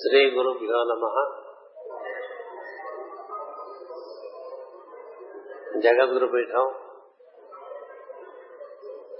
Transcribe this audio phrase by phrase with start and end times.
[0.00, 1.06] శ్రీ గురుభ్యో నమ
[5.80, 6.74] జగద్గురుపీఠం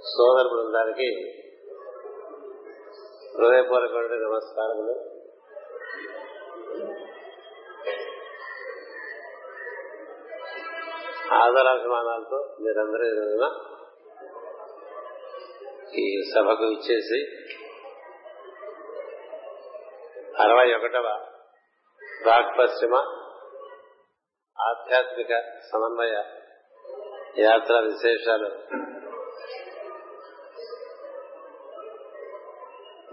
[0.03, 1.37] సోదర బృందానికి
[3.37, 4.95] హృదయపూర్వక నమస్కారములు.
[11.33, 13.07] ఆదరాభిమానాలతో మీరందరూ
[15.99, 17.19] ఈ సభకు ఇచ్చేసి
[20.41, 21.25] అరవై ఒకటవ
[22.23, 22.95] ప్రాక్ పశ్చిమ
[24.61, 25.29] ఆధ్యాత్మిక
[25.71, 26.23] సమన్వయ
[27.37, 28.47] యాత్ర విశేషాలు.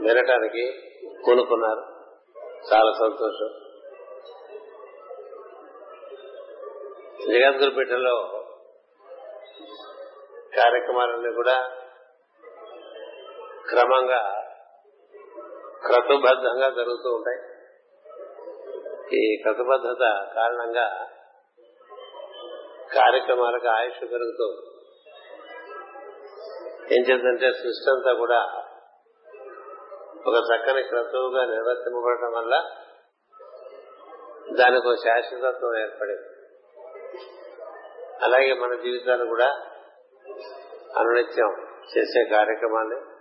[0.03, 0.83] వినటానికి
[1.25, 1.81] కొనుక్కున్నారు
[2.73, 3.49] చాలా సంతోషం.
[7.33, 8.45] జగద్గురుపేటలో
[10.57, 11.69] కార్యక్రమాలన్నీ కూడా
[13.69, 14.38] క్రమంగా
[15.87, 17.41] క్రతుబద్ధంగా జరుగుతూ ఉంటాయి.
[19.19, 21.09] ఈ క్రతుబద్ధత కారణంగా
[22.95, 24.47] కార్యక్రమాలకు ఆయుష్ పెరుగుతూ
[26.93, 28.63] ఏం చేద్దంటే సృష్టి అంతా కూడా
[30.27, 32.55] ఒక చక్కని క్రతువుగా నిర్వర్తింపబడటం వల్ల
[34.59, 36.29] దానికి ఒక శాశ్వతత్వం ఏర్పడింది.
[38.23, 39.49] అలాగే మన జీవితాలు కూడా
[40.99, 41.51] అనునిత్యం
[41.83, 43.18] చేసే కార్యక్రమాన్ని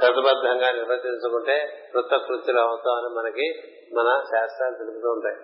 [0.00, 3.46] క్రతుబద్ధంగా నిర్వర్తించుకుంటే కృతకృత్యులు అవుతామని మనకి
[3.94, 5.36] మన శాస్త్రాలు తెలుపుతూ ఉంటాయి.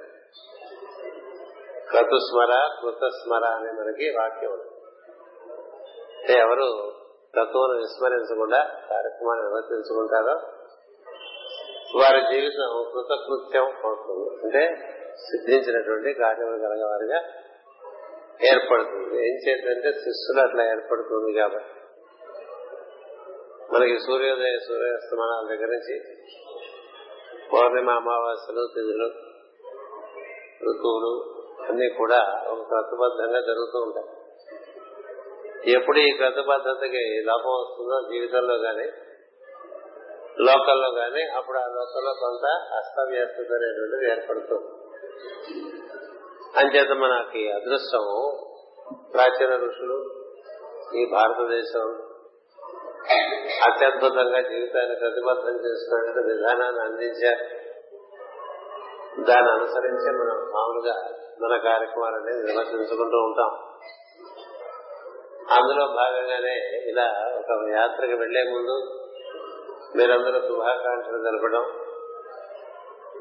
[1.91, 6.93] క్రతుస్మర కృతస్మర అనే మనకి వాక్యం అంటే ఎవరు
[7.33, 8.59] క్రతువును విస్మరించకుండా
[8.91, 10.35] కార్యక్రమాన్ని నిర్వర్తించుకుంటారో
[12.01, 14.45] వారి జీవితం కృతకృత్యం అవుతుంది.
[14.45, 17.19] అంటే సిద్ధించినటువంటి కార్యములు కలగవారిగా
[18.53, 19.15] ఏర్పడుతుంది.
[19.29, 21.86] ఏం చేద్దంటే శిస్సులు అట్లా ఏర్పడుతుంది కాబట్టి.
[23.73, 25.97] మనకి సూర్యోదయ సూర్యాస్తమానాల దగ్గర నుంచి
[27.53, 29.09] పౌర్ణిమ అమావాస్యలు తిథులు
[30.69, 31.13] ఋతువులు
[31.65, 34.09] అన్ని కూడా ఒక క్రతబద్ధంగా జరుగుతూ ఉంటాయి.
[35.75, 38.87] ఎప్పుడు ఈ క్రతబద్ధతకి లోపం వస్తుందో జీవితంలో గాని
[40.41, 44.71] లోకల్లో గాని అప్పుడు ఆ లోకల్లో కొంత అస్తవ్యస్తత అనేటువంటిది ఏర్పడుతుంది.
[46.57, 48.05] అంచేత మనకి అదృష్టం
[49.13, 49.99] ప్రాచీన ఋషులు
[51.01, 51.87] ఈ భారతదేశం
[53.67, 57.45] అత్యద్భుతంగా జీవితాన్ని ప్రతిబద్ధం చేసుకునే విధానాన్ని అందించారు.
[59.23, 61.09] దాన్ని అనుసరించే మనం మామూలుగా
[61.41, 63.51] మన కార్యక్రమాలని విమర్శించుకుంటూ ఉంటాం.
[65.51, 66.55] అందులో భాగంగానే
[66.91, 69.07] ఇలా ఒక యాత్రకు వెళ్ళే ముందు
[69.97, 71.65] మీరందరూ శుభాకాంక్షలు జరపడం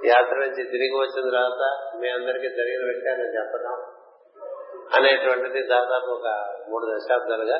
[0.05, 3.85] యాత్ర నుంచి తిరిగి వచ్చిన తర్వాత మీ అందరికీ జరిగిన విషయాన్ని చెప్పడం
[4.95, 6.27] అనేటువంటిది దాదాపు ఒక
[6.69, 7.59] మూడు దశాబ్దాలుగా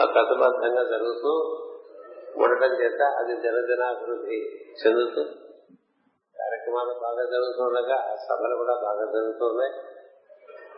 [0.00, 1.32] ఆ కథబద్ధంగా జరుగుతూ
[2.42, 4.38] ఉండటం చేత అది జనజనాభివృద్ధి
[4.80, 5.22] చెందుతూ
[6.36, 9.72] కార్యక్రమాలు బాగా జరుగుతుండగా సభలు కూడా బాగా జరుగుతున్నాయి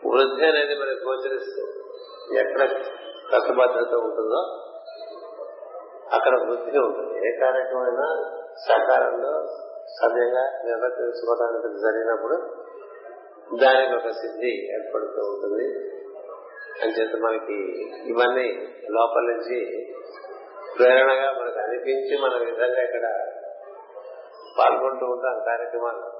[0.05, 1.63] వృద్ధి అనేది మనకు గోచరిస్తూ
[2.35, 2.61] ఎక్కడ
[3.33, 4.41] కట్టుబద్ధత ఉంటుందో
[6.13, 7.15] అక్కడ వృద్ధి ఉంటుంది.
[7.27, 8.07] ఏ కార్యక్రమైనా
[8.59, 9.33] సకాలంలో
[9.99, 12.37] సమయంగా నిర్వర్తించుకోవడానికి జరిగినప్పుడు
[13.57, 15.67] దానికి ఒక సిద్ధి ఏర్పడుతూ ఉంటుంది.
[16.81, 18.47] అని చేత మనకి ఇవన్నీ
[18.89, 19.85] లోపల నుంచి
[20.79, 23.05] ప్రేరణగా మనకు అనిపించి మన విధంగా ఇక్కడ
[24.59, 26.19] పాల్గొంటూ ఉంటాం కార్యక్రమాలు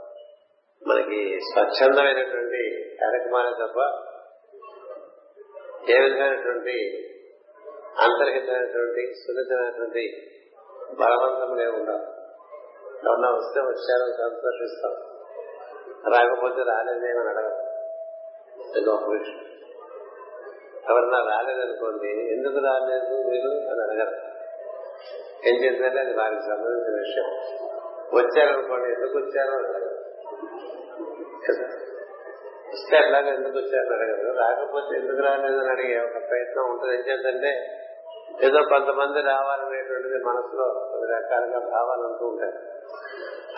[0.87, 3.79] మనకి స్వచ్ఛందమైనటువంటి కార్యక్రమాలే తప్ప
[5.91, 7.05] ఏ విధమైనటువంటి
[7.99, 10.31] అంతర్హితమైనటువంటి సున్నితమైనటువంటి
[10.99, 12.19] బలవంతం ఉండవు.
[13.07, 14.91] ఎవరన్నా వస్తే వచ్చారని సంతోషిస్తాం.
[16.13, 17.69] రాకపోతే రాలేదేమని అడగదు
[18.89, 19.48] గొప్ప విషయం.
[20.89, 24.39] ఎవరన్నా రాలేదనుకోండి ఎందుకు రాలేదు మీరు అని అడగరు.
[25.49, 27.27] ఏం చేసిందంటే అది వారికి సంబంధించిన విషయం.
[28.13, 29.51] వచ్చారనుకోండి ఎందుకు వచ్చారు?
[29.51, 29.99] అడగరు.
[32.73, 36.95] వస్తే అట్లాగే ఎందుకు వచ్చారని అడగదు రాకపోతే ఎందుకు రాలేదని అడిగే ఒక ప్రయత్నం ఉంటుంది.
[36.95, 37.75] ఏం చేద్దంటే
[38.43, 42.53] ఏదో కొంతమంది రావాలనేటువంటిది మనసులో కొన్ని రకాలుగా భావాలు అంటూ ఉంటాయి.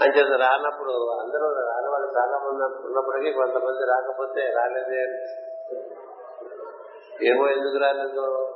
[0.02, 5.02] అంచేత రానప్పుడు అందరూ రాని వాళ్ళు చాలా మంది ఉన్నప్పటికీ కొంతమంది రాకపోతే రాలేదే
[7.24, 8.56] ఏమో ఎందుకు రాలేదు?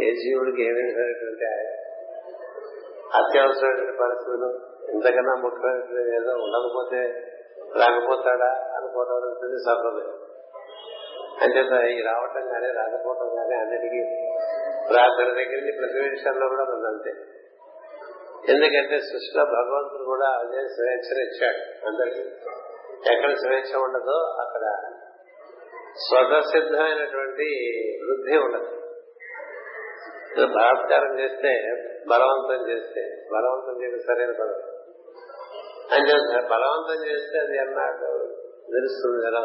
[0.00, 1.44] ఏ జీవుడికి ఏమైనటువంటి
[3.14, 4.48] అత్యవసరమైన పరిస్థితులు
[4.90, 7.00] ఇంతకన్నా ముఖ్యమైన ఏదో ఉండకపోతే
[7.78, 8.78] రాకపోతాడా?
[8.78, 10.06] అనుకోవడం ఉంటుంది సర్వమే.
[11.44, 14.02] అంచేత ఈ రావటం కానీ రాకపోవటం కానీ అన్నిటికీ
[14.88, 17.10] ప్రార్థన దగ్గర నుంచి ప్రతి విషయంలో కూడా ఉంది అంతే
[18.52, 22.20] ఎందుకంటే సృష్టిలో భగవంతుడు కూడా అదే స్వేచ్ఛను ఇచ్చాడు అందరికి.
[23.12, 24.64] ఎక్కడ స్వేచ్ఛ ఉండదో అక్కడ
[25.98, 27.48] స్వతసిద్ధమైనటువంటి
[28.04, 28.80] వృద్ధి ఉండదు.
[30.46, 31.62] బలాత్కారం చేస్తే
[32.08, 34.62] బలవంతం చేస్తే బలవంతం చేయడం సరైన పదం.
[35.92, 36.12] అంటే
[36.48, 38.34] బలవంతం చేస్తే అది అన్నాడు
[38.66, 39.40] తెలుస్తుంది కదా.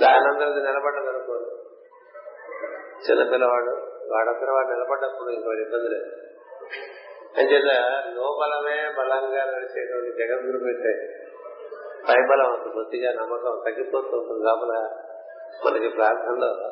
[0.00, 1.50] దానందరూ నిలబడ్డది అనుకోండి
[3.10, 3.70] చిన్నపిల్లవాడు
[4.12, 6.10] వాడంతా వాడు నిలబడ్డప్పుడు ఇంకో ఇబ్బంది లేదు.
[7.38, 7.78] అంచేత
[8.14, 11.12] లోపలమే బలంగా నడిచేటువంటి జగద్గురు పెట్టే
[12.08, 15.02] పైబలం అంత బొత్తిగా నమ్మకం తగ్గిపోతూ ఉంటుంది లోపల
[15.64, 16.70] మనకి ప్రార్థనలో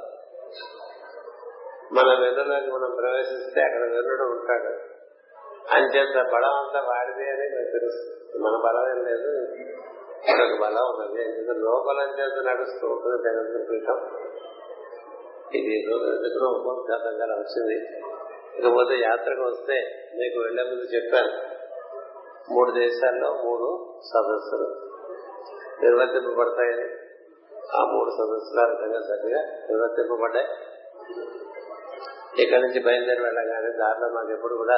[1.93, 4.99] మన వెన్నులోకి మనం ప్రవేశిస్తే అక్కడ వెన్నుడు ఉంటాడు.
[5.75, 9.47] అంచేత బలం అంతా వాడిదే అని మనకు తెలుస్తుంది మన బలం ఏం లేదు.
[10.31, 11.25] మనకు బలం ఉన్నది.
[11.25, 14.19] అంచేత లోపల అంచేత నడుస్తూ ఉంటుంది జగన్ పీఠం.
[15.55, 17.99] ఇది ఎందుకు ఉపోద్ఘాతంగా వచ్చింది.
[18.59, 19.75] ఇకపోతే యాత్రకు వస్తే
[20.15, 21.59] మీకు వెళ్ళే ముందు చెప్పాను.
[22.53, 24.89] మూడు దేశాల్లో మూడు సదస్సులు
[25.83, 27.08] నిర్వర్తింపబడతాయని.
[27.77, 30.47] ఆ మూడు సదస్సులు ఆ విధంగా చక్కగా నిర్వర్తింపబడ్డాయి.
[32.43, 34.75] ఇక్కడి నుంచి బయలుదేరి వెళ్ళగానే దారిలో మాకు ఎప్పుడు కూడా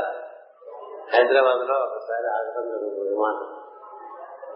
[1.13, 3.61] హైదరాబాద్లో ఒకసారి ఆగడం జరుగుతుంది విమానం.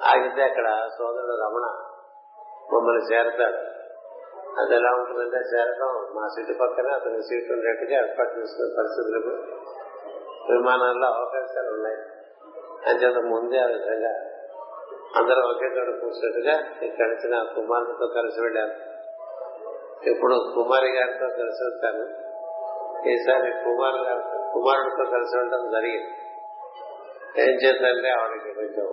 [0.04, 1.66] ఆగితే అక్కడ సోదరుడు రమణ
[2.72, 3.74] మమ్మల్ని చేరతాడు.
[4.60, 9.28] అది ఎలా ఉంటుందంటే చేరడం మా సీటు పక్కనే అతని సీట్ ఉండేట్టుగా ఏర్పాటు చేసుకునే పరిస్థితులకు
[10.52, 11.96] విమానాల్లో అవకాశాలు ఉన్నాయి.
[12.88, 14.33] అంతేత ముందే ఆ విధంగా
[15.18, 16.54] అందరూ ఒకే చోట కూర్చున్నట్టుగా
[16.86, 18.74] ఇక్కడి నుంచి నా కుమారుడితో కలిసి వెళ్ళాను
[20.10, 22.04] ఇప్పుడు కుమారి గారితో కలిసి వస్తాను.
[23.08, 26.10] ఈసారి కుమారు గారితో కుమారుడితో కలిసి వెళ్ళడం జరిగింది.
[27.40, 28.88] ఏం చేద్దంటే ఆవిడకి కొంచెం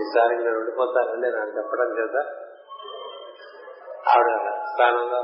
[0.00, 2.16] ఈసారి నేను ఉండిపోతానండి నాకు చెప్పడం చేత
[4.08, 4.28] ఆవిడ
[4.72, 5.20] స్థానంలో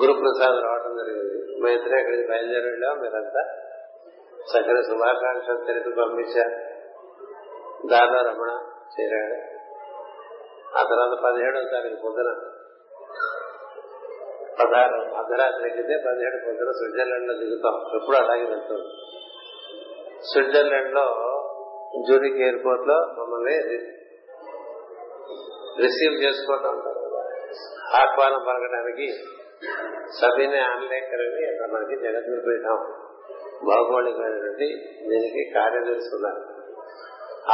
[0.00, 1.62] గురుప్రసాద్ రావడం జరిగింది.
[1.62, 3.00] మా ఇద్దరే ఇక్కడికి బయలుదేరి వెళ్ళాం.
[3.00, 3.42] మీరంతా
[4.50, 6.67] చక్కని శుభాకాంక్షలు తెలిపి పంపించారు.
[7.86, 8.50] దాదా రమణ
[9.00, 9.58] చేరాడు.
[10.78, 12.30] ఆ తర్వాత పదిహేడవ తారీఖు పొద్దున
[14.60, 18.00] పదహారు అర్ధరాత్రి ఎక్కితే పదిహేడు పొద్దున స్విట్జర్లాండ్లో దిగుతాం.
[18.00, 18.80] ఎప్పుడు అలాగే వెళ్తాం.
[20.32, 21.04] స్విట్జర్లాండ్లో
[22.08, 23.58] జూరిక్ ఎయిర్పోర్ట్లో మమ్మల్ని
[25.82, 26.82] రిసీవ్ చేసుకోవటం
[27.94, 29.12] ఆహ్వానం పలకడానికి
[30.20, 32.94] సభ్యుని ఆన్లేకరని మనకి జగద్గురు పీఠం
[33.66, 34.68] భౌగోళికమైనటువంటి
[35.08, 36.57] దీనికి కార్యదర్శి ఉన్నారు.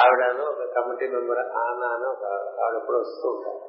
[0.01, 2.25] ఆవిడను ఒక కమిటీ మెంబర్ ఆనా అని ఒక
[2.63, 3.61] ఆవిడ ఎప్పుడు వస్తూ ఉంటారు.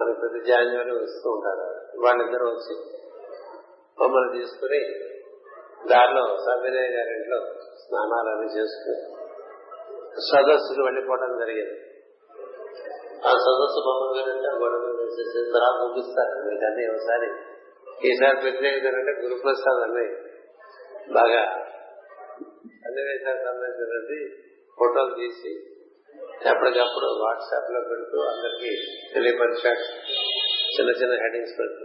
[0.00, 1.66] మనకి ప్రతి జాన్యువరి వస్తూ ఉంటారు.
[2.04, 2.74] వాళ్ళిద్దరూ వచ్చి
[4.00, 4.80] మమ్మల్ని తీసుకుని
[5.90, 7.38] దారిలో సభ్యునయ్య గారి ఇంట్లో
[7.82, 9.00] స్నానాలన్నీ చేసుకుని
[10.28, 11.76] సదస్సుకు వెళ్ళిపోవడం జరిగింది.
[13.26, 16.46] ఆ సదస్సు బొమ్మల గారంటే గొడవ వేసేసిన తర్వాత ముగిస్తారు.
[16.48, 17.28] మీకు అన్ని ఒకసారి
[18.08, 20.06] ఈసారి ప్రత్యేకత ఏంటంటే గురుప్రసాద్ అన్ని
[21.12, 21.42] బాగా
[22.82, 24.20] సన్నివేశాలకు సంబంధించినది
[24.78, 25.50] ఫోటోలు తీసి
[26.50, 28.70] ఎప్పటికప్పుడు వాట్సాప్లో పెడుతూ అందరికి
[29.14, 29.84] తెలియపరిచాడు.
[30.76, 31.84] చిన్న చిన్న హెడింగ్స్ పెడుతూ.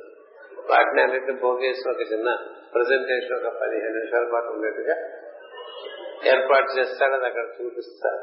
[0.73, 2.29] వాటిని అన్నింటినీ పోగేసి ఒక చిన్న
[2.73, 4.95] ప్రజెంటేషన్ ఒక పదిహేను నిమిషాల పాటు ఉండేట్టుగా
[6.25, 8.21] ఏర్పాటు చేస్తాడు అది అక్కడ చూపిస్తాడు.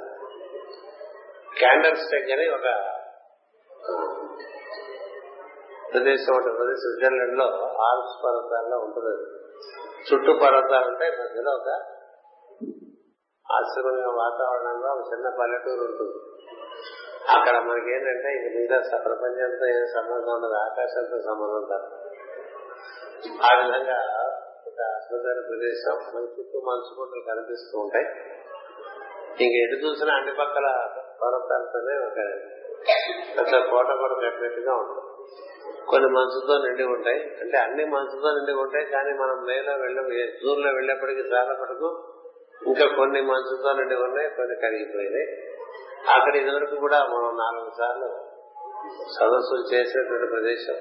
[1.58, 2.69] క్యాండల్ స్టెక్ అని ఒక
[5.93, 6.75] ప్రదేశం ఉంటుంది.
[6.81, 7.44] స్విట్జర్లాండ్లో
[7.88, 9.17] ఆల్ప్స్ పర్వతాల్లో ఉంటుంది
[10.08, 11.10] చుట్టూ పర్వతాలు ఉంటాయి.
[11.10, 11.70] మధ్యలో ఒక
[13.54, 16.18] ఆశ్రమంగా వాతావరణంలో ఒక చిన్న పల్లెటూరు ఉంటుంది.
[17.28, 21.88] అక్కడ మనకి ఏంటంటే ఇది మీద ప్రపంచంతో ఏం సంబంధం ఉండదు ఆకాశంతో సంబంధం ఉంటారు
[23.24, 23.98] ఆ విధంగా
[24.66, 28.05] ఒక అద్భుతమైన ప్రదేశం మన చుట్టూ మంచుకుంటలు కనిపిస్తూ ఉంటాయి.
[29.44, 30.88] ఇంక ఎటు చూసినా అన్ని పక్కల
[31.22, 32.17] పర్వతాలతోనే ఒక
[33.38, 35.10] పెద్ద కోట కూడా కట్టినట్టుగా ఉంటుంది.
[35.90, 37.20] కొన్ని మనసుతో నిండి ఉంటాయి.
[37.40, 42.13] అంటే అన్ని మనసుతో నిండి ఉంటాయి కానీ మనం మేలో వెళ్ళే దూరంలో వెళ్ళేప్పటికీ చాలా మటుకు
[42.67, 45.27] ఇంకా కొన్ని మంచుతో నుండి ఉన్నాయి కొన్ని కరిగిపోయినాయి.
[46.17, 48.08] అక్కడ ఇదివరకు కూడా మనం నాలుగు సార్లు
[48.91, 50.75] సదస్సులు చేసేటువంటి ప్రదేశం.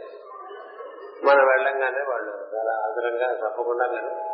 [1.23, 3.85] మనం వెళ్ళంగానే వాళ్ళు చాలా ఆదరంగా తప్పకుండా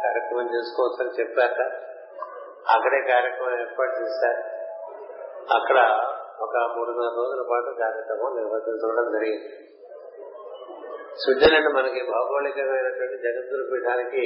[0.03, 1.60] కార్యక్రమం చేసుకోవచ్చని చెప్పాక
[2.69, 4.43] అక్కడే కార్యక్రమం ఏర్పాటు చేశారు.
[5.53, 5.77] అక్కడ
[6.41, 9.65] ఒక మూడున్నర రోజుల పాటు కార్యక్రమం నిర్వర్తించడం జరిగింది.
[11.24, 14.25] స్విట్జర్లాండ్ మనకి భౌగోళికమైనటువంటి జగద్గురు పీఠానికి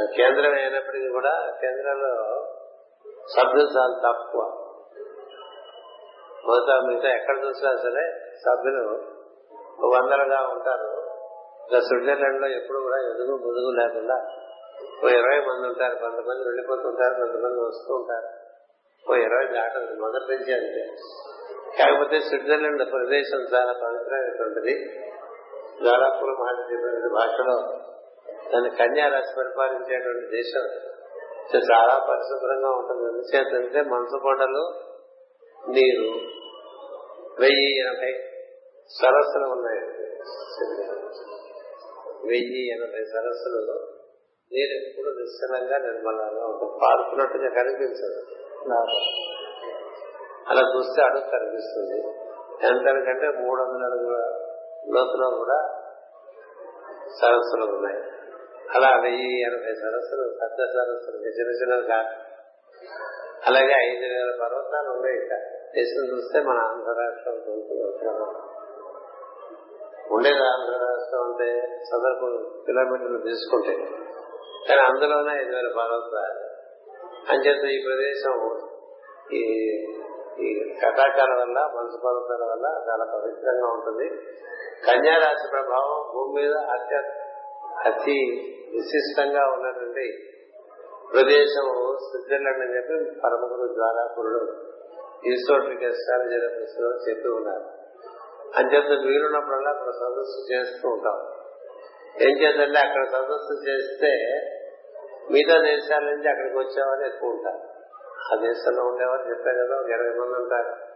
[0.00, 2.46] కేంద్రం అయినప్పటికీ కూడా కేంద్రంలో
[3.36, 4.42] సభ్యులు చాలా తక్కువ.
[6.46, 9.12] మొదట మిగతా ఎక్కడ చూసినా సరే సభ్యులు
[9.86, 11.12] వందలుగా ఉంటారు.
[11.62, 14.14] ఇంకా స్విట్జర్లాండ్లో ఎప్పుడు కూడా ఎదుగు ముదుగు లేకుండా
[15.04, 15.94] ఓ ఇరవై మంది ఉంటారు.
[15.94, 18.28] కొంతమంది వెళ్ళిపోతుంటారు కొంతమంది వస్తూ ఉంటారు.
[19.10, 20.96] ఓ ఇరవై దాటదు మొదటి నుంచి అంతే.
[21.78, 25.00] కాకపోతే స్విట్జర్లాండ్ ప్రదేశం చాలా పవిత్రమైనటువంటిది.
[25.84, 27.78] దాదాపు మహర్షి భాషలో
[28.50, 30.92] దాన్ని కన్యారాశి పరిపాలించేటువంటి దేశం.
[31.54, 33.02] చాలా పరిశుభ్రంగా ఉంటుంది.
[33.02, 34.72] ఎందుచేతంటే మనసు కొండలు
[35.68, 36.18] నీరు
[37.40, 38.12] వెయ్యి ఎనభై
[39.02, 39.80] సరస్సులు ఉన్నాయి.
[42.26, 43.92] వెయ్యి ఎనభై సరస్సులు
[44.52, 46.72] నీరు ఎప్పుడు నిశ్చలంగా నిర్మలంగా ఉంటుంది.
[46.84, 48.22] పారుతున్నట్టుగా కనిపించదు.
[50.48, 52.00] అలా చూస్తే అడుగు కనిపిస్తుంది.
[52.66, 54.16] ఎంతకంటే మూడు వందల అడుగుల
[54.94, 55.78] లోతులో కూడా
[57.20, 58.11] సరస్సులు ఉన్నాయి.
[58.74, 62.32] అలా వెయ్యి ఎనభై సరస్సులు పెద్ద సరస్సులు చిన్న కాదు.
[63.46, 65.38] అలాగే ఐదు వేల పర్వతాలు ఉన్నాయి ఇక్కడ.
[65.74, 67.34] దేశం చూస్తే మన ఆంధ్ర రాష్ట్రం
[70.10, 73.76] ఉండేది ఆంధ్ర రాష్ట్రం అంటే చదరకు కిలోమీటర్లు తీసుకుంటే.
[74.68, 76.52] కానీ అందులోనే ఐదు వేల పర్వతాలు.
[77.32, 78.60] అంచేత ఈ ప్రదేశం
[79.32, 79.42] ఈ
[80.40, 84.08] ఈ కటాకాల వల్ల మనసు పర్వతాల వల్ల చాలా పవిత్రంగా ఉంటుంది.
[84.86, 87.02] కన్యారాశి ప్రభావం భూమి మీద అత్య
[87.86, 88.30] అతి
[88.72, 90.28] విశిష్టంగా ఉన్నటువంటి
[91.12, 94.72] ప్రదేశము స్విట్జర్లాండ్ అని చెప్పి పరమగురు ద్వారాపురుడు
[95.26, 97.82] ఈస్టోట్రిక్ ఎస్ట్రాలజీ పుస్తకం చెప్పి ఉన్నారు
[98.56, 101.42] అంచేత వీలున్నప్పుడల్లా అక్కడ సదస్సు చేస్తూ ఉంటాం.
[102.22, 104.10] ఏం చేద్దంటే అక్కడ సదస్సు చేస్తే
[105.30, 107.60] మిగతా దేశాల నుంచి అక్కడికి వచ్చేవారు ఎక్కువ ఉంటారు.
[108.32, 110.92] ఆ దేశంలో ఉండేవారు చెప్పారు కదా ఒక ఇరవై మంది ఉంటారు.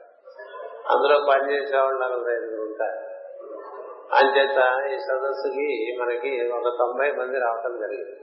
[0.92, 3.05] అందులో పనిచేసేవాళ్ళు నలభై ఐదుగురు ఉంటారు.
[4.12, 8.20] అంచేత ఈ సదస్సుకి మనకి ఒక తొంభై మంది రావటం జరిగింది.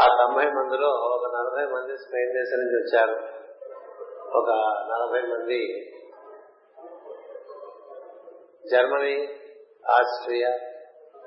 [0.00, 3.44] ఆ తొంభై మందిలో ఒక నలభై మంది స్పెయిన్ దేశం నుంచి వచ్చారు.
[4.36, 4.50] ఒక
[4.92, 5.90] నలభై మంది
[8.72, 9.28] జర్మనీ
[9.90, 10.48] ఆస్ట్రియా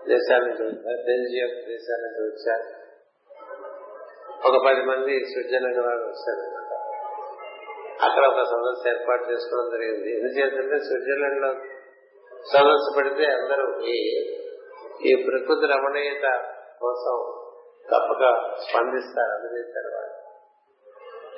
[0.07, 2.87] దేశాల నుంచి వచ్చారు బెల్జియం దేశాల నుంచి వచ్చారు.
[4.47, 6.57] ఒక పది మంది స్విట్జర్లాండ్ వాళ్ళు వచ్చారు.
[8.01, 10.19] అక్కడ ఒక సదస్సు ఏర్పాటు చేసుకోవడం జరిగింది.
[10.19, 11.76] ఎందుచేతంటే స్విట్జర్లాండ్లో
[12.45, 13.79] సమస్య పెడితే అందరూ
[15.01, 16.27] ఈ ప్రకృతి రమణీయత
[16.81, 17.33] కోసం
[17.91, 18.23] తప్పక
[18.59, 20.13] స్పందిస్తారు అందజేస్తారు వాళ్ళు.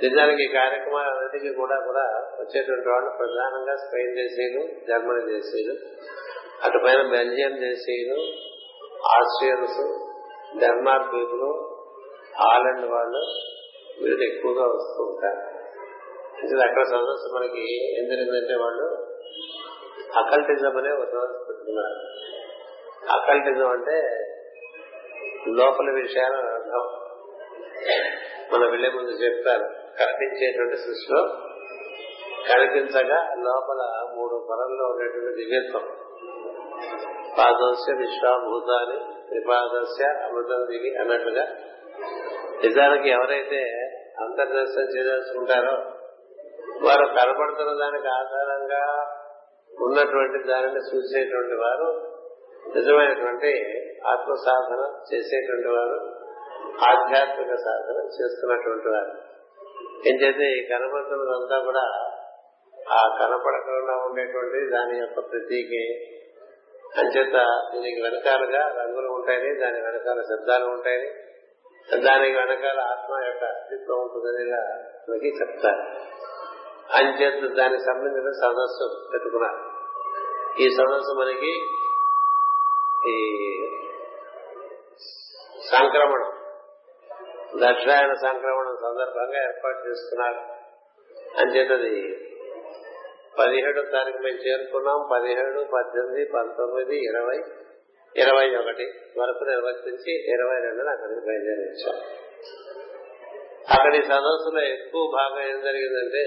[0.04, 2.04] నిజానికి ఈ కార్యక్రమాలన్నిటికీ కూడా కూడా
[2.40, 5.76] వచ్చేటువంటి వాళ్ళు ప్రధానంగా స్పెయిన్ దేశీయులు జర్మనీ దేశీయులు
[6.64, 8.20] అటు పైన బెల్జియం దేశీయులు
[9.08, 9.80] ఆస్ట్రియన్స్
[10.60, 11.64] డెన్మార్క్ పీపుల్
[12.42, 13.24] హాలండ్ వాళ్ళు
[14.02, 15.60] వీళ్ళు ఎక్కువగా వస్తూ ఉంటారు.
[16.70, 19.10] అక్కడ సదస్సు మనకి ఎందుకంటే వాళ్ళు
[20.16, 21.14] అకల్టిజం అనే ఒక
[21.50, 21.98] పెట్టుకున్నారు
[23.12, 23.98] అకల్టిజం అంటే
[25.48, 26.86] లోపల విషయాలు అర్థం.
[28.54, 29.64] మన వెళ్ళే ముందు చెప్తారు
[30.00, 31.22] కనిపించేటువంటి సృష్టిలో
[32.50, 35.86] కనిపించగా లోపల మూడు పొరల్లో ఉండేటువంటి దివ్యత్వం.
[37.38, 41.44] పాదస్య విశ్వాభూతాన్ని త్రిపాదస్య అమృతం దిగి అన్నట్లుగా
[42.64, 43.62] నిజానికి ఎవరైతే
[44.20, 45.76] అంతర్దర్శనం చేదలుచుకుంటారో
[46.88, 49.16] వారు కనబడుతున్న దానికి ఆధారంగా
[49.82, 52.20] ఉన్నటువంటి దానిని చూసేటువంటి వారు
[52.76, 53.52] నిజమైనటువంటి
[54.08, 56.20] ఆత్మ సాధన చేసేటువంటి వారు
[56.86, 59.30] ఆధ్యాత్మిక సాధన చేస్తున్నటువంటి వారు.
[60.10, 61.82] ఏం చేస్తే ఈ కనబడుతున్నదంతా కూడా
[62.94, 66.06] ఆ కనపడకుండా ఉండేటువంటి దాని యొక్క ప్రతీకి.
[66.98, 71.10] అంచేత దీనికి వెనకాలుగా రంగులు ఉంటాయని దాని వెనకాల శబ్దాలు ఉంటాయని
[72.06, 74.52] దానికి వెనకాల ఆత్మ యొక్క అస్తిత్వం ఉంటుందని
[75.10, 75.82] మనకి చెప్తారు.
[76.98, 79.69] అంచేత దానికి సంబంధించిన సదస్సు పెట్టుకున్నారు.
[80.60, 81.52] ఈ సదస్సు మనకి
[83.10, 83.18] ఈ
[85.72, 86.32] సంక్రమణం
[87.60, 90.42] దక్షిణాయన సంక్రమణం సందర్భంగా ఏర్పాటు చేస్తున్నారు.
[91.40, 91.94] అంచేతది
[93.40, 95.10] పదిహేడో తారీఖు మేము చేరుకున్నాం.
[95.12, 97.38] పదిహేడు పద్దెనిమిది పంతొమ్మిది ఇరవై
[98.16, 98.86] ఇరవై ఒకటి
[99.20, 101.98] వరకు నిర్వర్తించి ఇరవై రెండున అక్కడికి బయలుదేరించాం
[103.78, 106.24] అక్కడి సదస్సులో ఎక్కువ భాగం ఏం జరిగిందంటే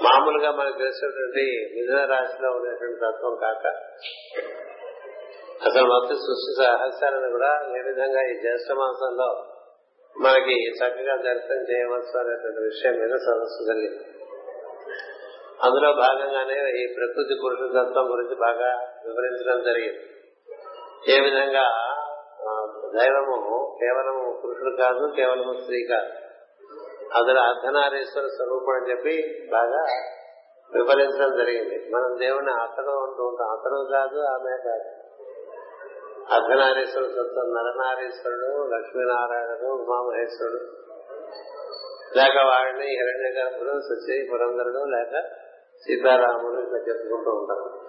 [0.00, 1.44] మామూలుగా మనకు తెలిసినటువంటి
[1.74, 3.66] మిథున రాశిలో ఉండేటువంటి తత్వం కాక
[5.68, 9.28] అసలు మొత్తం సృష్టి రహస్యాలను కూడా ఏ విధంగా ఈ జ్యేష్ఠ మాసంలో
[10.20, 14.04] మనకి చక్కగా దర్శనం చేయవచ్చు అనేటువంటి విషయం మీద సదస్సు జరిగింది.
[15.64, 18.70] అందులో భాగంగానే ఈ ప్రకృతి పురుష తత్వం గురించి బాగా
[19.06, 20.02] వివరించడం జరిగింది.
[21.12, 21.64] ఏ విధంగా
[22.98, 23.36] దైవము
[23.80, 26.21] కేవలము పురుషుడు కాదు కేవలము స్త్రీ కాదు.
[27.16, 29.82] అందులో అర్ధనారీశ్వర స్వరూపం అని చెప్పి బాగా
[30.74, 31.90] వివరించడం జరిగింది.
[31.94, 33.48] మనం దేవుని అతడు అంటూ ఉంటాం.
[33.48, 35.02] అతడు కాదు ఆమె కాదు.
[36.34, 40.82] అర్ధనారీశ్వరుడు సత్వం నరనారీశ్వరుడు లక్ష్మీనారాయణుడు ఉమామహేశ్వరుడు.
[42.18, 45.28] లేక వాడిని హిరణ్య గర్భుడు సత్య పురంధరుడు లేక
[45.76, 47.80] సీతారాముడు ఇట్లా చెప్పుకుంటూ ఉంటారు.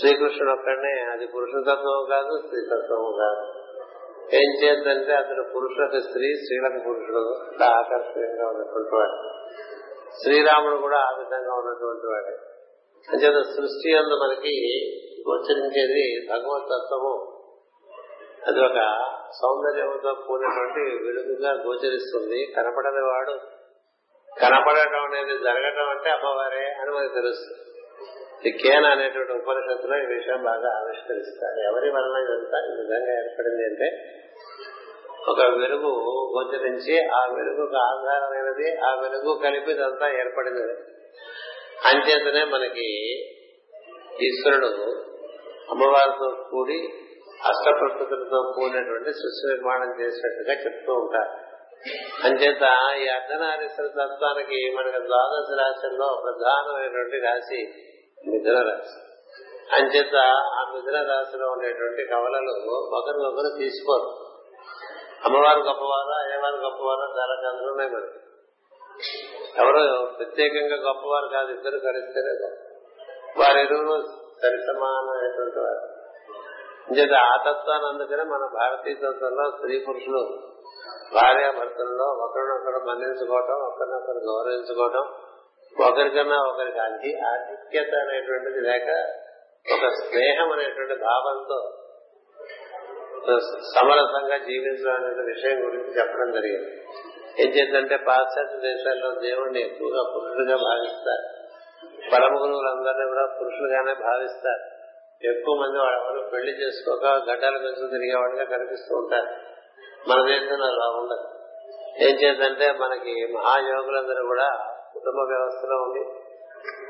[0.00, 1.00] శ్రీకృష్ణుడు ఒక్కడనే.
[1.02, 3.57] అది పురుషతత్వం కాదు స్త్రీతత్వము కాదు.
[4.34, 9.30] ఏం చేద్దంటే అతడు పురుషులకు స్త్రీ స్త్రీలకు పురుషుడు ఆకర్షణీయంగా ఉన్నటువంటి వాడు.
[10.22, 12.36] శ్రీరాముడు కూడా ఆ విధంగా ఉన్నటువంటి వాడే.
[13.08, 14.54] అంచేత సృష్టి అందు మనకి
[15.28, 17.34] గోచరించేది భగవతత్వము.
[18.46, 19.04] అది ఒక
[19.42, 22.46] సౌందర్యంతో కూడినటువంటి వెలుగుగా గోచరిస్తుంది.
[22.56, 23.30] కనపడని వాడు
[24.40, 27.68] కనపడటం అనేది జరగటం అంటే అమ్మవారే అని మనకు తెలుస్తుంది.
[28.46, 31.58] ఈ కేన అనేటువంటి ఉపనిషత్తులో ఈ విషయం బాగా ఆవిష్కరిస్తారు.
[31.68, 33.88] ఎవరి వలన ఇదంతా ఈ విధంగా ఏర్పడింది అంటే
[35.28, 35.90] ఒక వెలుగు
[36.34, 40.76] గోచరించి ఆ వెలుగుకు ఆధారమైనది ఆ వెలుగు కలిపి ఇదంతా ఏర్పడినది
[41.84, 42.88] అంచేతనే మనకి
[44.24, 44.70] ఈశ్వరుడు
[45.70, 46.80] అమ్మవారితో కూడి
[47.46, 51.32] అష్టప్రకృతులతో కూడినటువంటి సృష్టి నిర్మాణం చేసినట్టుగా చెప్తూ ఉంటారు.
[52.24, 52.64] అంచేత
[53.02, 57.87] ఈ అర్ధనారీశ్వర తత్వానికి మనకు ద్వాదశ రాశుల్లో ప్రధానమైనటువంటి రాశి
[58.26, 59.00] మిథున రాశి.
[59.74, 60.16] అంచేత
[60.58, 64.28] ఆ మిథున రాశిలో ఉండేటువంటి కవలలు ఒకరినొకరు తీసుకోరు.
[65.24, 68.18] అమ్మవారు గొప్పవారా అయ్యవారు గొప్పవారా చాలా కథలు ఉన్నాయి మనకి
[69.60, 72.62] ఎవరు ప్రత్యేకంగా గొప్పవారు కాదు ఇద్దరు కలిస్తేనే గొప్ప.
[73.40, 74.02] వారిరువురు
[74.42, 75.98] సరి సమానమైనటువంటి వారు.
[76.90, 80.38] అంచేత ఆ తత్వాన్ని అందుకనే మన భారతీయ తత్వంలో స్త్రీ పురుషులు
[81.14, 85.27] భార్యాభర్తల్లో ఒకరినొకరు మన్నించుకోవటం ఒకరినొకరు గౌరవించుకోవటం
[85.86, 88.88] ఒకరికన్నా ఒకరికి అధి ఆధిక్యత అనేటువంటిది లేక
[89.72, 91.72] ఒక స్నేహం అనేటువంటి భావంతో
[93.74, 96.84] సమరసంగా జీవించడం అనే విషయం గురించి చెప్పడం జరిగింది.
[97.42, 101.26] ఏం చేద్దంటే పాశ్చాత్య దేశాల్లో దేవుణ్ణి ఎక్కువగా పురుషుడిగా భావిస్తారు.
[102.12, 104.78] పరమ గురువులందరినీ కూడా పురుషులుగానే భావిస్తారు.
[105.26, 109.26] ఎక్కువ మంది వాళ్ళు పెళ్ళి చేసుకోక గడ్డలు పెంచు తిరిగేవాడిగా కనిపిస్తూ ఉంటారు.
[110.08, 111.28] మన దేశంలో అలా ఉండదు.
[112.04, 116.00] ఏం చేద్దంటే మనకి మహాయోగులందరూ కూడా కుటుంబ వ్యవస్థలో ఉండి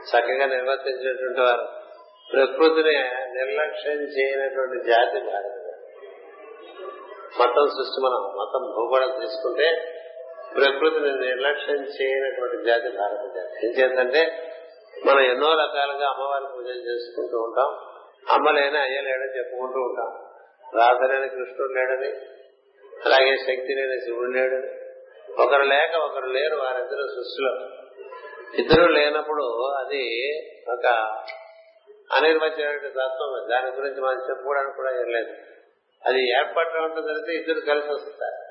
[0.09, 1.69] చక్కగా నిర్వర్తించినటువంటి వారు.
[2.33, 2.99] ప్రకృతిని
[3.35, 5.55] నిర్లక్ష్యం చేయనటువంటి జాతి భారత
[7.41, 9.95] మతం సృష్టి మనం మతం భూగోళం తీసుకుంటే
[10.55, 14.53] ప్రకృతిని నిర్లక్ష్యం చేయనటువంటి జాతి భారత జాతి ఏం చేద్దంటే
[15.07, 17.71] మనం ఎన్నో రకాలుగా అమ్మవారి పూజలు చేసుకుంటూ ఉంటాం.
[18.35, 20.11] అమ్మ లేని అయ్య లేడని చెప్పుకుంటూ ఉంటాం.
[20.81, 22.11] రాధలేని కృష్ణుడు లేడని
[23.05, 24.71] అలాగే శక్తి లేని శివుడు లేడని.
[25.43, 27.78] ఒకరు లేక ఒకరు లేరు వారిద్దరు సృష్టిలో.
[28.55, 30.29] ఇద్దరు లేనప్పుడు అది
[30.73, 30.87] ఒక
[32.17, 33.49] అనిర్వచనమైన తత్వం.
[33.51, 35.35] దాని గురించి మనం చెప్పుకోవడానికి కూడా లేదు.
[36.07, 38.49] అది ఏర్పడటం జరిగితే ఇద్దరు కలిసి వస్తారు.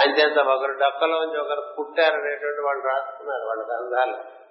[0.00, 4.44] అంతేంత ఒకరు డొక్కలోంచి ఒకరు పుట్టారనేటువంటి వాళ్ళు రాస్తున్నారు వాళ్ళ గ్రంథాలు.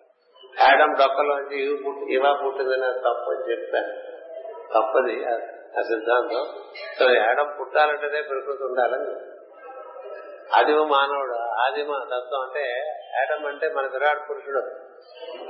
[0.59, 4.13] యాడం డొక్కలోంచి ఇవి పుట్టి ఇవా పుట్టిందని తప్పు అని చెప్పారు.
[4.73, 5.25] తప్పది
[5.79, 6.55] ఆ సిద్ధాంతం.
[6.99, 9.33] సో యాడం పుట్టాలంటేనే ప్రకృతి ఉండాలని
[10.55, 11.42] ఆదిమ మానవుడు?
[11.57, 12.63] ఆదిమ తత్వం అంటే
[13.21, 14.61] ఆటం అంటే మన విరాట్ పురుషుడు.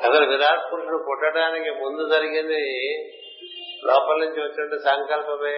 [0.04, 2.64] అసలు విరాట్ పురుషుడు పుట్టడానికి ముందు జరిగింది
[3.84, 5.58] లోపల నుంచి వచ్చినట్టు సంకల్పమే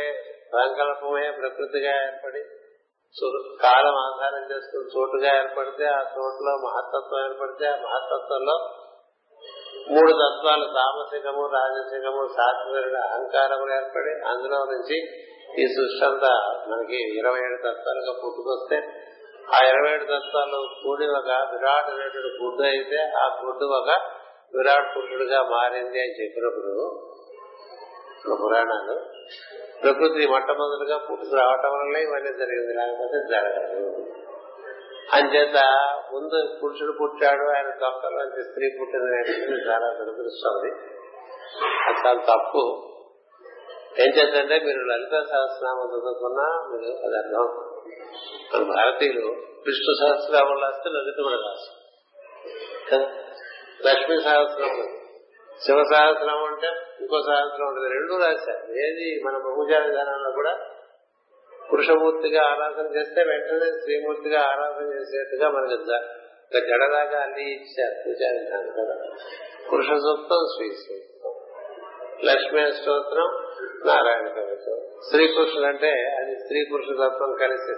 [0.51, 2.41] సంకల్పమే ప్రకృతిగా ఏర్పడి
[3.61, 8.55] కాలం ఆధారం చేసుకుని చోటుగా ఏర్పడితే ఆ చోటులో మహత్తత్వం ఏర్పడితే ఆ మహత్తత్వంలో
[9.89, 14.97] మూడు తత్వాలు తామసికము రాజసికము సాత్విక అహంకారములు ఏర్పడి అందులో నుంచి
[15.61, 16.31] ఈ సృష్టి అంతా
[16.67, 18.77] మనకి ఇరవై ఏడు తత్వాలుగా పుట్టుకొస్తే
[19.53, 23.89] ఆ ఇరవై ఏడు తత్వాలు కూడి ఒక విరాట్ అనేటువంటి గుడ్డు అయితే ఆ గుడ్డు ఒక
[24.57, 27.09] విరాట్ పురుషుడిగా మారింది అని చెప్పినప్పుడు
[28.43, 28.99] పురాణాలు.
[29.83, 34.05] ప్రకృతి మొట్టమొదటిగా పుట్టుకు రావటం వల్ల ఇవన్నీ జరిగింది లేకపోతే జరగదు.
[35.13, 35.55] అంచేత
[36.13, 40.69] ముందు పురుషుడు పుట్టాడు ఆయన తొక్కలోంచి స్త్రీ పుట్టింది చాలా దురదృష్టం.
[41.87, 42.91] అది చాలా తప్పు.
[43.99, 49.27] ఏం చేద్దంటే మీరు లలిత సహస్రనామం చదువుకున్నా మీరు అది అర్థం మన భారతీయులు
[49.65, 51.85] విష్ణు సహస్రనామం రాస్తే లలిత కూడా రాసు
[53.87, 54.97] లక్ష్మీ సహస్రనామం.
[55.65, 56.67] శివ సహస్రనామం అంటే
[57.01, 57.89] ఇంకో సహస్రం ఉంటుంది.
[57.89, 58.71] రెండు రాశారు.
[58.71, 59.21] ఏది?
[59.23, 60.59] మన బహుజా విధానంలో కూడా
[61.71, 65.73] పురుషమూర్తిగా ఆరాధన చేస్తే వెంటనే శ్రీమూర్తిగా ఆరాధన చేసేట్టుగా మనకి
[66.59, 69.15] గడలాగా అన్ని ఇచ్చారు పూజా విధానం కదా?
[69.73, 71.33] పురుష సూక్తం శ్రీ సూక్తం.
[72.23, 77.73] లక్ష్మీ స్తోత్రం నారాయణ కవిత్వం శ్రీకృష్ణుడు అంటే అది స్త్రీ పురుష తత్వం కలిసి.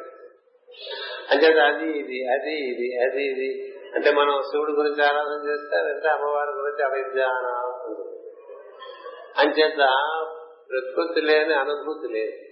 [1.31, 3.73] అంటే అది ఇది అది ఇది అది ఇది.
[3.95, 7.45] అంటే మనం శివుడి గురించి ఆరాధన చేస్తారంటే అమ్మవారి గురించి అవిజ్ఞాన
[9.37, 9.77] అంచేత
[10.69, 12.47] ప్రకృతి లేని అనుభూతి లేదు.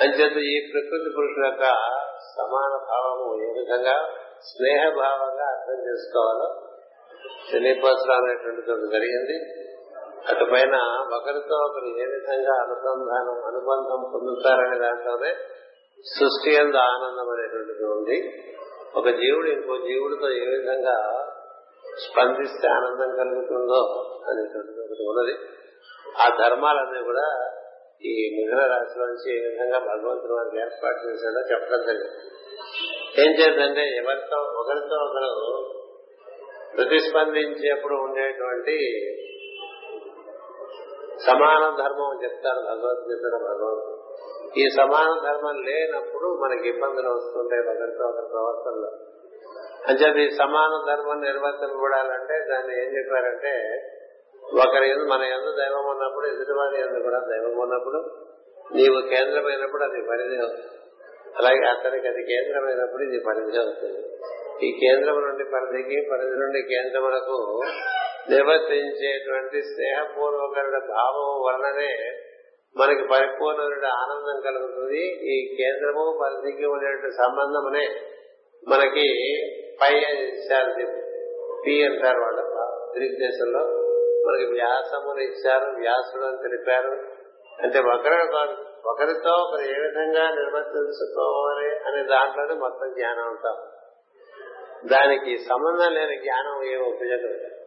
[0.00, 1.62] అంచేత ఈ ప్రకృతి పురుషుల యొక్క
[2.36, 4.08] సమాన భావము ఏ విధంగా
[4.40, 6.68] స్నేహ భావంగా అర్థం చేసుకోవాలో
[7.52, 9.68] శనిపాత్ర అనేటువంటిది జరిగింది.
[10.26, 10.74] అటు పైన
[11.16, 15.30] ఒకరితో ఒకరు ఏ విధంగా అనుసంధానం అనుబంధం పొందుతారనే దాంట్లోనే
[16.06, 18.16] సృష్టి ఎందు ఆనందం అనేటువంటిది ఉంది.
[18.94, 20.96] ఒక జీవుడు ఇంకో జీవుడితో ఏ విధంగా
[21.98, 23.80] స్పందిస్తే ఆనందం కలుగుతుందో
[24.28, 25.34] అనేటువంటిది ఒకటి ఉన్నది.
[26.18, 27.26] ఆ ధర్మాలన్నీ కూడా
[28.02, 32.20] ఈ మిథున రాశి నుంచి ఏ విధంగా భగవంతుడు వారికి ఏర్పాటు చేశాడో చెప్పడం జరిగింది.
[33.18, 35.32] ఏం చేద్దంటే ఎవరితో ఒకరితో ఒకరు
[36.76, 38.76] ప్రతిస్పందించేప్పుడు ఉండేటువంటి
[41.28, 43.94] సమాన ధర్మం చెప్తారు భగవద్గీతలో భగవంతుడు
[44.60, 48.90] ఈ సమాన ధర్మం లేనప్పుడు మనకి ఇబ్బందులు వస్తుంటాయి ఒకరితో ఒకరి ప్రవర్తనలో.
[49.88, 53.52] అంచేది సమాన ధర్మం నిర్వర్తింపబడాలంటే దాన్ని ఏం చెప్పారంటే
[54.58, 57.98] ఒకరి మన ఎందు దైవం ఉన్నప్పుడు ఎదుటివారి ఎందు కూడా దైవం ఉన్నప్పుడు
[58.74, 60.74] నీవు కేంద్రమైనప్పుడు అది పరిధి అవుతుంది.
[61.36, 64.00] అలాగే అతనికి అది కేంద్రమైనప్పుడు ఇది పరిధి అవుతుంది.
[64.66, 67.36] ఈ కేంద్రం నుండి పరిధికి పరిధి నుండి కేంద్రములకు
[68.30, 72.12] నివర్తించేటువంటి స్నేహపూర్వకరుడ భావం వలననే
[72.76, 75.02] మనకి పరిపూర్ణమైన ఆనందం కలుగుతుంది.
[75.34, 78.00] ఈ కేంద్రము పరిధికి ఉండేటువంటి సంబంధమునే
[78.68, 79.06] మనకి
[79.82, 80.72] పై ఇచ్చారు.
[81.66, 82.42] పి అంటారు వాళ్ళు
[82.96, 83.60] గ్రీక్ దేశంలో
[84.26, 87.18] మనకి వ్యాసమును ఇచ్చారు వ్యాసుడు అని తెలిపారు.
[87.62, 93.56] అంటే ఒకరు ఒకరితో ఒకరు ఏ విధంగా నిర్వర్తించుకోవాలి అనే దాంట్లోనే మొత్తం జ్ఞానం ఉంటాం
[94.88, 97.57] దానికి సంబంధం లేని జ్ఞానం ఏ ఉపయోగం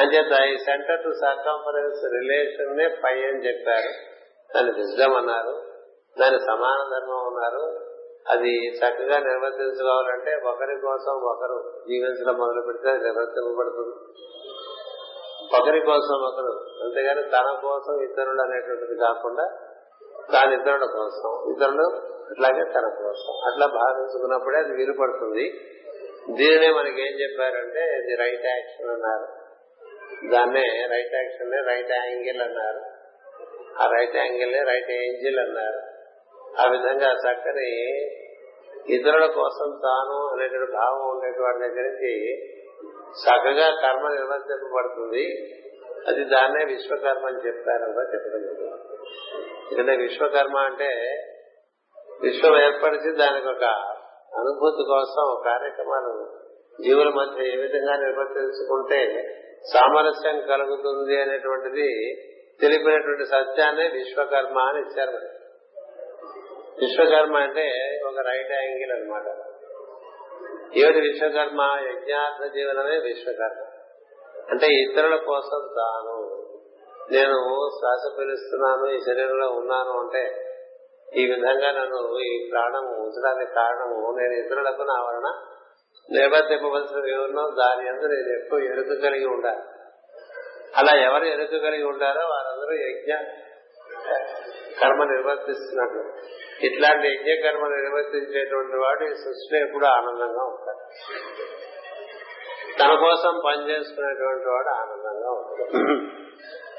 [0.00, 4.12] అంచేత ఈ సెంటర్ టు సర్కంఫరెన్స్ రిలేషన్ నే పై అని చెప్పారు.
[4.54, 5.62] దాని విజ్డమ్ అన్నారు.
[6.20, 7.92] దాని సమాన ధర్మం అన్నారు.
[8.28, 13.96] అది చక్కగా నిర్వర్తించుకోవాలంటే ఒకరి కోసం ఒకరు జీవించడం మొదలు పెడితే నిర్వర్తింపబడుతుంది.
[15.60, 19.48] ఒకరి కోసం ఒకరు అంతేగాని తన కోసం ఇతరులు అనేటువంటిది కాకుండా
[20.32, 23.52] తాను ఇతరుల కోసం ఇతరులు అట్లాగే తన కోసం.
[23.52, 25.60] అట్లా భావించుకున్నప్పుడే అది వీలుపడుతుంది.
[26.30, 29.41] దీనినే మనకి ఏం చెప్పారంటే ఇది రైట్ యాక్షన్ అన్నారు.
[30.30, 32.80] దాన్నే రైట్ యాక్షన్ రైట్ యాంగిల్ అన్నారు.
[33.82, 35.80] ఆ రైట్ యాంగిల్ రైట్ ఏంజిల్ అన్నారు.
[36.60, 38.00] ఆ విధంగా చక్కని
[38.88, 42.42] ఇతరుల కోసం తాను అనేటువంటి భావం ఉండేటువంటి దగ్గర నుంచి
[43.12, 45.52] చక్కగా కర్మ నిర్వర్తింపబడుతుంది.
[46.08, 47.82] అది దాన్నే విశ్వకర్మ అని చెప్పారు
[48.14, 48.42] చెప్పడం
[49.72, 50.88] ఎందుకంటే విశ్వకర్మ అంటే
[52.22, 53.64] విశ్వం ఏర్పరిచి దానికి ఒక
[54.38, 56.42] అనుభూతి కోసం కార్యక్రమాలు
[56.82, 59.22] జీవుల మధ్య ఏ విధంగా నిర్వర్తించుకుంటే
[59.64, 62.14] సామరస్యం కలుగుతుంది అనేటువంటిది
[62.60, 65.28] తెలిపినటువంటి సత్యాన్ని విశ్వకర్మ అని ఇచ్చారు మరి.
[66.86, 67.72] విశ్వకర్మ అంటే
[68.06, 69.26] ఒక రైట్ యాంగిల్ అనమాట
[70.76, 71.60] ఏమిటి విశ్వకర్మ?
[71.88, 73.64] యజ్ఞార్థ జీవనమే విశ్వకర్మ.
[74.50, 76.46] అంటే ఇతరుల కోసం తాను.
[77.12, 80.48] నేను శ్వాస పిలుస్తున్నాను ఈ శరీరంలో ఉన్నాను అంటే
[81.16, 84.16] ఈ విధంగా నన్ను ఈ ప్రాణం ఉంచడానికి కారణము.
[84.18, 85.51] నేను ఇతరులకు నా వలన
[86.10, 89.62] నిర్వర్తింపవలసినవి ఎవరినో దాని అందరూ నేను ఎక్కువ ఎరుక కలిగి ఉండాలి.
[90.76, 93.12] అలా ఎవరు ఎరుక కలిగి ఉండారో వారందరూ యజ్ఞ
[94.80, 96.02] కర్మ నిర్వర్తిస్తున్నట్లు
[96.66, 100.84] ఇట్లాంటి యజ్ఞ కర్మ నిర్వర్తించేటువంటి వాడు ఈ సృష్టిలో ఎప్పుడు ఆనందంగా ఉంటాడు.
[102.80, 105.78] తన కోసం పనిచేసుకునేటువంటి వాడు ఆనందంగా ఉంటాడు.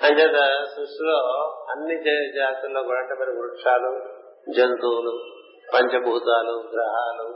[0.06, 0.40] అంచేత
[0.76, 1.18] సృష్టిలో
[1.70, 1.96] అన్ని
[2.36, 3.92] జాతుల్లో కూడా అంటే మరి వృక్షాలు
[4.52, 5.14] జంతువులు
[5.74, 7.28] పంచభూతాలు గ్రహాలు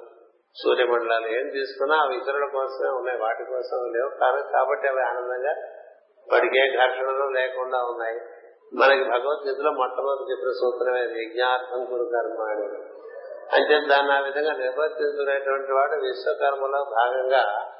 [0.63, 4.09] సూర్యమండలాలు ఏం తీసుకున్నా అవి ఇతరుల కోసమే ఉన్నాయి వాటి కోసం లేవు.
[4.19, 5.51] కానీ కాబట్టి అవి ఆనందంగా
[6.33, 8.19] వాటికి ఏ ఘర్షణలు లేకుండా ఉన్నాయి.
[8.73, 12.81] మనకి భగవద్గీతలో మొట్టమొదటి చెప్పిన సూత్రమే యజ్ఞార్థం గురు కర్మ అని.
[13.55, 17.71] అంటే దాన్ని ఆ విధంగా నిర్వర్తించుకునేటువంటి వాడు విశ్వకర్మలో భాగంగా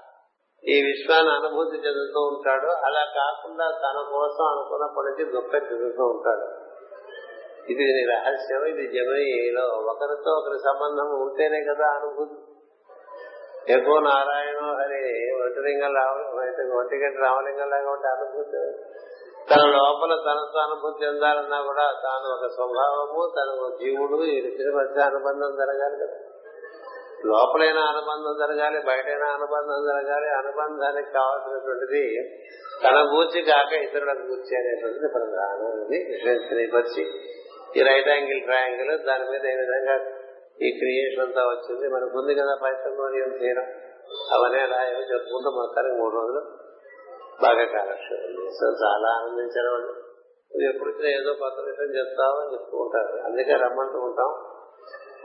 [0.70, 2.68] ఈ విశ్వాన్ని అనుభూతి చెందుతూ ఉంటాడు.
[2.68, 6.68] అలా కాకుండా తన కోసం అనుకున్న పనికి దుఃఖం చెందుతూ ఉంటాడు.
[7.72, 12.47] ఇది రహస్యం ఇది జమనీలో ఒకరితో ఒకరి సంబంధం ఉంటేనే కదా అనుభూతి
[13.68, 15.02] ఎక్కువ నారాయణ హరి
[15.38, 15.96] ఒంటిలింగం
[16.78, 18.62] ఒంటిగంట రామలింగం లాగా ఉంటే అనుభూతి
[19.50, 23.50] తన లోపల తన అనుభూతి చెందాలన్నా కూడా తాను ఒక స్వభావము తన
[23.80, 26.18] జీవుడు ఇద్దరి మధ్య అనుబంధం జరగాలి కదా.
[27.26, 30.28] లోపలైన అనుబంధం జరగాలి బయటైన అనుబంధం జరగాలి.
[30.40, 32.04] అనుబంధానికి కావాల్సినటువంటిది
[32.84, 36.00] తన గూర్చి కాక ఇతరుల గూర్చి అనేటువంటిది ప్రధానం ఇది
[37.74, 39.96] ఈ రైట్ యాంగిల్ ట్రయాంగిల్ దాని మీద ఏ విధంగా
[40.62, 41.88] ఈ క్రియేషన్ అంతా వచ్చింది.
[41.88, 43.66] మనకు ఉంది కదా పైసంగోనియం తీరం?
[44.34, 46.40] అవన్నీ అలా ఏమో చెప్పుకుంటూ మొత్తానికి మూడు రోజులు
[47.42, 49.92] బాగా కాలక్షేపం చేస్తాం చాలా ఆనందించారు వాళ్ళు.
[50.48, 54.54] నువ్వు ఎప్పుడు ఏదో కొత్త విషయం చెప్తావు అని చెప్తూ ఉంటారు అందుకే రమ్మంటూ ఉంటాం.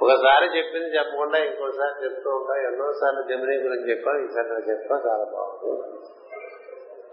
[0.02, 2.72] ఒకసారి చెప్పింది చెప్పకుండా ఇంకోసారి చెప్తూ ఉంటాం.
[2.72, 4.24] ఎన్నోసార్లు జమినీ గురించి చెప్పాం.
[4.24, 4.70] ఈసారి నువ్వు
[5.08, 5.98] చాలా బాగుంది.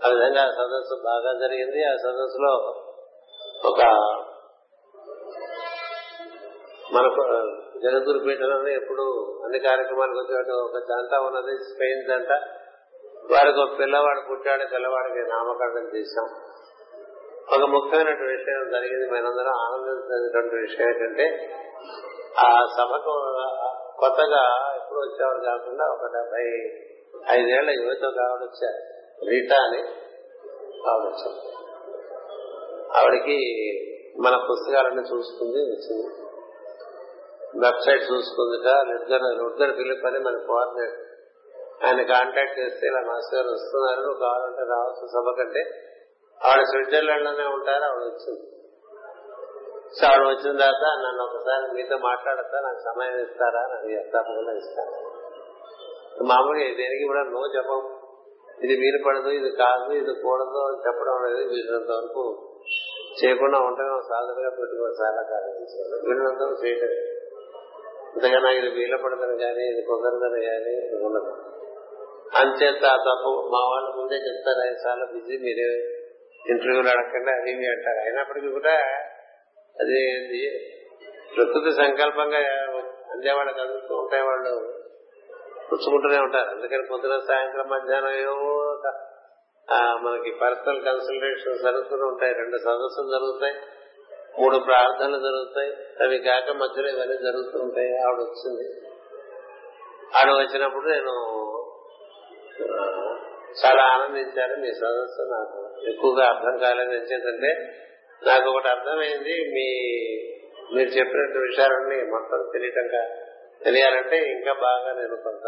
[0.05, 1.83] ఆ విధంగా ఆ సదస్సు బాగా జరిగింది.
[1.83, 2.75] ఆ సదస్సులో
[3.65, 3.81] ఒక
[6.93, 7.23] మనకు
[7.79, 9.03] జగద్గురు పీఠంలో ఎప్పుడు
[9.43, 12.31] అన్ని కార్యక్రమాలకు వచ్చేట ఒక జంట ఉన్నది స్పెయిన్ జంట.
[13.31, 16.25] వారికి ఒక పిల్లవాడు పుట్టాడు పిల్లవాడికి నామకరణం చేశాం.
[17.53, 19.09] ఒక ముఖ్యమైనటువంటి విషయం జరిగింది.
[19.09, 21.55] మనందరం ఆనందించినటువంటి విషయం ఏంటంటే
[22.39, 23.13] ఆ సభకు
[23.99, 26.45] కొత్తగా ఎప్పుడు వచ్చేవారు కాకుండా ఒక డెబ్బై
[27.39, 28.81] ఐదేళ్ళ యువత ఆవిడ వచ్చారు
[29.29, 29.81] రీటా అని
[30.89, 31.39] ఆవిడ వచ్చారు
[32.97, 33.37] ఆవిడకి
[34.21, 36.28] మన పుస్తకాలన్నీ చూసుకుంది వచ్చింది.
[37.63, 41.05] వెబ్సైట్ చూసుకుందిట ఇద్దరు ఇద్దరు ఫిలిప్ అని మన కోఆర్డినేటర్.
[41.85, 45.61] ఆయన కాంటాక్ట్ చేస్తే ఇలా మాస్టర్ గారు వస్తున్నారు నువ్వు కావాలంటే రావచ్చు సభ కంటే.
[46.45, 48.43] ఆవిడ స్విట్జర్లాండ్లోనే ఉంటారు ఆవిడ వచ్చింది.
[49.97, 54.97] సో ఆవిడ వచ్చిన తర్వాత నన్ను ఒకసారి మీతో మాట్లాడతా నాకు సమయం ఇస్తారా అని తప్పకుండా ఇస్తాను.
[56.27, 57.81] మామూలుగా దేనికి కూడా నో చెప్పం
[58.63, 62.23] ఇది వీలు పడదు ఇది కాదు ఇది కూడదు అని చెప్పడం అనేది వీళ్ళంత వరకు
[63.21, 65.49] చేయకుండా ఉండడం సాధనగా పెట్టుకోవాలి చాలా కాదు
[66.07, 67.18] వీళ్ళంతా చేయటమే
[68.09, 71.31] అందుకని నాకు ఇది వీల పడదని కానీ ఇది కుదరదని కానీ ఉండదు.
[72.35, 75.69] అంచేత ఆ తప్పు మా వాళ్ళు ముందే చెప్తారు ఐదు సార్లు బిజీ మీరే
[76.51, 77.97] ఇంటర్వ్యూలు అడగండి అది మీ అంటారు.
[77.97, 78.73] అయినప్పటికీ కూడా
[79.79, 80.01] అది
[81.35, 82.37] ప్రకృతి సంకల్పంగా
[83.11, 84.73] అందేవాళ్ళు కదులుతూ ఉంటాయి వాళ్ళు.
[85.71, 86.49] పుచ్చుకుంటూనే ఉంటారు.
[86.49, 88.81] అందుకని పొద్దున సాయంత్రం మధ్యాహ్నం ఏవో
[90.01, 92.33] మనకి పర్సనల్ కన్సల్టేషన్ జరుగుతూనే ఉంటాయి.
[92.33, 93.53] రెండు సదస్సులు జరుగుతాయి.
[94.39, 95.71] మూడు ప్రార్థనలు జరుగుతాయి.
[96.03, 98.01] అవి కాక మధ్యలో ఇవన్నీ జరుగుతూ ఉంటాయి.
[98.01, 98.67] ఆవిడ వచ్చింది.
[100.17, 101.13] ఆవిడ వచ్చినప్పుడు నేను
[103.65, 104.61] చాలా ఆనందించాను.
[104.61, 106.91] మీ సదస్సు నాకు ఎక్కువగా అర్థం కాలేదు.
[106.91, 107.51] ఎందుకంటే
[108.25, 109.35] నాకు ఒకటి అర్థమైంది.
[109.55, 109.67] మీ
[110.75, 113.15] మీరు చెప్పినట్టు విషయాలన్నీ మొత్తం తెలియటంగా
[113.63, 115.47] తెలియాలంటే ఇంకా బాగా నేను కొంత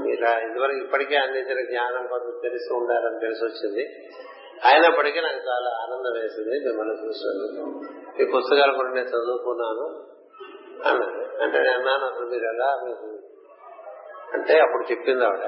[0.00, 3.84] మీరు ఇదివరకు ఇప్పటికే అందించిన జ్ఞానం కొంత తెలిసి ఉండాలని తెలిసి వచ్చింది
[4.66, 7.46] అయినప్పటికీ నాకు చాలా ఆనందం వేసింది మిమ్మల్ని చూసాను
[8.22, 9.86] ఈ పుస్తకాలు కూడా నేను చదువుకున్నాను
[10.88, 11.42] అన్నది.
[11.42, 13.06] అంటే నేను అన్నాను అసలు మీరు ఎలా మీకు
[14.34, 15.44] అంటే అప్పుడు చెప్పింది ఆవిడ.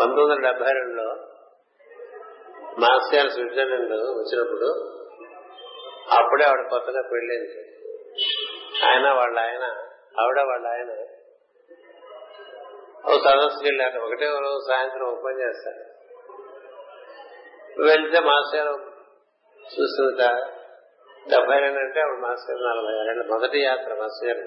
[0.00, 1.16] పంతొమ్మిది వందల డెబ్బై రెండులో
[2.78, 4.68] మాస్టర్ స్విట్జర్లాండ్ వచ్చినప్పుడు
[6.18, 7.52] అప్పుడే ఆవిడ కొత్తగా పెళ్ళింది.
[8.84, 9.64] ఆయన వాళ్ళ ఆయన
[10.20, 10.90] ఆవిడ వాళ్ళ ఆయన
[13.06, 15.87] ఓ సదస్సుకి వెళ్ళారు ఒకటే రోజు సాయంత్రం ఓపెన్ చేస్తారు.
[17.78, 18.70] వెళ్తే మాస్టర్
[19.64, 20.22] చూసిందట
[21.26, 24.40] డెబ్బై రెండు అంటే అప్పుడు మాస్టర్ నలభై రెండు మొదటి యాత్ర మాస్టర్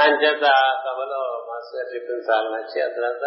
[0.00, 3.26] ఆయన చేత ఆ సభలో మాస్టర్ గారు చెప్పింది చాలా నచ్చి ఆ తర్వాత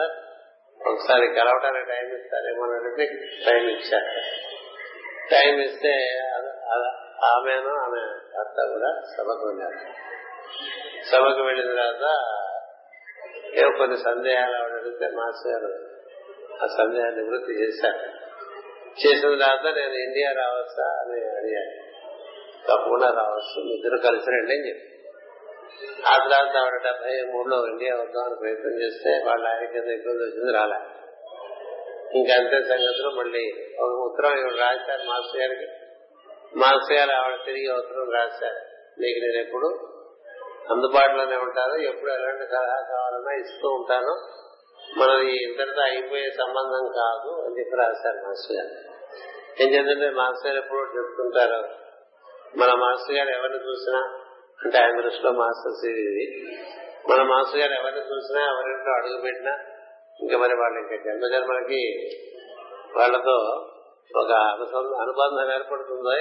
[0.82, 3.08] ఒకసారి కలవటానికి టైం ఇస్తారేమో ఇస్తారేమోనని
[3.46, 4.10] టైం ఇచ్చారు
[5.30, 5.94] టైం ఇస్తే
[7.30, 8.02] ఆమెను ఆమె
[8.34, 9.80] భర్త కూడా సభకు వెళ్ళారు.
[11.12, 12.08] సభకు వెళ్ళిన తర్వాత
[13.54, 15.68] ఏవో కొన్ని సందేహాలు ఆవిడ అడిగితే మాస్టర్
[16.62, 18.24] ఆ సందేహాన్ని నివృత్తి చేశాను
[19.06, 21.94] చేసిన తర్వాత నేను ఇండియా రావచ్చా అని అడిగాను.
[22.62, 23.62] తప్పకుండా రావచ్చు.
[23.62, 24.94] ఇద్దరు కలిసి రండి అని చెప్పి
[26.06, 30.80] ఆ తర్వాత ఆవిడ డెబ్బై మూడులో ఇండియా వద్దామని ప్రయత్నం చేస్తే వాళ్ళ ఆయనకి ఇబ్బంది వచ్చింది రాలే.
[32.18, 35.68] ఇంకా అంతే సంగతిలో మళ్ళీ ఒక ఉత్తరం ఇవి రాశారు మాస్టర్ గారికి?
[36.58, 38.60] మాస్టర్ గారు ఆవిడ తిరిగి ఉత్తరం రాశారు.
[39.00, 39.68] నీకు నేను ఎప్పుడు
[40.72, 41.74] అందుబాటులోనే ఉంటాను.
[41.74, 44.43] ఎప్పుడు ఎలాంటి సలహా కావాలన్నా ఇస్తూ ఉంటాను.
[45.00, 48.74] మనం ఈ ఇంతటితో అయిపోయే సంబంధం కాదు అని చెప్పి రాశారు మాస్టర్ గారు.
[49.62, 51.60] ఏం చేద్దంటే మాస్టర్ గారు ఎప్పుడు చెప్తుంటారు
[52.58, 54.00] మన మాస్టర్ గారు ఎవరిని చూసినా
[54.60, 56.26] అంటే ఆయన దృష్టిలో మాస్టర్ ఇది
[57.10, 59.54] మన మాస్టర్ గారు ఎవరిని చూసినా ఎవరింట్లో అడుగు పెట్టినా
[60.24, 61.82] ఇంకా మరి వాళ్ళు ఇంకా ఎందుకంటే మనకి
[62.98, 63.36] వాళ్ళతో
[64.18, 64.32] ఒక
[65.02, 66.16] అనుబంధం ఏర్పడుతుందో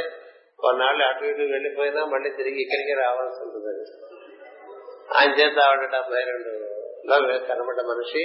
[0.58, 3.72] కొన్నాళ్ళు అటు ఇటు వెళ్ళిపోయినా మళ్ళీ తిరిగి ఇక్కడికి రావాల్సి ఉంటుంది.
[5.16, 8.22] ఆయన చేత ఆవిడ డెబ్బై రెండులో కనబడ్డ మనిషి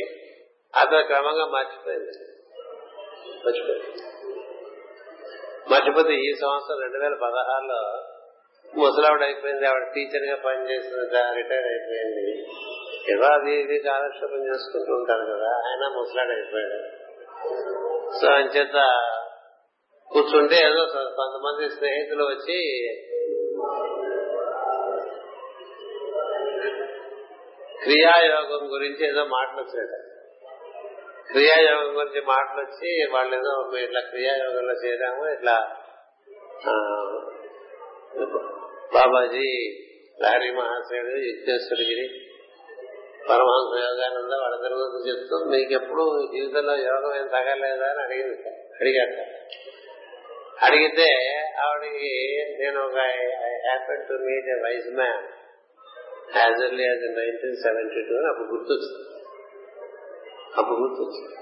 [0.77, 2.11] అతను క్రమంగా మర్చిపోయింది.
[3.45, 4.01] మర్చిపోయింది.
[5.73, 8.03] మర్చిపోతే ఈ సంవత్సరం రెండు వేల పదహారులో
[8.75, 10.99] ముసలావిడ అయిపోయింది ఆవిడ టీచర్గా పనిచేసింది
[11.35, 12.47] రిటైర్ అయిపోయింది.
[13.11, 17.07] ఏదో అది ఇది కాలక్షేపం చేసుకుంటూ ఉంటారు కదా ఆయన ముసలాడు అయిపోయాడు.
[18.19, 19.01] సో అంచేత
[20.13, 22.59] కూర్చుంటే ఏదో కొంతమంది స్నేహితులు వచ్చి
[27.83, 30.06] క్రియాయోగం గురించి ఏదో మాట్లాడతాడు
[31.29, 35.55] క్రియాయోగం గురించి మాటలు వచ్చి వాళ్ళు ఏదో ఇట్లా క్రియాయోగంలో చేరాము ఇట్లా
[38.93, 39.47] బాబాజీ
[40.17, 42.05] లారీ మహాశయుడు యుక్తేశ్వరగిరి
[43.29, 48.37] పరమహంస యోగానంద వాళ్ళందరి గురించి చెప్తూ మీకెప్పుడు జీవితంలో యోగం ఏం తగలేదా అని అడిగింది
[48.79, 49.17] అడిగాట
[50.67, 51.09] అడిగితే
[51.63, 52.11] ఆవిడకి
[52.59, 52.97] నేను ఒక
[53.47, 55.25] I happen to meet a wise man
[56.37, 59.03] as early as nineteen seventy two అని అప్పుడు గుర్తొచ్చింది.
[60.57, 61.35] అప్పుడు గుర్తొచ్చింది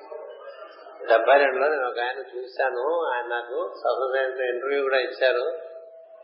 [1.10, 3.14] డెబ్బై రెండులో నేను ఒక ఆయన చూశాను.
[3.14, 5.60] ఆయన నాకు సహృదయంతో ఇంటర్వ్యూ కూడా ఇచ్చారు.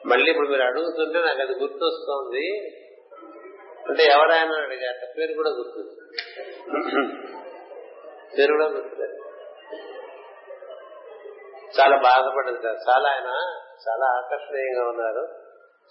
[0.08, 2.58] మళ్ళీ ఇప్పుడు మీరు అడుగుతుంటే నాకు అది గుర్తొస్తోంది.
[3.90, 5.96] అంటే ఎవరైనా అడిగారు పేరు కూడా గుర్తు
[8.38, 9.02] పేరు కూడా గుర్తు
[11.80, 12.76] చాలా బాధపడింది సార్.
[12.76, 13.30] చాలా ఆయన
[13.90, 15.28] చాలా ఆకర్షణీయంగా ఉన్నారు.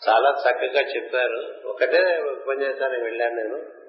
[0.09, 1.69] చాలా చక్కగా చెప్పారు.
[1.69, 3.80] ఒకటే ఉపన్యాసానికి వెళ్ళాను నేను.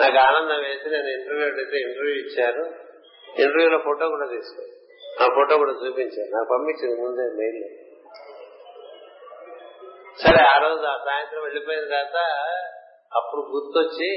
[0.00, 2.64] నాకు ఆనందం వేసి నేను ఇంటర్వ్యూ అడిగితే ఇంటర్వ్యూ ఇచ్చారు.
[3.28, 4.74] ఇంటర్వ్యూలో ఫోటో కూడా తీసుకున్నాను
[5.22, 7.62] ఆ ఫోటో కూడా చూపించాను నాకు పంపించింది ముందే మెయిల్.
[10.22, 12.18] సరే ఆ రోజు ఆ సాయంత్రం వెళ్ళిపోయిన తర్వాత
[13.16, 14.10] అప్పుడు గుర్తొచ్చి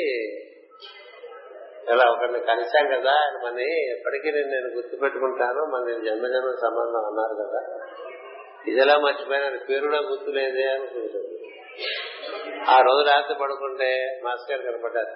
[1.93, 7.06] ఇలా ఒకరిని కలిశాం కదా ఆయన మని ఎప్పటికీ నేను నేను గుర్తు పెట్టుకుంటాను మన నేను జన్మజన్మ సంబంధం
[7.06, 7.62] అన్నారు కదా.
[8.67, 11.38] ఇది ఎలా మర్చిపోయినా పేరు కూడా గుర్తులేదే అనుకుంటుంది.
[12.69, 15.10] ఆ రోజు రాత్రి పడుకుంటే మాస్టర్ గారు కనపడ్డారు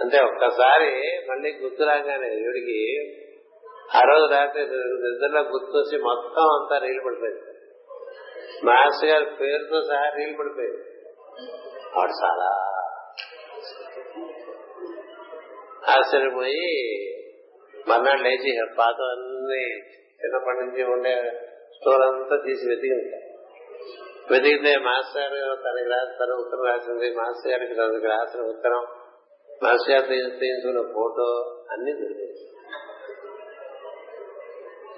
[0.00, 0.92] అంటే ఒక్కసారి
[1.30, 2.80] మళ్ళీ గుర్తు రాగానే వీడికి
[3.96, 7.40] ఆ రోజు రాత్రి నిద్రలో గుర్తొచ్చి మొత్తం అంతా రీలు పడిపోయింది.
[8.64, 10.84] మాస్టర్ గారి పేరుతో సహా రీలు పడిపోయింది.
[11.96, 12.50] వాడు చాలా
[15.88, 16.66] ఆశ్చర్యపోయి
[17.88, 19.64] మర్నాడు లేచి పాత అన్ని
[20.24, 21.14] చిన్నప్పటి నుంచి ఉండే
[21.82, 23.26] స్టోర్ అంతా తీసి వెతికింటారు
[24.32, 28.82] వెతికితే మాస్టర్ తనకి రాసి తన ఉత్తరం రాసింది మాస్టర్ గారికి తనకి రాసిన ఉత్తరం
[29.62, 31.26] మాస్టర్ గారు తీయించుకున్న ఫోటో
[31.70, 32.36] అన్ని దొరికాయి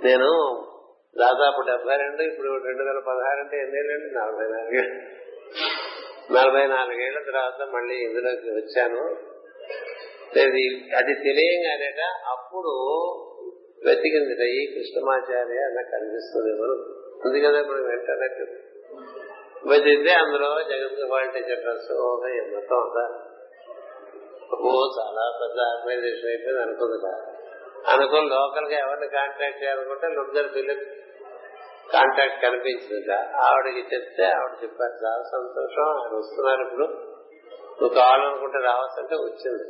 [0.05, 0.31] నేను
[1.19, 4.83] దాదాపు డెబ్బై రెండు ఇప్పుడు రెండు వేల పదహారు అంటే ఎన్నేళ్ళండి నలభై నాలుగు.
[6.33, 9.03] నలభై నాలుగేళ్ళ తర్వాత మళ్ళీ ఇందులోకి వచ్చాను.
[10.41, 10.65] అది
[10.97, 12.75] అది తెలియంగానేట అప్పుడు
[13.87, 16.53] వెతికింది ఈ కృష్ణమాచార్య నాకు కనిపిస్తుంది
[17.29, 18.45] ఉంది కదా మనం వెంటనే
[19.67, 21.93] వెతికితే అందులో జగత్ క్వాలిటీ చెప్పాల్సి
[22.55, 23.19] మొత్తం అంతా
[24.61, 27.33] ఓ చాలా పెద్ద ఆర్గనైజేషన్ అయిపోయింది అనుకుంది
[27.91, 30.75] అనుకుని లోకల్గా ఎవరిని కాంటాక్ట్ చేయాలనుకుంటే లుగ్గర్ బిల్లు
[31.93, 36.87] కాంటాక్ట్ కనిపించింది ఆవిడకి చెప్తే ఆవిడ చెప్పారు చాలా సంతోషం ఆయన వస్తున్నారు ఇప్పుడు.
[37.83, 39.65] నువ్వు కావాలనుకుంటే రావాల్సింటే వచ్చింది.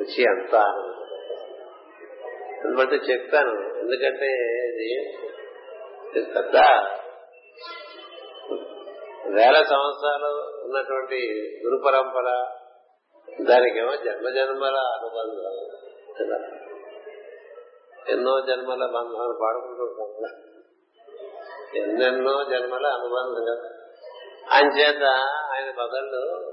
[0.00, 1.01] వచ్చి ఎంత ఆనందం.
[2.70, 3.78] బట్టి చెప్పాను.
[3.78, 4.26] ఎందుకంటే
[4.66, 5.18] ఇది
[6.22, 6.56] పెద్ద
[9.36, 12.46] వేల సంవత్సరాలు ఉన్నటువంటి గురు పరంపర
[13.42, 15.76] దానికేమో జన్మ జన్మల అనుబంధం
[16.20, 16.56] కదా?
[18.08, 20.60] ఎన్నో జన్మల బంధాలు పాడుకుంటుంటాం కదా?
[21.74, 23.44] ఎన్నెన్నో జన్మల అనుబంధం.
[23.44, 23.70] కదా
[24.52, 25.02] ఆయన చేత
[25.52, 26.52] ఆయన బదళ్ళు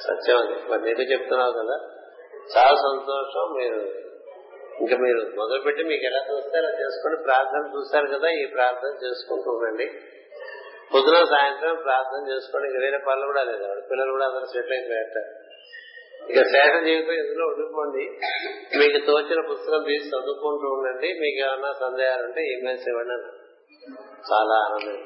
[0.00, 0.70] సత్యం.
[0.70, 1.88] మరి నీకు చెప్తున్నావు కదా
[2.56, 4.09] చాలా సంతోషం మీరు.
[4.80, 9.90] ఇంకా మీరు మొదలుపెట్టి మీకు ఎలా చూస్తే అలా చేసుకుని ప్రార్థన చూస్తారు కదా ఈ ప్రార్థన చేసుకుంటూ ఉండండి
[10.94, 13.80] పొద్దున సాయంత్రం ప్రార్థన చేసుకోండి ఇంకా వేరే పనులు కూడా లేదు.
[13.80, 15.20] పిల్లలు కూడా అందరూ సెటిల్ అయిపోయారట.
[16.30, 18.04] ఇక శేష జీవితం ఇందులో ఉండిపోండి.
[18.78, 21.08] మీకు తోచిన పుస్తకం తీసి చదువుకుంటూ ఉండండి.
[21.20, 23.12] మీకు ఏమన్నా సందేహాలు ఉంటే ఈమెయిల్స్ ఇవ్వండి
[24.32, 24.98] చాలా ఆనందం.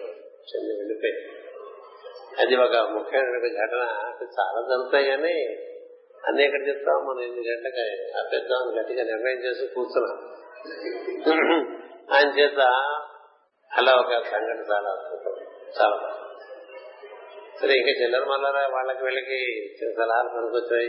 [0.50, 1.28] చెంది వెళ్ళిపోయి.
[2.40, 4.12] అది ఒక ముఖ్యమైన ఘటన.
[4.24, 5.58] చాలా జరుగుతాయి కానీ
[6.28, 10.18] అన్ని ఎక్కడ చెప్తాం మనం ఎనిమిది గంటలకి ఆపేద్దాం గట్టిగా నిర్ణయం చేసి కూర్చున్నాం
[12.12, 12.60] ఆయన చేత
[13.72, 15.34] అలా ఒక సంఘటన చాలా అద్భుతం.
[15.80, 16.20] చాలా
[17.60, 19.38] సరే ఇంకా చిల్లర మల్లారా వాళ్ళకి వీళ్ళకి
[19.74, 20.88] చిన్న సలహాలు పనికొచ్చాయి.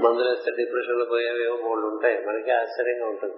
[0.00, 2.18] మందులు వేస్తే డిప్రెషన్లో పోయేవేవో మూడు ఉంటాయి.
[2.26, 3.36] మనకి ఆశ్చర్యంగా ఉంటుంది.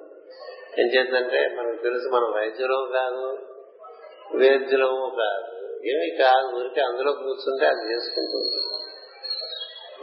[0.81, 3.39] ఏం చేద్దంటే మనకు తెలుసు మనం వైద్యులం కాదు
[4.37, 5.59] వేద్యులము కాదు.
[5.89, 6.57] ఏమి కాదు.
[6.57, 8.39] ఊరికే అందులో కూర్చుంటే అది చేసుకుంటూ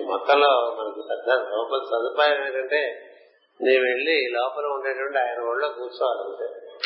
[0.03, 3.11] మొత్తంలో మనకి పెద్ద లోపల సదుపాయం ఏంటంటే
[3.61, 6.77] నేను వెళ్ళి లోపల ఉండేటువంటి ఆయన ఒళ్ళో కూర్చోవాలంటే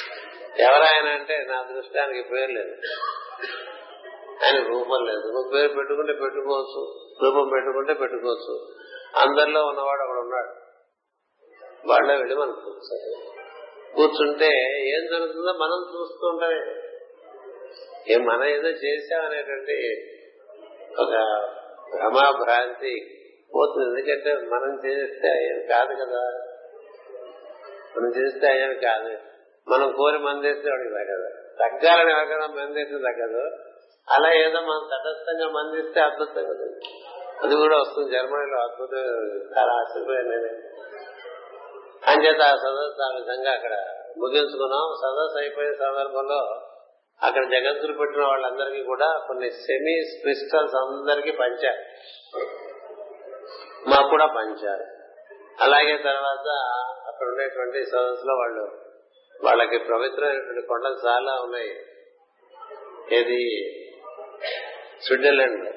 [0.64, 2.72] ఎవరాయన అంటే నా దృష్టానికి పేరు లేదు.
[4.46, 5.20] ఆయన రూపం లేదు.
[5.20, 8.68] నువ్వు పేరు పెట్టుకుంటే పెట్టుకోవచ్చు రూపం పెట్టుకుంటే పెట్టుకోవచ్చు.
[9.16, 10.70] అందరిలో ఉన్నవాడు అక్కడ ఉన్నాడు.
[11.92, 13.32] వాళ్ళ వెళ్ళి మనం కూర్చోవాలి.
[13.96, 14.46] కూర్చుంటే
[14.90, 16.86] ఏం జరుగుతుందో మనం చూస్తూ ఉంటామే.
[18.18, 20.06] మనం ఏదో చేసామనేటువంటి
[21.00, 21.16] ఒక
[21.96, 23.16] భ్రమాభ్రాంతి
[23.56, 23.90] పోతుంది.
[23.90, 26.22] ఎందుకంటే మనం చేస్తే ఆయన కాదు కదా.
[27.98, 29.18] మనం చేస్తే ఆయన కాదు.
[29.70, 31.30] మనం కోరి మందేస్తే వాడికి తగ్గదు.
[31.60, 33.58] తగ్గాలని ఎవరికైనా మందేస్తే తగ్గదు.
[34.10, 36.90] అలా ఏదో మనం తటస్థంగా మందిస్తే అద్భుతం కదా.
[37.44, 38.12] అది కూడా వస్తుంది.
[38.12, 38.98] జర్మనీలో అద్భుతం.
[39.60, 40.70] చాలా ఆశ్చర్యపోయాను నేనే
[42.08, 43.74] అంచేత ఆ సదస్సు ఆ విధంగా అక్కడ
[44.18, 44.94] ముగించుకున్నాం.
[44.96, 46.69] సదస్సు అయిపోయిన సందర్భంలో
[47.24, 51.84] అక్కడ జగద్గురు పెట్టిన వాళ్ళందరికీ కూడా కొన్ని సెమీ క్రిస్టల్స్ అందరికీ పంచారు.
[53.90, 54.86] మాకు కూడా పంచారు.
[55.62, 56.48] అలాగే తర్వాత
[57.08, 58.62] అక్కడ ఉండేటువంటి సదస్సులో వాళ్ళు
[59.44, 61.70] వాళ్ళకి పవిత్రమైనటువంటి కొండలు చాలా ఉన్నాయి.
[63.12, 63.72] ఏది?
[65.08, 65.76] స్విట్జర్లాండ్.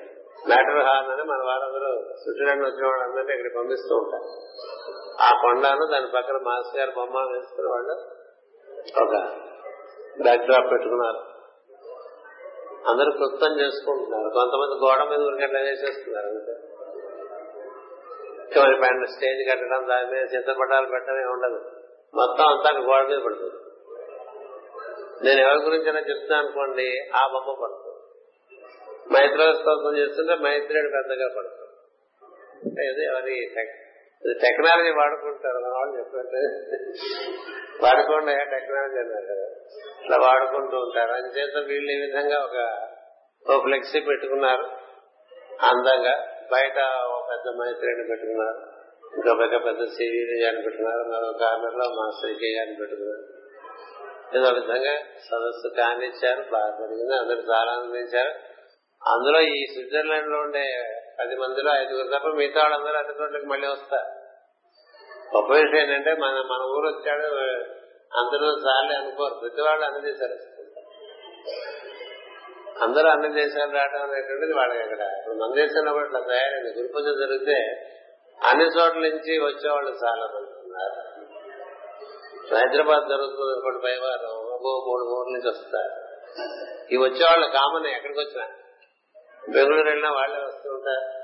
[0.49, 4.29] మ్యాటర్ హార్న్ అని మన వారందరూ స్విట్జర్లాండ్ వచ్చిన వాళ్ళందరినీ ఇక్కడ పంపిస్తూ ఉంటారు.
[5.23, 7.93] ఆ కొండను దాని పక్కన మాస్టర్ గారు బొమ్మ వేసుకుని వాళ్ళు
[9.05, 9.37] ఒక
[10.23, 11.32] బ్యాక్ డ్రాప్ పెట్టుకున్నారు.
[12.89, 14.31] అందరూ కృతం చేసుకుంటున్నారు.
[14.35, 16.29] కొంతమంది గోడ మీద ఉరికట్లా వేసేస్తున్నారు
[18.53, 21.61] చివరి పైన స్టేజ్ కట్టడం దాని మీద చిత్రపటాలు పెట్టడం ఉండదు.
[22.15, 23.59] మొత్తం అంతా గోడ మీద పడుతుంది.
[25.25, 27.93] నేను ఎవరి గురించి అయినా చెప్తాను అనుకోండి ఆ బొమ్మ పడుతుంది.
[29.13, 31.63] మైత్ర స్తోత్రం చేస్తుంటే మైత్రేయుడు పెద్దగా పడుతుంది.
[33.05, 33.37] ఎవరి
[34.27, 36.37] టెక్నాలజీ వాడుకుంటారు మన వాళ్ళు చెప్పినట్టు
[37.85, 39.47] వాడుకోండి టెక్నాలజీ అన్నారు కదా.
[40.03, 41.13] ఇట్లా వాడుకుంటూ ఉంటారు.
[41.13, 42.89] అందుచేత వీళ్ళు ఈ విధంగా ఒక
[43.53, 44.63] ఓ ఫ్లెక్సీ పెట్టుకున్నారు.
[45.63, 46.29] అందంగా.
[46.53, 48.83] బయట ఒక పెద్ద మైత్రిని పెట్టుకున్నారు.
[49.17, 51.03] ఇంకా పెద్ద పెద్ద సివి గారిని పెట్టుకున్నారు.
[51.03, 53.43] మరో కార్నర్లో మాస్టర్ కే గారిని పెట్టుకున్నారు.
[54.39, 57.15] ఏదో విధంగా సదస్సు కానిచ్చారు బాగా జరిగింది.
[57.15, 58.29] అందరూ చాలా ఆనందించారు
[59.09, 60.65] అందులో ఈ స్విట్జర్లాండ్లో ఉండే
[61.19, 64.11] పది మందిలో ఐదుగురు తప్ప మిగతా వాళ్ళందరూ అన్ని చోట్లకి మళ్ళీ వస్తారు
[65.37, 67.29] గొప్ప విషయం ఏంటంటే మన మన ఊరు వచ్చాడు
[68.21, 69.35] అందరూ చాలే అనుకోరు.
[69.35, 70.37] ప్రతి వాళ్ళు అన్ని దేశాలు
[72.83, 76.71] అందరూ అన్ని దేశాలు రావడం అనేటువంటిది వాళ్ళకి అక్కడ ఇప్పుడు మన దేశంలో కూడా ఇట్లా తయారైంది.
[76.79, 77.57] గురు పూజ జరిగితే
[78.41, 80.99] అన్ని చోట్ల నుంచి వచ్చేవాళ్ళు చాలా మంది ఉన్నారు.
[82.55, 85.93] హైదరాబాద్ జరుగుతుంది అనుకోండి పైవారం అబ్బో మూడు ఊర్ల నుంచి వస్తారు.
[86.93, 88.47] ఈ వచ్చేవాళ్ళు కామన్ ఎక్కడికి వచ్చినా.
[89.51, 91.23] బెంగళూరు వెళ్ళినా వాళ్ళే వస్తూ ఉంటారు.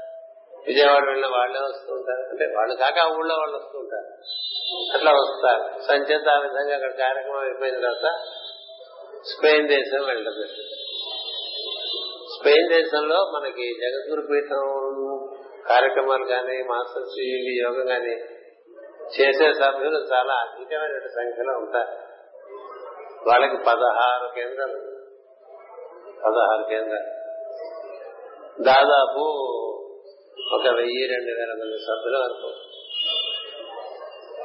[0.67, 2.29] విజయవాడ వెళ్ళినా వాళ్ళే వస్తూ ఉంటారు.
[2.29, 4.07] అంటే వాళ్ళు కాక ఆ ఊళ్ళో వాళ్ళు వస్తూ ఉంటారు.
[4.97, 5.81] అట్లా వస్తారు.
[5.83, 8.19] సంచేత ఆ విధంగా అక్కడ కార్యక్రమం అయిపోయిన తర్వాత
[9.25, 10.47] స్పెయిన్ దేశం వెళ్ళదు
[12.41, 14.89] స్పెయిన్ దేశంలో మనకి జగద్గురు పీఠం
[15.69, 18.15] కార్యక్రమాలు కానీ మాస్టర్స్ శ్రీ యోగం కానీ
[19.21, 22.09] చేసే సభ్యులు చాలా అధికమైన సంఖ్యలో ఉంటారు.
[23.29, 24.79] వాళ్ళకి పదహారు కేంద్రాలు.
[26.27, 27.18] పదహారు కేంద్రాలు.
[28.61, 29.21] దాదాపు
[30.55, 32.49] ఒక వెయ్యి రెండు వేల మంది సభ్యుల వరకు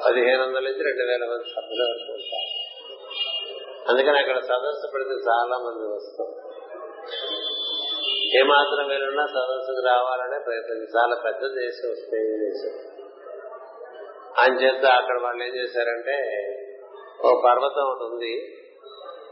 [0.05, 2.49] పదిహేను వందల నుంచి రెండు వేల మంది సభ్యుల వరకు ఉంటారు.
[3.89, 6.53] అందుకని అక్కడ సదస్సు పెడితే చాలా మంది వస్తారు.
[8.37, 12.93] ఏమాత్రం వీలున్నా సదస్సుకు రావాలనే ప్రయత్నం చాలా పెద్ద దేశం చేశారు
[14.41, 16.17] అని చేత అక్కడ వాళ్ళు ఏం చేశారంటే
[17.25, 18.57] ఓ పర్వతం ఒకటి ఉంది.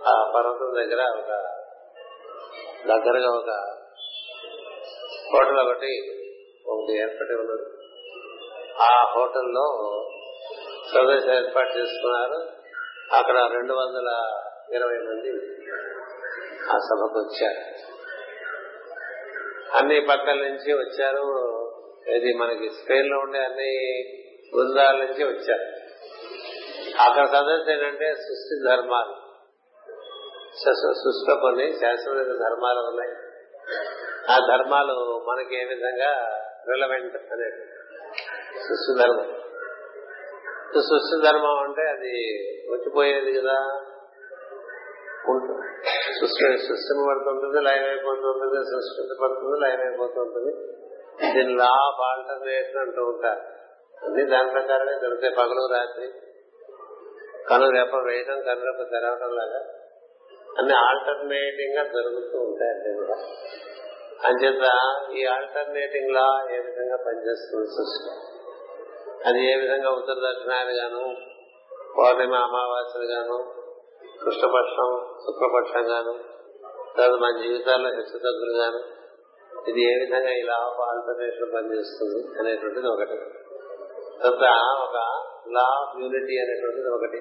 [0.07, 1.31] ఆ పర్వతం దగ్గర ఒక
[2.87, 3.80] దగ్గరగా ఒక
[5.33, 6.01] హోటల్ ఒకటి
[6.67, 7.69] ఒకటి ఏర్పడి ఉన్నది.
[8.81, 9.97] ఆ హోటల్లో
[10.85, 12.49] సదస్సు ఏర్పాటు చేసుకున్నారు.
[13.15, 14.09] అక్కడ రెండు వందల
[14.75, 15.29] ఇరవై మంది
[16.61, 17.91] ఆ సభకు వచ్చారు.
[19.77, 21.51] అన్ని పక్కల నుంచి వచ్చారు.
[22.11, 24.03] ఇది మనకి స్పెయిన్లో ఉండే అన్ని
[24.53, 25.63] బృందాల నుంచి వచ్చారు.
[27.01, 29.15] అక్కడ సదస్సు ఏంటంటే సృష్టి ధర్మాలు.
[30.93, 33.30] సృష్టిలో కొన్ని శాస్త్రీయ ధర్మాలు ఉన్నాయి.
[34.31, 36.11] ఆ ధర్మాలు మనకి ఏ విధంగా
[36.69, 37.49] రిలవెంట్ అనే
[38.59, 39.25] సృష్టి ధర్మం.
[40.81, 42.13] సృష్టి ధర్మం అంటే అది
[42.71, 43.81] వచ్చిపోయేది కదా.
[45.29, 45.67] ఉంటుంది.
[46.19, 50.53] సృష్టి సృష్టి పడుతుంటుంది లైవ్ అయిపోతుంటుంది సృష్టి పడుతుంది లైవ్ అయిపోతుంటుంది
[51.33, 53.41] దీని లా ఆఫ్ ఆల్టర్నేషన్ అంటూ ఉంటారు.
[54.05, 56.13] అన్ని దాని ప్రకారమే దొరుకుతాయి పగలు రాత్రి
[57.49, 59.59] కను రెప్ప వేయడం కను రెప్ప తెరవడం లాగా
[60.59, 63.15] అన్ని ఆల్టర్నేటింగ్గా జరుగుతూ ఉంటాయి అన్ని కూడా.
[64.27, 64.65] అంచేత
[65.15, 68.11] ఈ ఆల్టర్నేటింగ్ లా ఏ విధంగా పనిచేస్తుంది సృష్టి?
[69.25, 71.03] అది ఏ విధంగా ఉత్తర దక్షిణాలు గాను
[71.97, 73.37] పౌర్ణిమ అమావాస్యలు గాను
[74.23, 74.89] కృష్ణపక్షం
[75.25, 76.13] శుక్లపక్షం గాను
[76.97, 78.81] తర్వాత మన జీవితాల్లో హెచ్చు తగ్గులు గాను
[79.69, 83.17] ఇది ఏ విధంగా ఇలా ఆల్టర్నేషన్ పనిచేస్తుంది అనేటువంటిది ఒకటి.
[84.23, 84.45] తర్వాత
[84.81, 84.97] ఒక
[85.51, 87.19] లా ఆఫ్ యూనిటీ అనేటువంటిది ఒకటి.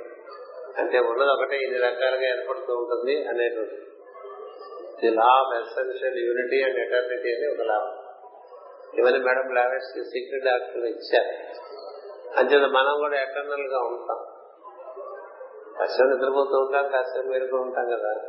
[0.78, 3.89] అంటే ఉన్నది ఒకటి ఇన్ని రకాలుగా ఏర్పడుతూ ఉంటుంది అనేటువంటిది.
[5.00, 7.96] The law of essential unity and eternity అని ఒక లా.
[8.98, 11.30] ఇవన్నీ మేడం లావెస్ సీక్రెట్ డాక్టర్ ఇచ్చారు.
[12.38, 14.24] అంచేత మనం కూడా ఎటర్నల్గా ఉంటాం.
[15.82, 18.20] కష్టం నిద్రపోతూ ఉంటాం కష్టం మెరుగు ఉంటాం కదా.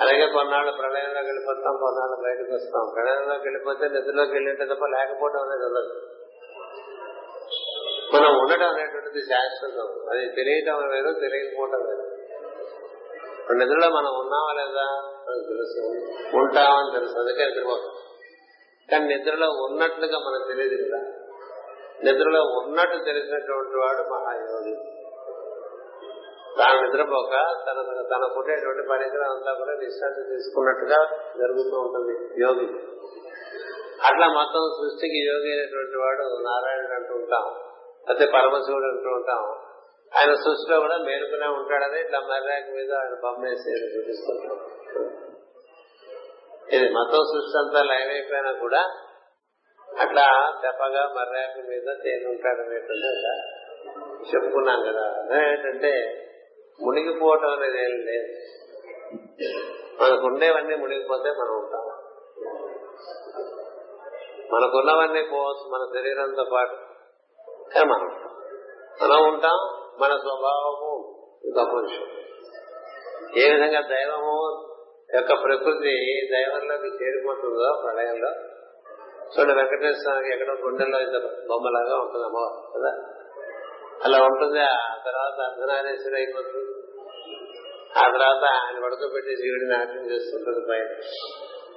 [0.00, 2.92] అలాగే కొన్నాళ్ళు ప్రళయంలోకి వెళ్ళిపోతాం కొన్నాళ్ళు బయటకు వస్తాం.
[2.94, 6.00] ప్రళయంలోకి వెళ్ళిపోతే నిద్రలోకి వెళ్ళింటే తప్ప లేకపోవడం అనేది ఉండదు.
[8.16, 10.10] మనం ఉండటం అనేటువంటిది శాశ్వతం.
[10.10, 12.14] అది తెలియటం వేరు తెలియకపోవటం వేరు
[13.52, 15.13] నిద్రలో మనం ఉన్నామా లేదా?
[15.26, 15.80] తెలుసు.
[16.36, 17.18] ఉంటామని తెలుసు.
[17.18, 17.92] అందుకే నిద్రపోతాం.
[18.90, 21.04] కానీ నిద్రలో ఉన్నట్లుగా మనకు తెలియదు కదా.
[22.04, 24.74] నిద్రలో ఉన్నట్టు తెలిసినటువంటి వాడు మహాయోగి.
[26.58, 27.30] తాను నిద్రపోక
[27.66, 31.04] తన తన పుట్టేటువంటి పరికరం అంతా కూడా విశ్రాంతి తీసుకున్నట్టుగా
[31.38, 32.66] జరుగుతూ ఉంటుంది యోగి.
[34.06, 37.46] అట్లా మొత్తం సృష్టికి యోగి అయినటువంటి వాడు నారాయణుడు అంటూ ఉంటాం.
[38.08, 39.70] అయితే పరమశివుడు అంటూ ఉంటాం.
[40.18, 44.83] ఆయన సృష్టిలో కూడా మేలుకునే ఉంటాడని ఇట్లా మర్యాద మీద ఆయన బొమ్మేసి చూపిస్తుంటాం
[46.72, 48.80] ఇది మొత్తం సృష్టి అంతా లైన్ అయిపోయినా కూడా
[50.00, 53.14] అట్లా తెప్పగా మర్యాద మీద తేలి ఉంటాడనేటువంటి
[54.30, 55.06] చెప్పుకున్నాం కదా.
[55.08, 56.20] అదేంటంటే
[56.82, 58.42] మునిగిపోవటం అనేది ఏం లేదు.
[60.02, 61.86] మనకుండేవన్నీ మునిగిపోతే మనం ఉంటాం.
[64.52, 66.74] మనకున్నవన్నీ పోవచ్చు మన శరీరంతో పాటు.
[67.74, 68.34] కానీ మనం ఉంటాం.
[69.02, 71.10] మనం ఉంటాం మన స్వభావము.
[71.58, 72.08] గొప్ప విషయం
[73.36, 74.70] ఏ విధంగా దైవము
[75.14, 75.94] యొక్క ప్రకృతి
[76.32, 78.30] దైవంలోకి చేరిపోతుందో ప్రళయంలో.
[79.24, 82.92] చూడండి వెంకటేశ్వర స్వామికి ఎక్కడో గుండెల్లో ఇంత బొమ్మలాగా ఉంటుంది అమ్మవారు కదా?
[84.04, 86.70] అలా ఉంటుంది ఆ తర్వాత అర్ధనారేశ్వరి అయిపోతుంది.
[87.98, 90.86] ఆ తర్వాత ఆయన పడుకోబెట్టి శివుడి నాట్యం చేస్తుంటుంది పైన.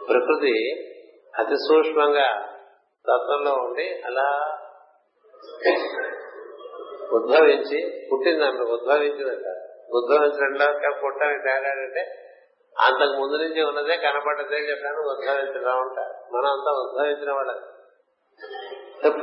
[0.10, 0.54] ప్రకృతి
[1.40, 2.44] అతి సూక్ష్మంగా
[3.10, 4.58] తత్వంలో ఉండి అలా
[7.12, 9.48] ఉద్భవించి పుట్టిందన్న ఉద్భవించిందంట.
[9.92, 12.24] ఉద్భవించడంలో పుట్టని తేడాడంటే
[12.82, 16.36] అంతకు ముందు నుంచి ఉన్నదే కనపడ్డదే చెప్పాను ఉద్భవించడం ఉంటారు.
[16.36, 17.60] మనం అంతా ఉద్భవించిన వాళ్ళం.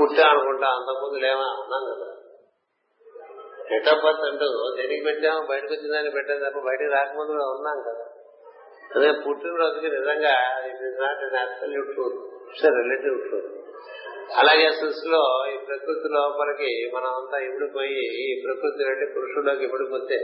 [0.00, 1.42] పుట్టా అనుకుంటా అంతకుముందు లేవా?
[1.42, 2.16] అన్నాం కదా.
[3.70, 8.04] పెట్టకపోతే అంటూ దేనికి పెట్టాము బయటకు వచ్చిందని పెట్టాం తప్ప బయటకు రాకముందు కూడా ఉన్నాం కదా.
[8.96, 12.14] అదే పుట్టినరోజుకి నిజంగా it is not an absolute truth
[12.50, 13.64] it's relative truth
[14.38, 20.16] అలాగే సృష్టిలో ఈ ప్రకృతి లోపలికి మనం అంతా ఇమిడిపోయి ఈ ప్రకృతి నుండి పురుషుల్లోకి ఇమిడిపోతే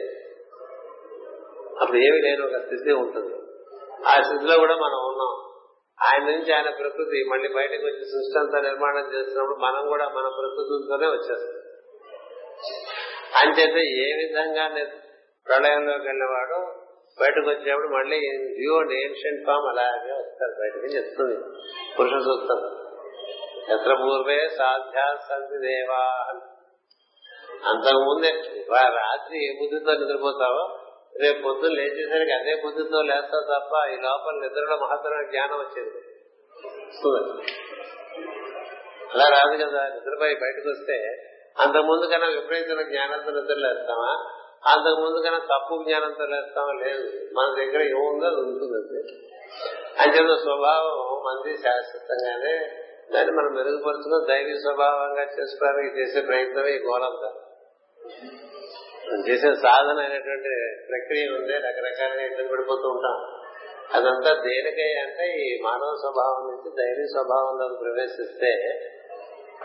[1.81, 3.35] అప్పుడు ఏమి లేని ఒక స్థితి ఉంటుంది.
[4.09, 5.33] ఆ స్థితిలో కూడా మనం ఉన్నాం.
[6.09, 11.07] ఆయన నుంచి ఆయన ప్రకృతి మళ్ళీ బయటకు వచ్చి సృష్టి అంతా నిర్మాణం చేస్తున్నప్పుడు మనం కూడా మన ప్రకృతితోనే
[11.07, 11.57] వచ్చేస్తాం.
[13.41, 14.65] అంచేత ఏ విధంగా
[15.49, 16.61] ప్రళయంలోకి వెళ్ళేవాడు
[17.21, 18.19] బయటకు వచ్చినప్పుడు మళ్ళీ
[18.59, 21.37] వ్యూ అండ్ ఏన్షియంట్ ఫామ్ అలాగే వస్తారు బయటకు చెప్తుంది.
[21.99, 22.81] పురుష సూత్రం
[23.75, 26.05] ఎత్ర పూర్వే సాధ్యా సంతి దేవా
[27.71, 28.31] అంతకు ముందే
[28.71, 30.80] రాత్రి ఏ బుద్ధితో నిద్రపోతావో
[31.23, 35.99] రేపు పొద్దున్న లేచేసరికి అదే బుద్ధితో లేస్తా తప్ప ఈ లోపల నిద్రలో మహత్తరమైన జ్ఞానం వచ్చేది.
[39.15, 40.97] అలా రాదు కదా నిద్రపై బయటకు వస్తే
[41.61, 44.13] అంతకు ముందు కన్నా విపరీతమైన జ్ఞానంతో నిద్రలేస్తామా
[44.67, 46.73] అంతకు ముందు కన్నా తప్పు జ్ఞానంతో లేస్తామా?
[46.73, 47.05] లేదు.
[47.33, 49.01] మన దగ్గర ఏముందో అది ఉంటుంది అంతే.
[50.03, 52.55] అంచేత స్వభావం మంది శాశ్వతంగానే
[53.13, 57.31] దాన్ని మనం మెరుగుపరుచుకుని దైవీ స్వభావంగా చేసుకోవడానికి చేసే ప్రయత్నమే ఈ గోలంతా
[59.11, 60.51] మనం చేసే సాధన అయినటువంటి
[60.91, 63.17] ప్రక్రియ ఉంది రకరకాలుగా ఇబ్బంది పడిపోతూ ఉంటాం.
[63.95, 68.53] అదంతా దేనికై అంటే ఈ మానవ స్వభావం నుంచి దైవీ స్వభావంలోకి ప్రవేశిస్తే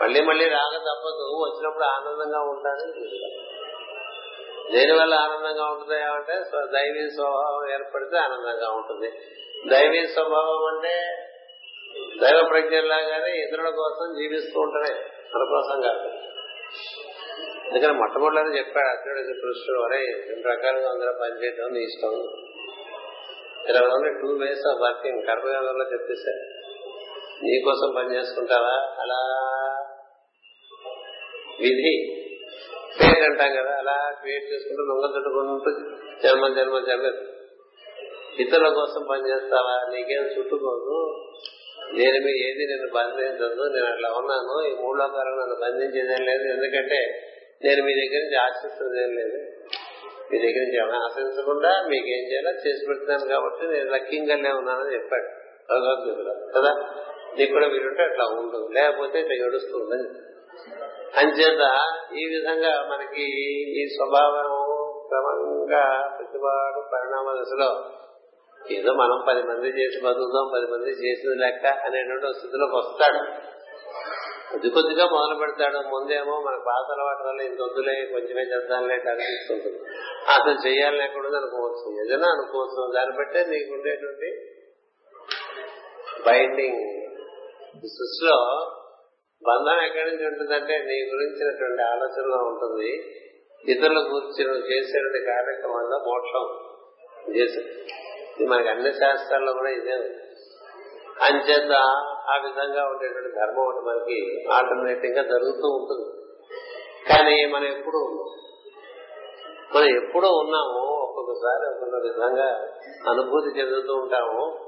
[0.02, 1.26] మళ్ళీ మళ్ళీ రాక తప్పదు.
[1.44, 2.92] వచ్చినప్పుడు ఆనందంగా ఉంటానని
[4.72, 6.34] దేనివల్ల ఆనందంగా ఉంటుంది అంటే
[6.72, 9.10] దైవీ స్వభావం ఏర్పడితే ఆనందంగా ఉంటుంది.
[9.70, 10.94] దైవీ స్వభావం అంటే
[12.22, 14.94] దైవ ప్రజ్ఞలాగానే ఇతరుల కోసం జీవిస్తూ ఉంటారే
[15.34, 16.25] మన కోసం కాదు.
[17.66, 19.98] అందుకని మొట్టమొదటి చెప్పాడు అర్జునుడు కృష్ణుడు అరే
[20.28, 22.12] రెండు రకాలుగా అందరూ పనిచేయడం నీ ఇష్టం.
[23.68, 26.66] ఇలా only two ways of working కర్మయోగంలో చెప్పేశారు
[27.42, 28.96] నీ కోసం పని చేసుకుంటావా?
[29.02, 29.20] అలా
[31.60, 32.26] విధి.
[33.00, 35.70] ఫేట్ అంటాం కదా అలా క్రియేట్ చేసుకుంటూ లొంగ చుట్టుకుంటూ
[36.22, 37.12] జన్మ జన్మ జన్మ.
[38.40, 39.92] ఇతరుల కోసం పని చేస్తావా?
[39.92, 41.24] నీకేం చుట్టుకోదు
[41.92, 44.68] నేను మీ ఏది నేను బంధించదు నేను అట్లా ఉన్నాను.
[44.68, 46.42] ఈ మూడు లోకాలు నన్ను బంధించేదేం లేదు.
[46.42, 47.25] ఎందుకంటే
[47.64, 49.36] నేను మీ దగ్గర నుంచి ఆశిస్తుంది ఏం లేదు.
[50.32, 55.26] మీ దగ్గర నుంచి ఏమైనా ఆశించకుండా మీకు ఏం చేయాలో చేసి పెడుతున్నాను కాబట్టి నేను లక్కింగానే ఉన్నానని చెప్పాడు.
[55.70, 56.34] భగవద్గీతలో.
[56.46, 56.72] కదా?
[57.38, 60.08] నీకు కూడా వీరుంటే అట్లా ఉండదు లేకపోతే ఇట్లా ఏడుస్తుందని.
[61.16, 61.62] అంచేత
[62.16, 63.22] ఈ విధంగా మనకి
[63.82, 64.76] ఈ స్వభావం
[65.08, 67.90] క్రమంగా ప్రతివాడు పరిణామ దశలో
[68.72, 73.46] ఏదో మనం పది మంది చేసి బతుకుదాం పది మంది చేసింది లెక్క అనేటువంటి స్థితిలోకి వస్తాడు.
[74.56, 75.78] కొద్ది కొద్దిగా మొదలు పెడతాడు.
[75.88, 79.78] ముందేమో మన పాత అలవాటు వల్ల ఇంత వద్దులే కొంచెమే చేద్దాంలే అనిపిస్తుంటుంది
[80.28, 82.04] అసలు చేయాలి లేకూడదు అనుకోవచ్చు.
[82.04, 82.92] ఏదైనా అనుకోవచ్చు.
[82.94, 84.30] దాన్ని బట్టే నీకు ఉండేటువంటి
[86.26, 86.80] బైండింగ్
[87.76, 88.36] సృష్టిలో
[89.48, 92.90] బంధం ఎక్కడి నుంచి ఉంటుందంటే నీ గురించినటువంటి ఆలోచనలో ఉంటుంది.
[93.72, 96.46] ఇతరుల గురించి నువ్వు చేసేటువంటి కార్యక్రమంలో మోక్షం
[97.36, 97.84] చేసే
[98.44, 99.92] మనకి అన్ని శాస్త్రాల్లో కూడా ఇదే
[101.22, 101.72] అంచేత
[102.30, 106.26] ఆ విధంగా ఉండేటువంటి ధర్మం ఒకటి మనకి ఆల్టర్నేటివ్గా జరుగుతూ ఉంటుంది.
[107.08, 107.98] కానీ మనం ఎప్పుడు
[109.74, 112.68] మనం ఎప్పుడో ఉన్నాము ఒక్కొక్కసారి ఒక్కొక్క విధంగా
[113.10, 114.58] అనుభూతి చెందుతూ ఉంటాము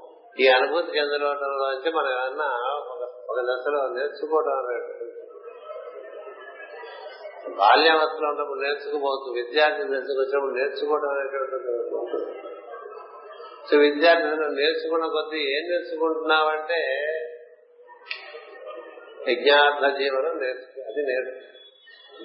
[0.40, 2.46] ఈ అనుభూతి చెందడంలోంచి మనం ఏమన్నా
[2.88, 3.08] ఒక-
[3.40, 5.04] దశలో నేర్చుకోవడం అనేటువంటి
[7.56, 11.54] బాల్యావస్థలో ఉన్నప్పుడు నేర్చుకోబోతు విద్యార్థి నేర్చుకొచ్చినప్పుడు నేర్చుకోవడం అనేటువంటి
[11.96, 12.48] ఉంటుంది.
[13.70, 14.26] సో విద్యార్థి
[14.62, 16.80] నేర్చుకున్న కొద్దీ ఏం నేర్చుకుంటున్నావంటే
[19.28, 21.58] యజ్ఞార్థ జీవనం నేర్చుకో అది నేర్చు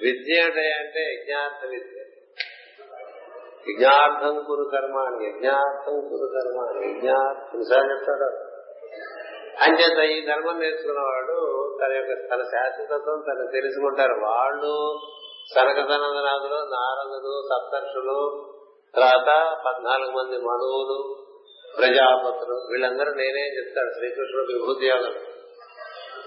[0.00, 2.00] విద్య అంటే అంటే యజ్ఞార్థ విద్య.
[3.68, 8.54] యజ్ఞార్థం కురు కర్మ అని యజ్ఞార్థం కురు కర్మ అని యజ్ఞార్థం చెప్తాడు.
[9.62, 14.12] అంచేత ఈ ధర్మం నేర్చుకున్నవాడు తన యొక్క తన శాశ్వతత్వం తను తెలుసుకుంటారు.
[14.12, 15.00] వాళ్ళు
[15.54, 18.48] సనకసనందనాథులు నారదులు సప్తర్షులు
[18.96, 21.24] తర్వాత పద్నాలుగు మంది మనువులు
[21.78, 25.33] ప్రజాపతులు వీళ్ళందరూ నేనే చెప్తాడు శ్రీకృష్ణుడు విభూతి యోగం.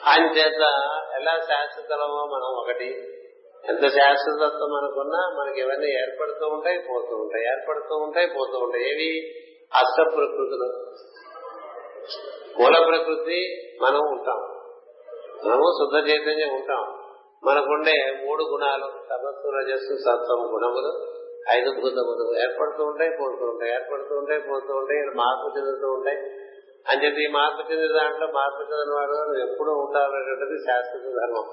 [0.08, 0.56] అంచేత
[1.16, 3.14] ఎలా శాశ్వతమో మనం ఒకటి.
[3.70, 7.46] ఎంత శాశ్వతత్వం మనకున్నా మనకి ఇవన్నీ ఏర్పడుతూ ఉంటాయి పోతూ ఉంటాయి.
[7.46, 8.84] ఏర్పడుతూ ఉంటాయి పోతూ ఉంటాయి.
[8.84, 9.30] ఏవి?
[9.74, 10.96] అష్ట ప్రకృతులు.
[12.62, 14.40] మూల ప్రకృతి మనం ఉంటాం.
[15.46, 17.04] మనము శుద్ధ చైతన్యం ఉంటాం.
[17.44, 21.18] మనకుండే మూడు గుణాలు తపస్సు రజస్సు సత్వం గుణములు
[21.50, 23.74] ఐదు భూతములు ఏర్పడుతూ ఉంటాయి పోతూ ఉంటాయి.
[23.74, 26.47] ఏర్పడుతూ ఉంటాయి పోతూ ఉంటాయి మార్పు చెందుతూ ఉంటాయి.
[26.92, 31.48] అని చెప్పి ఈ మార్పు చెందిన దాంట్లో మార్పు చెందిన వాడు ఎప్పుడు ఎప్పుడూ ఉండాలనేటువంటిది శాశ్వత ధర్మం.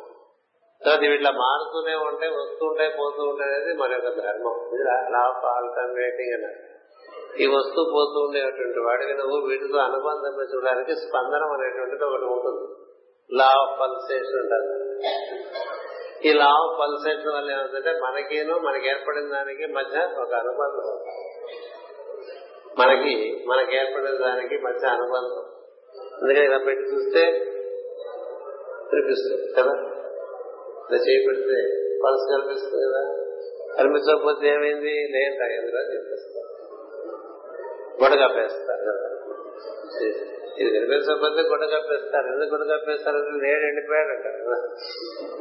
[0.85, 4.57] కాబట్టి వీటిలో మారుతూనే ఉంటాయి వస్తుంటాయి పోతూ ఉంటాయి అనేది మన యొక్క ధర్మం.
[4.74, 6.61] ఇది లా ఆఫ్ ఆల్టర్నేటింగ్ అన్నారు
[7.43, 12.64] ఈ వస్తూ పోతూ ఉండేటువంటి వాడికి నువ్వు వీటితో అనుబంధం చూడడానికి స్పందనం అనేటువంటిది ఒకటి ఉంటుంది.
[13.30, 14.68] లా ఆఫ్ పల్సేషన్ అంటారు.
[16.26, 20.87] ఈ లా ఆఫ్ పల్సేషన్ వల్ల ఏమవుతుందంటే మనకిను మనకి ఏర్పడిన దానికి మధ్య ఒక అనుబంధం.
[22.78, 25.44] మనకి మనకి ఏర్పడిన దానికి మధ్య అనుబంధం.
[26.22, 27.24] అందుకని ఇలా పెట్టి చూస్తే
[28.92, 29.72] కనిపిస్తుంది కదా?
[30.90, 33.24] ఇలా చేపెడితే పల్స్ కనిపిస్తుంది కదా?
[33.78, 34.90] కనిపించకపోతే ఏమైంది?
[34.90, 36.54] లేదు ఎందులో చెప్పేస్తారు
[38.02, 39.10] గొడ కప్పేస్తారు కదా?
[40.58, 42.26] ఇది కనిపించకపోతే గుడ్డ కప్పేస్తారు.
[42.26, 43.16] ఎందుకు గొడ కప్పేస్తారు?
[43.16, 44.68] లేడు ఎండిపోయాడు అంటారు కదా?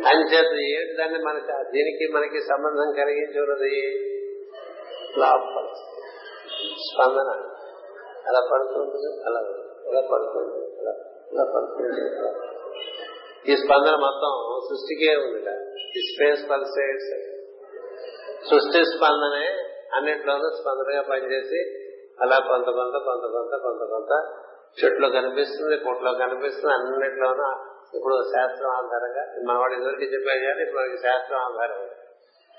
[0.09, 3.99] అంచేత ఏంటి దాన్ని మనకి దీనికి మనకి సంబంధం కలిగించి ఉన్నది?
[5.17, 5.67] లాభ
[6.87, 7.29] స్పందన.
[8.27, 9.23] అలా పడుతుంది?
[9.25, 9.41] అలా.
[9.87, 10.61] ఇలా పడుతుంది?
[10.79, 10.93] అలా.
[11.45, 12.01] పడుతుంది?
[13.51, 14.33] ఈ స్పందన మొత్తం
[14.69, 15.39] సృష్టికే ఉంది
[15.97, 17.13] ఈ స్పేస్ పల్సేట్స్
[18.49, 19.45] సృష్టి స్పందనే
[19.93, 21.59] అన్నిట్లోనూ స్పందనగా పనిచేసి
[22.21, 24.13] అలా కొంత కొంత కొంత కొంత కొంత కొంత
[24.83, 27.49] చెట్లు కనిపిస్తుంది పుట్లో కనిపిస్తుంది అన్నిట్లోనూ
[27.95, 31.81] ఇప్పుడు శాస్త్రం ఆధారంగా మనవాడు ఇదివరకు చెప్పాడు కానీ ఇప్పుడు శాస్త్రం ఆధారం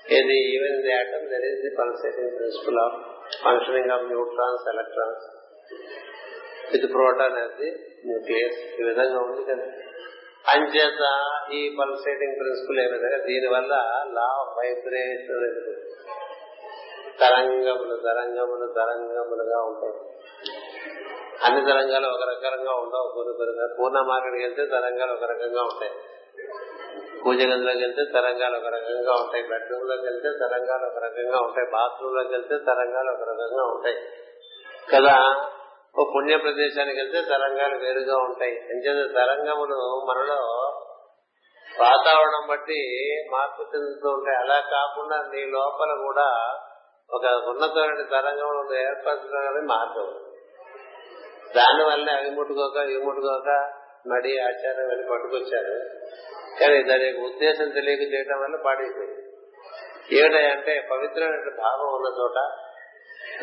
[0.05, 2.97] ఏది even the atom there is the pulsating principle of
[3.43, 5.25] functioning of neutrons electrons
[6.71, 7.69] with proton అది
[8.05, 9.67] న్యూక్లియస్ ఈ విధంగా ఉంది కదా.
[10.53, 13.73] అంచేత uh, ఈ పల్సేటింగ్ ప్రిన్సిపల్ ఏ విధంగా దీనివల్ల
[14.13, 15.55] లా ఆఫ్ వైబ్రేషన్
[17.19, 19.95] తరంగములు తరంగములు తరంగములుగా ఉంటాయి.
[21.43, 23.07] అన్ని తరంగాలు ఒక రకంగా ఉండవు.
[23.13, 25.93] కొన్ని కొన్ని పూర్ణ మార్కెట్కి వెళ్తే తరంగాలు ఒక రకంగా ఉంటాయి.
[27.25, 29.47] పూజ గదిలోకి వెళ్తే తరంగాలు ఒక రకంగా ఉంటాయి.
[29.47, 31.71] బెడ్రూమ్లోకి వెళ్తే తరంగాలు ఒక రకంగా ఉంటాయి.
[31.71, 33.95] బాత్రూమ్లోకి వెళ్తే తరంగాలు ఒక రకంగా ఉంటాయి.
[34.95, 35.45] కదా?
[35.99, 38.51] ఓ పుణ్య ప్రదేశానికి వెళ్తే తరంగాలు వేరుగా ఉంటాయి.
[38.51, 40.35] అంచేత తరంగములు మనలో
[41.81, 44.37] వాతావరణం బట్టి మార్పు చెందుతూ ఉంటాయి.
[44.37, 46.59] అలా కాకుండా నీ లోపల కూడా
[47.13, 50.19] ఒక ఉన్నతమైన తరంగములు ఏర్పరచడం మార్గం
[51.55, 53.73] దానివల్ల అవి ముట్టుకోక ఇవి ముట్టుకోక
[54.07, 55.89] మడి ఆచారం అని పట్టుకొచ్చారు.
[56.61, 59.21] కానీ దాని యొక్క ఉద్దేశం తెలియక చేయటం వల్ల పాడైపోయింది.
[60.11, 62.51] ఏమిటంటే పవిత్రమైన భావం ఉన్న చోట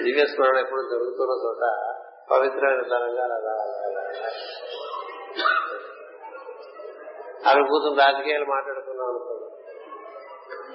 [0.03, 1.95] దివ్య స్మరణ ఎప్పుడు జరుగుతున్న చోట
[2.31, 3.53] పవిత్రమైన తరంగా అలా
[7.47, 9.51] అవి కూతురు రాజకీయాలు మాట్లాడుకున్నాం అనుకో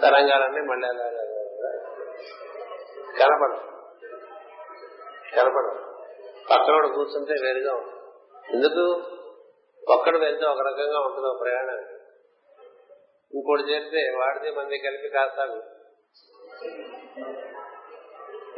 [0.01, 1.07] తరంగాలన్నీ మళ్ళీ అలా
[3.19, 3.61] కనపడదు.
[5.35, 5.79] కనపడదు.
[6.53, 7.97] పక్కనోడు కూర్చుంటే వేరుగా ఉంటుంది.
[8.53, 9.01] ఎందుకు?
[9.91, 11.97] ఒక్కడు వెళ్తే ఒక రకంగా ఉంటుంది ఒక ప్రయాణం
[13.33, 15.59] ఇంకోటి చేస్తే వాడితే మంది కలిపి కాసాగు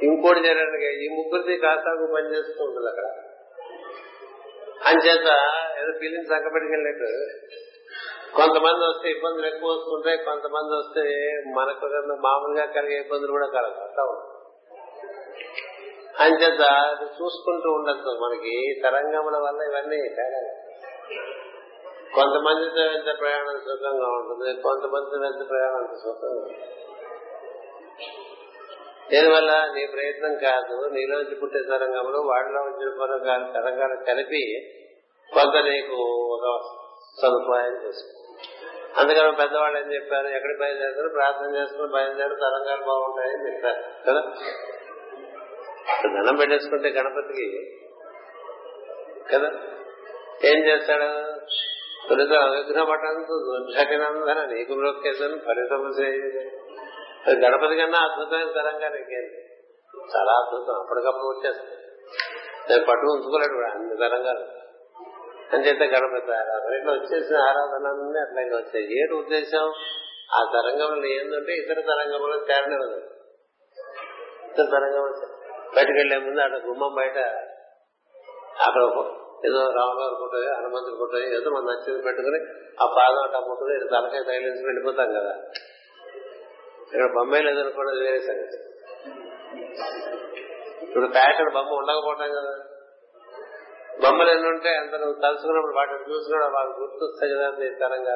[0.03, 3.07] ఇంకోటి చేరడానికి ఈ ముగ్గురిది కాసాగు పనిచేస్తూ ఉంటుంది అక్కడ.
[4.87, 5.27] అంచేత
[5.79, 7.09] ఏదో ఫీలింగ్స్ అంకపెట్టుకెళ్ళినట్టు
[8.35, 11.03] కొంతమంది వస్తే ఇబ్బందులు ఎక్కువ వస్తుంటాయి కొంతమంది వస్తే
[11.51, 11.85] మనకు
[12.21, 14.35] మామూలుగా కలిగే ఇబ్బందులు కూడా కలగతా ఉంటాయి
[16.19, 18.81] అంచేత అది చూసుకుంటూ ఉండదు మనకి.
[18.83, 20.41] తరంగముల వల్ల ఇవన్నీ తేడా
[22.11, 26.47] కొంతమందితో ఎంత ప్రయాణం సుఖంగా ఉంటుంది కొంతమందితో ఎంత ప్రయాణం సుఖంగా
[29.09, 32.89] దీనివల్ల నీ ప్రయత్నం కాదు నీలోంచి పుట్టే తరంగములు వాళ్ళలో వచ్చిన
[33.53, 34.41] తరంగాలు కలిపి
[35.29, 35.97] కొంత నీకు
[36.35, 36.45] ఒక
[37.17, 38.15] సదుపాయం చేసుకో
[38.99, 44.21] అందుకని పెద్దవాళ్ళు ఏం చెప్పారు ఎక్కడికి బయలుదేరుతారు ప్రార్థన చేసుకుని బయలుదేరి తరంగాలు బాగుంటాయని చెప్పారు కదా?
[46.15, 47.47] ధనం పెట్టేసుకుంటే గణపతికి
[49.33, 49.49] కదా?
[50.43, 51.09] ఏం చేస్తాడు?
[52.09, 55.85] తొలిత అనుగ్రహ పట్టంతో దుర్జకినందన నీకు మ్రొక్కేదని ఫలితం
[57.27, 59.49] అది గణపతి కన్నా అద్భుతమైన తరంగా నీకేంటి
[60.17, 60.79] చాలా అద్భుతం.
[60.79, 61.79] అప్పటికప్పుడు వచ్చేస్తాయి
[62.69, 64.45] నేను పట్టు ఉంచుకోలేడు కూడా అన్ని తరంగాలు.
[65.55, 69.01] అని చెప్తే గణపతి ఆరాధన ఇట్లా వచ్చేసిన ఆరాధనలన్నీ అట్లాగే వచ్చాయి.
[69.01, 69.73] ఏడు ఉద్దేశం?
[70.31, 72.97] ఆ తరంగంలో ఏంటంటే ఇతర తరంగంలో తేరనివ్వదు
[74.45, 75.13] ఇతర తరంగం
[75.75, 77.17] బయటకు వెళ్ళే ముందు అక్కడ గుమ్మం బయట
[78.67, 78.83] అక్కడ
[79.45, 82.39] ఏదో రామగారు ఫోటో హనుమంతుడి ఫోటో ఏదో మన నచ్చింది పెట్టుకుని
[82.81, 85.33] ఆ పాదం అట్లా ముట్టుకుని ఇది తలకాయ తగిలించి వెళ్ళిపోతాం కదా.
[86.85, 88.57] ఇక్కడ బొమ్మే లేదనుకోవడం వేరే సంగతి.
[90.81, 92.53] ఇప్పుడు ఫ్యాషన్ బొమ్మ ఉండకపోవటం కదా.
[94.03, 98.11] బొమ్మలు ఎన్ని ఉంటే అందరూ నువ్వు తలుచుకున్నప్పుడు వాటిని చూసుకున్నా వాళ్ళు గుర్తొస్తాయి కదా మీ తరంగా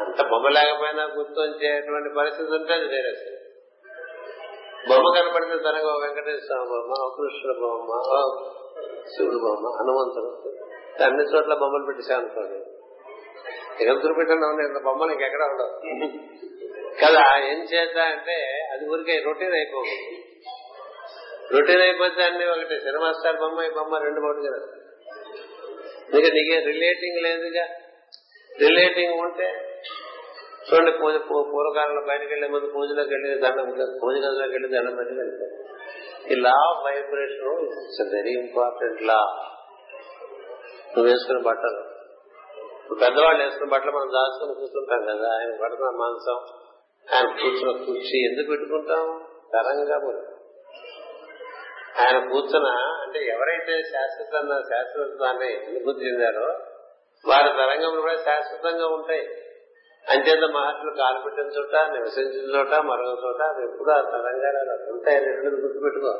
[0.00, 3.43] అంత బొమ్మ లేకపోయినా గుర్తొచ్చేటువంటి పరిస్థితి ఉంటే అది వేరే సంగతి.
[4.88, 7.90] బొమ్మ కనపడితే తనగా వెంకటేశ్వర బొమ్మ కృష్ణ బొమ్మ
[9.08, 10.30] శివుడు బొమ్మ హనుమంతుడు.
[11.04, 12.58] అన్ని చోట్ల బొమ్మలు పెట్టేసా అనుకోండి
[13.84, 15.72] ఎగలుతురు పెట్టండి ఉన్నాయి బొమ్మలు ఇంకెక్కడ ఉండవు.
[17.02, 18.36] కదా ఏం చేద్దా అంటే
[18.72, 20.20] అది ఊరికే రొటీన్ అయిపోతుంది
[21.54, 24.60] రొటీన్ అయిపోతే అన్ని ఒకటి సినిమా స్టార్ బొమ్మ ఈ బొమ్మ రెండు మూడు కదా.
[26.14, 27.64] ఇంకా నీకే రిలేటింగ్ లేదుగా.
[28.60, 29.48] రిలేటింగ్ ఉంటే
[30.64, 33.64] చూడండి పూజ పూర్వకాలంలో బయటకు వెళ్ళే ముందు పూజలోకి వెళ్ళి దండం
[34.02, 35.54] పూజ గదిలోకి వెళ్ళి దండం పెట్టి వెళ్తారు.
[36.32, 39.18] ఈ law of vibration it's very important law.
[40.88, 41.94] నువ్వు వేసుకున్న బట్టలు.
[42.94, 46.38] పెద్దవాళ్ళు వేసుకున్న బట్టలు మనం దాచుకుని కూర్చుంటాం కదా ఆయన పడుతున్న మాంసం
[47.14, 49.24] ఆయన కూర్చున్న కుర్చీ ఎందుకు పెట్టుకుంటాం?
[49.52, 49.96] తరంగా
[52.00, 52.68] ఆయన కూర్చున్న
[53.02, 56.46] అంటే ఎవరైతే శాశ్వత శాశ్వతాన్ని అనుభూతి చెందారో
[57.28, 59.43] వారి తరంగములు కూడా శాశ్వతంగా ఉంటాయి.
[60.10, 65.16] అంచేత మహర్షులు కాలు పెట్టిన చోట నివసించిన చోట మరొక చోట అవి ఎప్పుడు ఆ తరంగాలు అలా ఉంటాయి
[65.16, 66.12] అనేది గుర్తుపెట్టుకో.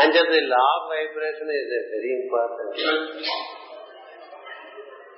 [0.00, 2.76] అంచేత law of vibration is very important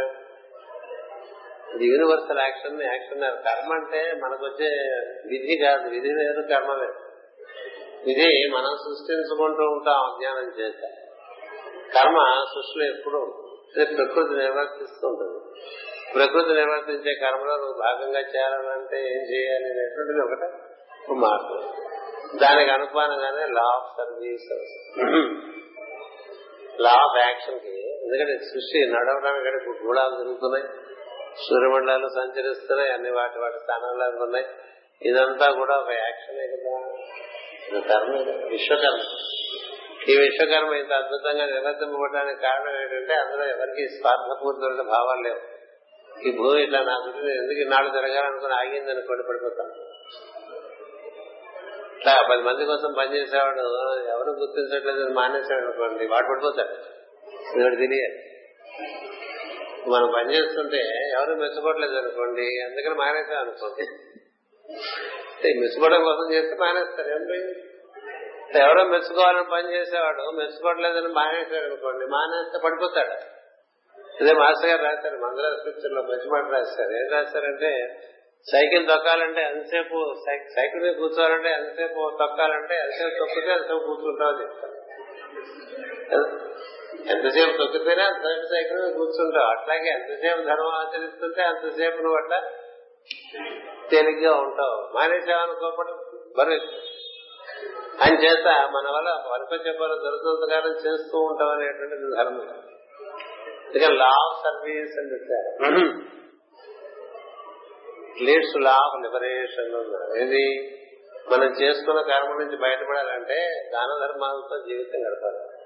[1.75, 4.69] ఇది యూనివర్సల్ యాక్షన్ యాక్షన్ కర్మ అంటే మనకు వచ్చే
[5.25, 5.89] విధి కాదు.
[5.89, 7.06] విధి లేదు కర్మ లేదు.
[8.11, 10.81] ఇది మనం సృష్టించుకుంటూ ఉంటాం అజ్ఞానం చేత.
[11.95, 12.17] కర్మ
[12.53, 13.19] సృష్టిలో ఎప్పుడు
[13.75, 15.39] ప్రకృతి నిర్వర్తిస్తూ ఉంటుంది.
[16.13, 20.49] ప్రకృతి నిర్వర్తించే కర్మలో నువ్వు భాగంగా చేరాలంటే ఏం చేయాలి అనేటువంటిది ఒకటే.
[21.13, 21.55] మార్పు.
[22.37, 24.49] దానికి అనుపానంగానే law of service
[26.81, 30.63] law of యాక్షన్కి ఎందుకంటే సృష్టి నడవడానికి ఇప్పుడు గూడాలు జరుగుతున్నాయి.
[31.49, 32.91] సూర్యమండలాలు సంచరిస్తున్నాయి.
[32.91, 34.45] అన్ని వాటి వాటి స్థానాలు ఉన్నాయి
[35.01, 36.75] ఇదంతా కూడా ఒక యాక్షన్ కదా.
[37.71, 38.13] కర్మ
[38.49, 39.01] విశ్వకర్మ.
[40.09, 45.41] ఈ విశ్వకర్మ ఇంత అద్భుతంగా నిర్వర్తింపబడడానికి కారణం ఏంటంటే అందులో ఎవరికి స్వార్థపూర్తమైన భావాలు లేవు.
[46.27, 49.67] ఈ భూమి ఇట్లా నా గురించి ఎందుకు ఇన్నాళ్ళు జరగాలనుకుని ఆగింది అనుకోండి పడిపోతాం.
[51.97, 53.61] ఇట్లా పది మంది కోసం పనిచేసేవాడు
[54.07, 56.75] ఎవరు గుర్తించట్లేదు మానేసాడు అనుకోండి వాడు పడిపోతాడు.
[57.63, 58.23] వాడు తెలియాలి
[59.89, 63.87] మనం పనిచేస్తుంటే ఎవరు మెచ్చుకోవట్లేదు అనుకోండి అందుకని మానేసాం అనుకోండి.
[65.61, 67.55] మెచ్చుకోవడం కోసం చేస్తే మానేస్తారు ఏం పోయింది?
[68.63, 73.15] ఎవరో మెచ్చుకోవాలని పని చేసేవాడు మెచ్చుకోవట్లేదని మానేశాడు అనుకోండి మానేస్తే పడిపోతాడు.
[74.21, 76.91] అదే మాస్టర్ గారు రాశారు మంగళ స్క్రిప్చర్లో మంచి మాట రాశారు.
[76.91, 77.99] ఏం రాశారంటే
[78.51, 80.15] సైకిల్ తొక్కాలంటే ఎంతసేపు
[80.55, 84.77] సైకిల్ మీద కూర్చోవాలంటే ఎంతసేపు తొక్కాలంటే ఎంతసేపు తొక్కితే ఎంతసేపు కూర్చుంటావు చెప్తారు.
[87.15, 89.59] ఎంతసేపు తొక్కితేనే అంతసేపు సైకిల్ మీద కూర్చుంటావు.
[89.59, 92.39] అట్లాగే ఎంతసేపు ధర్మం ఆచరిస్తుంటే అంతసేపు నువ్వు అట్లా
[93.91, 94.93] తేలిగ్గా ఉంటావు.
[94.95, 95.97] మానేసామనుకోపడం
[96.37, 96.57] బరువు
[98.03, 102.63] అని చేత మన వల్ల వరపచ్చే చెప్పాలి దొరుకుతున్న చేస్తూ ఉంటాం అనేటువంటిది ధర్మం.
[103.75, 105.81] ఇక లా ఆఫ్ సర్వీస్ అని చెప్పారు.
[108.23, 109.75] లీడ్స్ లా ఆఫ్ లిబరేషన్
[110.17, 110.73] ఇది
[111.31, 115.56] మనం చేసుకున్న కర్మ నుంచి బయటపడాలంటే దాన ధర్మాలతో జీవితం గడపాలి.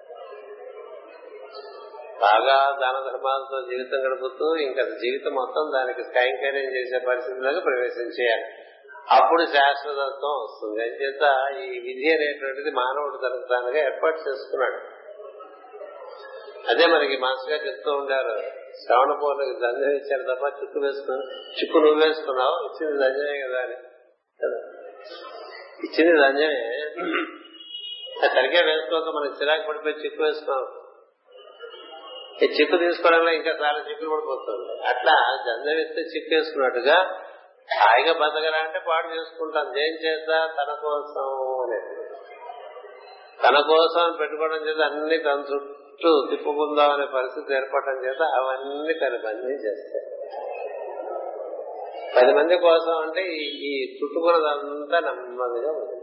[2.22, 8.46] బాగా దాన ధర్మాలతో జీవితం గడుపుతూ ఇంకా జీవితం మొత్తం దానికి కైంకర్యం చేసే పరిస్థితిలోకి ప్రవేశించేయాలి
[9.12, 10.82] అప్పుడు శాశ్వతత్వం వస్తుంది.
[10.82, 11.24] అంచేత
[11.64, 13.18] ఈ విధి అనేటువంటిది మానవుడు
[13.50, 14.80] తనకు ఏర్పాటు చేసుకున్నాడు.
[16.70, 18.36] అదే మనకి మాస్టర్ గారు చెప్తూ ఉండారు
[18.84, 21.26] శ్రవణ పౌర్ణమికి దంజం ఇచ్చారు తప్ప చిక్కు వేసుకున్నావు.
[21.60, 23.78] చిక్కు నువ్వు వేసుకున్నావు ఇచ్చింది దంజమే కదా అని.
[25.88, 26.62] ఇచ్చింది దంజమే.
[28.28, 30.68] సరిగ్గా వేసుకోక మనకి చిరాకు పడిపోయి చిక్కు వేసుకున్నావు.
[32.46, 35.16] చిక్కు తీసుకోవడంలో ఇంకా చాలా చిక్కులు పడిపోతుంది అట్లా
[35.46, 36.98] జందమిస్తే చిక్కు వేసుకున్నట్టుగా
[37.80, 39.72] హాయిగా బతకరా పాడు చేసుకుంటాం.
[39.72, 41.28] దేని చేత తన కోసం
[41.62, 42.02] అనేది
[43.44, 49.54] తన కోసం పెట్టుకోవడం చేత అన్ని తన చుట్టూ తిప్పుకుందాం అనే పరిస్థితి ఏర్పడటం చేత అవన్నీ తన బందీ
[49.54, 50.06] చేస్తాయి.
[52.16, 53.22] పది మంది కోసం అంటే
[53.70, 55.98] ఈ చుట్టుకున్నదంతా నెమ్మదిగా ఉంది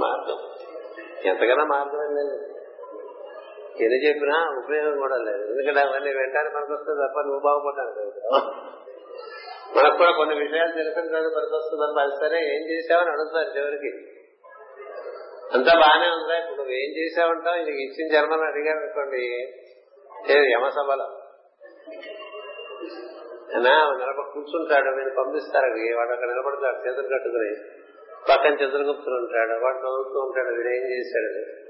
[0.00, 0.38] మార్గం.
[1.24, 2.53] ఎంతకన్నా మార్గం లేదు
[3.80, 5.42] ఎన్ని చెప్పినా ఉపయోగం కూడా లేదు.
[5.50, 7.90] ఎందుకంటే అవన్నీ వెంటనే మనకు వస్తే తప్ప నువ్వు బాగుపడ్డాను
[9.76, 13.90] మనకు కూడా కొన్ని విషయాలు తెలిసిన తర్వాత పనికొస్తుందని అది సరే ఏం చేసావని అడుగుతారు చివరికి.
[15.54, 19.24] అంతా బాగానే ఉందా ఇప్పుడు నువ్వు ఏం చేసావంటావు ఇది ఇచ్చిన జన్మని అడిగాను అనుకోండి.
[20.52, 21.20] యమసభలో.
[23.58, 25.96] నిలబ కూర్చుంటాడు నేను పంపిస్తారు.
[25.96, 27.54] వాడు అక్కడ నిలబడతాడు చేతులు కట్టుకుని.
[28.30, 31.63] పక్కన చంద్రగుప్తులు ఉంటాడు వాడు చదువుతూ ఉంటాడు వీడు ఏం చేశాడు?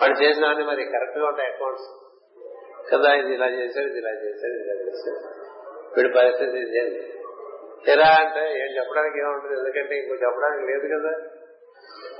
[0.00, 1.88] వాడు చేసినవన్నీ మరి కరెక్ట్గా ఉంటాయి అకౌంట్స్.
[2.94, 5.18] కదా ఇది ఇలా చేశాడు ఇది ఇలా చేశాడు ఇలా చేశాడు.
[5.96, 7.20] వీడి పరిస్థితి ఇదేంటి
[7.90, 11.12] ఎలా అంటే ఏం చెప్పడానికి ఏముంటుంది ఎందుకంటే ఇంకో చెప్పడానికి లేదు కదా.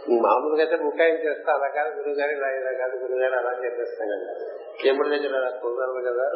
[0.08, 4.08] మామూలుగా అయితే బుకాయింగ్ చేస్తా అలా కాదు గురువు గారు ఇలా ఇలా కాదు గురువు గారు అలా చెప్పేస్తాం
[4.08, 4.54] కదా.
[4.84, 6.26] ఎప్పుడు దగ్గర అలా కుదరదు కదా.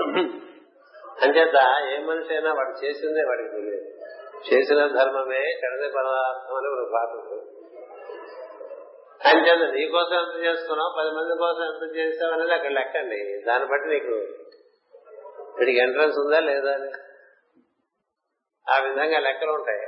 [1.22, 3.88] అంచేత ఏ మనిషి అయినా వాడు చేసిందే వాడికి తెలియదు.
[4.52, 7.10] చేసిన ధర్మమే కడదే పదార్థం అని ఒక పాట
[9.24, 13.88] అంచేత నీ కోసం ఎంత చేసుకున్నావు పది మంది కోసం ఎంత చేసావు అనేది అక్కడ లెక్కండి దాన్ని బట్టి
[13.88, 14.16] నీకు
[15.56, 16.74] వీడికి ఎంట్రన్స్ ఉందా లేదా
[18.66, 19.82] ఆ విధంగా లెక్కలు ఉంటాయి.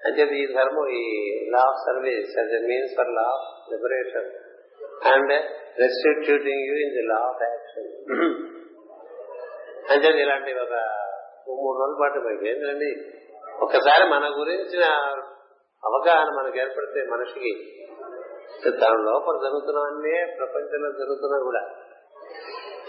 [0.00, 1.04] అంచేత ఈ ధర్మం ఈ
[1.52, 4.28] law of service as a means for law of liberation
[5.10, 5.32] and
[5.78, 7.88] restituting you in the law of action
[9.90, 10.74] అంచేత ఇలాంటి ఒక
[11.58, 12.90] మూడు రోజుల పాటు మనకి ఏంటండి
[13.60, 14.84] ఒకసారి మన గురించిన
[15.82, 17.52] అవగాహన మనకు ఏర్పడితే మనిషికి
[18.58, 21.62] తన లోపల జరుగుతున్నవన్నీ ప్రపంచంలో జరుగుతున్నా కూడా.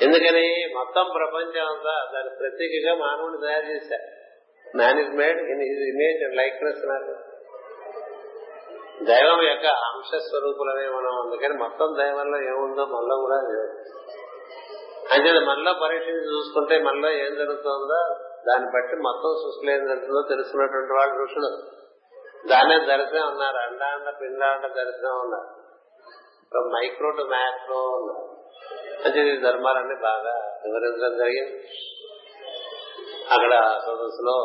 [0.01, 0.73] ఎందుకని?
[0.75, 4.21] మొత్తం ప్రపంచం అంతా దాని ప్రత్యేకగా మానవుని తయారు చేశారు.
[4.75, 7.31] Man is made in his image and likeness నాకు
[9.05, 13.35] దైవం యొక్క అంశ స్వరూపులనే మనం అందుకని మొత్తం దైవంలో ఏముందో మనలో కూడా
[15.13, 18.15] అంటే మనలో పరీక్షలు చూసుకుంటే మనలో ఏం జరుగుతుందో
[18.47, 21.80] దాన్ని బట్టి మొత్తం సృష్టిలో ఏం జరుగుతుందో తెలుసుకున్నటువంటి వాళ్ళు ఋషులు.
[22.49, 25.49] దానే దర్శనం ఉన్నారు అండాండ పిండాండ దర్శనం ఉన్నారు
[26.71, 28.27] మైక్రో టు మ్యాక్రో ఉన్నారు
[29.05, 30.33] అంటే ఈ ధర్మాలన్నీ బాగా
[30.63, 31.55] వివరించడం జరిగింది.
[33.31, 34.35] అక్కడ సదస్సులో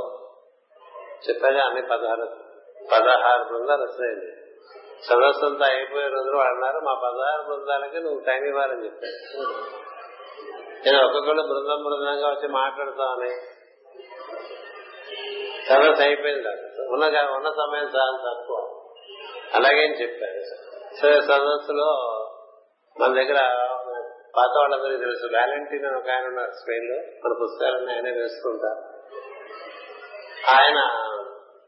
[1.29, 2.27] చెప్పాగా అన్ని పదహారు
[2.93, 4.29] పదహారు బృందాలు వస్తాయండి.
[5.03, 9.19] సదస్సులతో అంతా అయిపోయే రోజులు అన్నారు మా పదహారు బృందాలకి నువ్వు టైం ఇవ్వాలని చెప్పాను
[10.85, 13.33] నేను ఒక్కొక్కళ్ళు బృందం బృందంగా వచ్చి మాట్లాడుతామని
[15.69, 16.49] సదస్సు అయిపోయింది
[16.89, 17.05] ఉన్న
[17.37, 18.83] ఉన్న సమయం చాలా తక్కువ.
[19.55, 20.41] అలాగే చెప్పారు.
[20.97, 21.93] సరే సదస్సులో
[23.01, 23.39] మన దగ్గర
[24.37, 25.27] పాత వాళ్ళందరికీ తెలుసు.
[25.27, 28.97] వ్యాలంటీన్ అని ఒక ఆయన ఉన్నారు స్పెయిన్లో మన పుస్తకాలన్నీ ఆయనే వేసుకుంటారు.
[30.51, 30.81] ఆయన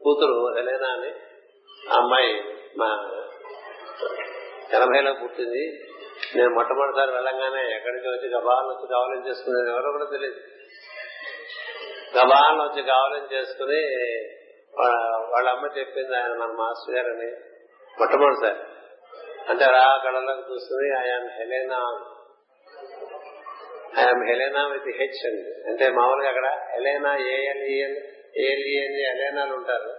[0.05, 1.11] కూతురు హెలేనా అని
[1.91, 2.45] ఆ అమ్మాయి
[2.77, 3.11] మా
[4.75, 5.85] ఎనభైలో పుట్టింది.
[6.37, 10.37] నేను మొట్టమొదటిసారి వెళ్ళంగానే ఎక్కడికి వచ్చి గబాలను వచ్చి కావాలని చేసుకునేది ఎవరో కూడా తెలియదు.
[12.17, 13.81] గబాన్ వచ్చి కావాలని చేసుకుని
[15.33, 17.31] వాళ్ళ అమ్మ చెప్పింది ఆయన మన మాస్టర్ గారని.
[18.01, 18.61] మొట్టమొదటిసారి
[19.51, 21.81] అంటే రా కళలోకి చూస్తుంది ఆయన Helena.
[24.01, 27.97] I'm Helena with H అండి అంటే మామూలుగా అక్కడ హెలేనా ఏఎల్ఈఎన్
[28.43, 29.91] ఏఎల్ఈఎన్ హెలేనాలు ఉంటారు.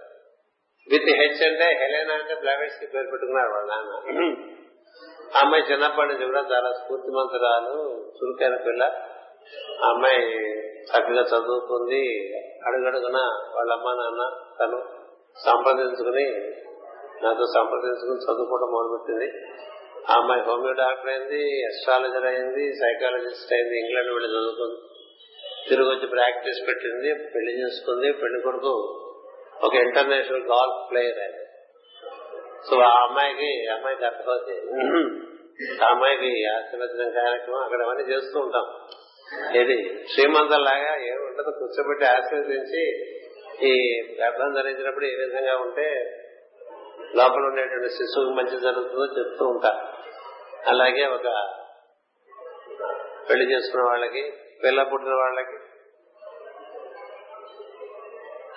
[0.88, 3.92] విత్ హెచ్ అంటే హెలేనా అంటే బ్లవెట్స్కి పేరు పెట్టుకున్నారు వాళ్ళ నాన్న.
[5.34, 7.74] ఆ అమ్మాయి చిన్నప్పటి నుంచి కూడా చాలా స్ఫూర్తిమంతురాలు
[8.16, 8.82] చురుకైన పిల్ల.
[9.84, 10.24] ఆ అమ్మాయి
[10.88, 12.02] చక్కగా చదువుకుంది
[12.66, 13.18] అడుగడుగున
[13.56, 14.22] వాళ్ళ అమ్మ నాన్న
[14.60, 14.78] తను
[15.46, 16.26] సంప్రదించుకుని
[17.24, 19.28] నాతో సంప్రదించుకుని చదువుకోవడం మొదలుపెట్టింది.
[20.10, 24.78] ఆ అమ్మాయి హోమియో డాక్టర్ అయింది ఎస్ట్రాలజర్ అయింది సైకాలజిస్ట్ అయింది ఇంగ్లాండ్ వెళ్ళి చదువుకుంది.
[25.68, 28.12] తిరిగి వచ్చి ప్రాక్టీస్ పెట్టింది పెళ్ళి చేసుకుంది.
[28.12, 28.74] పెళ్ళి కొడుకు
[29.64, 31.38] ఒక ఇంటర్నేషనల్ గాల్ఫ్ ప్లేయర్ ఆయన.
[32.70, 34.56] సో ఆ అమ్మాయికి అమ్మాయి గర్భవతి
[35.84, 38.66] ఆ అమ్మాయికి ఆశీర్వచనం కార్యక్రమం అక్కడ అవన్నీ చేస్తూ ఉంటాం.
[39.32, 40.92] ఇది శ్రీమంతం లాగా
[41.24, 42.82] ఉండదు కూర్చోబెట్టి ఆశీర్వదించి
[43.66, 45.86] ఈ గర్భం ధరించినప్పుడు ఏ విధంగా ఉంటే
[47.14, 49.80] లోపల ఉండేటువంటి శిశువుకి మంచి జరుగుతుందో చెప్తూ ఉంటారు
[50.68, 51.28] అలాగే ఒక
[53.28, 54.32] పెళ్ళి చేసుకున్న వాళ్ళకి
[54.64, 55.56] పిల్ల పుట్టిన వాళ్ళకి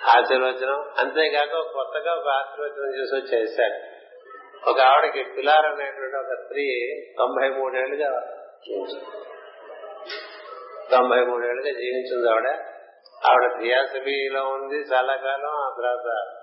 [0.04, 0.80] ఆశీర్వచనం.
[0.98, 3.78] అంతేకాక కొత్తగా ఒక ఆశీర్వచనం చేసి చేశాడు
[4.70, 6.66] ఒక ఆవిడకి పిలార్ అనేటువంటి ఒక స్త్రీ
[7.18, 8.10] తొంభై మూడేళ్ళుగా
[10.90, 12.48] తొంభై మూడేళ్ళుగా జీవించింది ఆవిడ.
[13.30, 15.50] ఆవిడ థియాసఫీలో ఉంది చాలా కాలం.
[15.50, 16.34] ఆ తర్వాత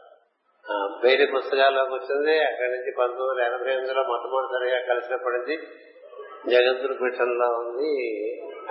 [1.04, 2.44] పేరు పుస్తకాల్లోకి వచ్చింది.
[2.44, 5.58] అక్కడి నుంచి పంతొమ్మిది వందల ఎనభై ఎనిమిదిలో మొట్టమొదటిసారిగా కలిసినప్పటి నుంచి
[6.50, 8.12] జగద్గురు పీఠంలో ఉంది.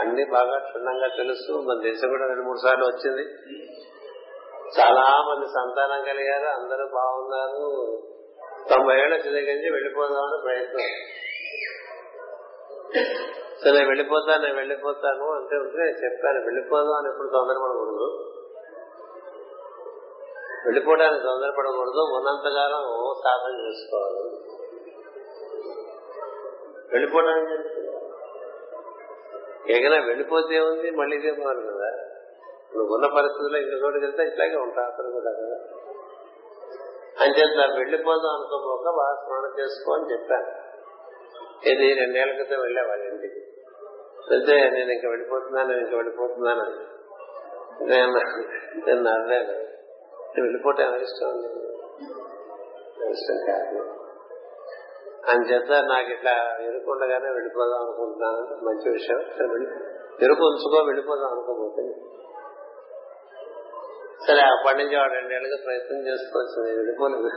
[0.01, 3.23] అన్ని బాగా క్షుణ్ణంగా తెలుసు మన దేశం కూడా రెండు మూడు సార్లు వచ్చింది.
[4.81, 6.47] చాలా మంది సంతానం కలిగారు.
[6.47, 8.03] అందరూ బాగున్నారు.
[8.75, 10.89] తొంభై ఏళ్ళ చిన్నగించి వెళ్ళిపోదామని ప్రయత్నం.
[13.61, 18.35] సో నేను వెళ్ళిపోతాను నేను వెళ్ళిపోతాను అంటే ఉంటే నేను చెప్పాను వెళ్ళిపోదాం అని ఎప్పుడు తొందరపడకూడదు.
[20.65, 22.01] వెళ్ళిపోవడానికి తొందరపడకూడదు.
[22.01, 24.31] ఉన్నంతకాలం సాధన చేసుకోవాలి.
[26.93, 27.81] వెళ్ళిపోవడానికి
[29.73, 31.91] ఏదైనా వెళ్ళిపోతే ఉంది మళ్ళీ ఇదే మారు కదా.
[32.77, 35.59] నువ్వు ఉన్న పరిస్థితుల్లో ఇంక చోటుకి వెళ్తే ఇట్లాగే ఉంటా అతను కూడా కదా
[37.21, 40.71] అంచేత వెళ్ళిపోదాం అనుకోపోక బాగా స్మరణ చేసుకో అని చెప్పాను.
[41.69, 43.50] ఇది రెండేళ్ళ క్రితం వెళ్ళా వాళ్ళ ఇంటికి?
[44.33, 46.91] అంటే నేను ఇంకా వెళ్ళిపోతున్నాను ఇంకా వెళ్ళిపోతున్నాను
[47.85, 48.13] నేను
[48.87, 49.53] నేను నవ్వాను.
[50.19, 51.39] నేను వెళ్ళిపోవటం ఇష్టం?
[53.11, 53.97] ఇష్టం కాదు.
[55.29, 58.65] అంచేత నాకు ఇట్లా ఎరుకుండగానే వెళ్ళిపోదాం అనుకుంటున్నాను.
[58.65, 59.21] మంచి విషయం.
[60.23, 61.95] ఎరుకు ఉంచుకో వెళ్ళిపోదాం అనుకోబోతుంది
[64.27, 66.65] సరే అప్పటి నుంచి వాడు రెండేళ్ళుగా ప్రయత్నం చేసుకోవచ్చు.
[66.65, 67.31] నేను వెళ్ళిపోలేదు.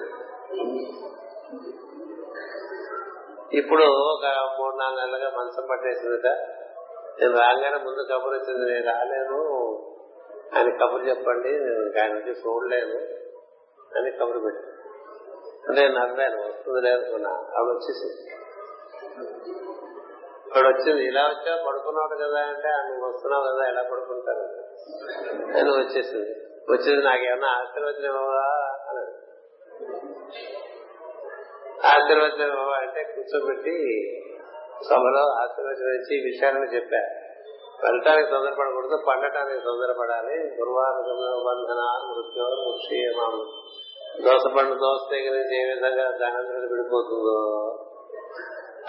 [3.57, 4.25] ఇప్పుడు ఒక
[4.59, 6.53] మూడు నాలుగు నెలలుగా మంచం పట్టేసిందట.
[7.20, 9.39] నేను రాగానే ముందు కబురు వచ్చింది నేను రాలేను.
[10.55, 12.99] అని కబురు చెప్పండి నేను ఆయన నుంచి చూడలేను
[13.97, 14.74] అని కబురు పెట్టాను.
[15.74, 18.22] నేను నవ్వాను వస్తుంది లేదనుకున్నా ఆవిడ వచ్చేసింది.
[20.47, 21.64] ఇప్పుడు వచ్చింది ఇలా వచ్చా?
[21.68, 24.45] పడుకున్నాడు కదా అంటే నువ్వు వస్తున్నావు కదా ఎలా పడుకుంటారు?
[25.57, 26.34] అని వచ్చేసింది.
[26.72, 28.43] వచ్చింది నాకేమన్నా ఆశీర్వచనం ఇవ్వవా?
[28.89, 29.14] అన్నాడు
[31.88, 33.76] ఆశీర్వచనం ఇవ్వవా అంటే కూర్చోబెట్టి
[34.89, 36.97] సభలో ఆశీర్వచనం ఇచ్చి ఈ విషయాలను చెప్పా
[37.84, 40.55] వెళ్ళటానికి తొందరపడకూడదు పండటానికి తొందరపడాలి.
[40.55, 43.34] గురువారంలో బంధన మృత్యు ముక్షేమం
[44.25, 47.38] దోశ పండు దోశ దగ్గర నుంచి ఏ విధంగా దానంతరం విడిపోతుందో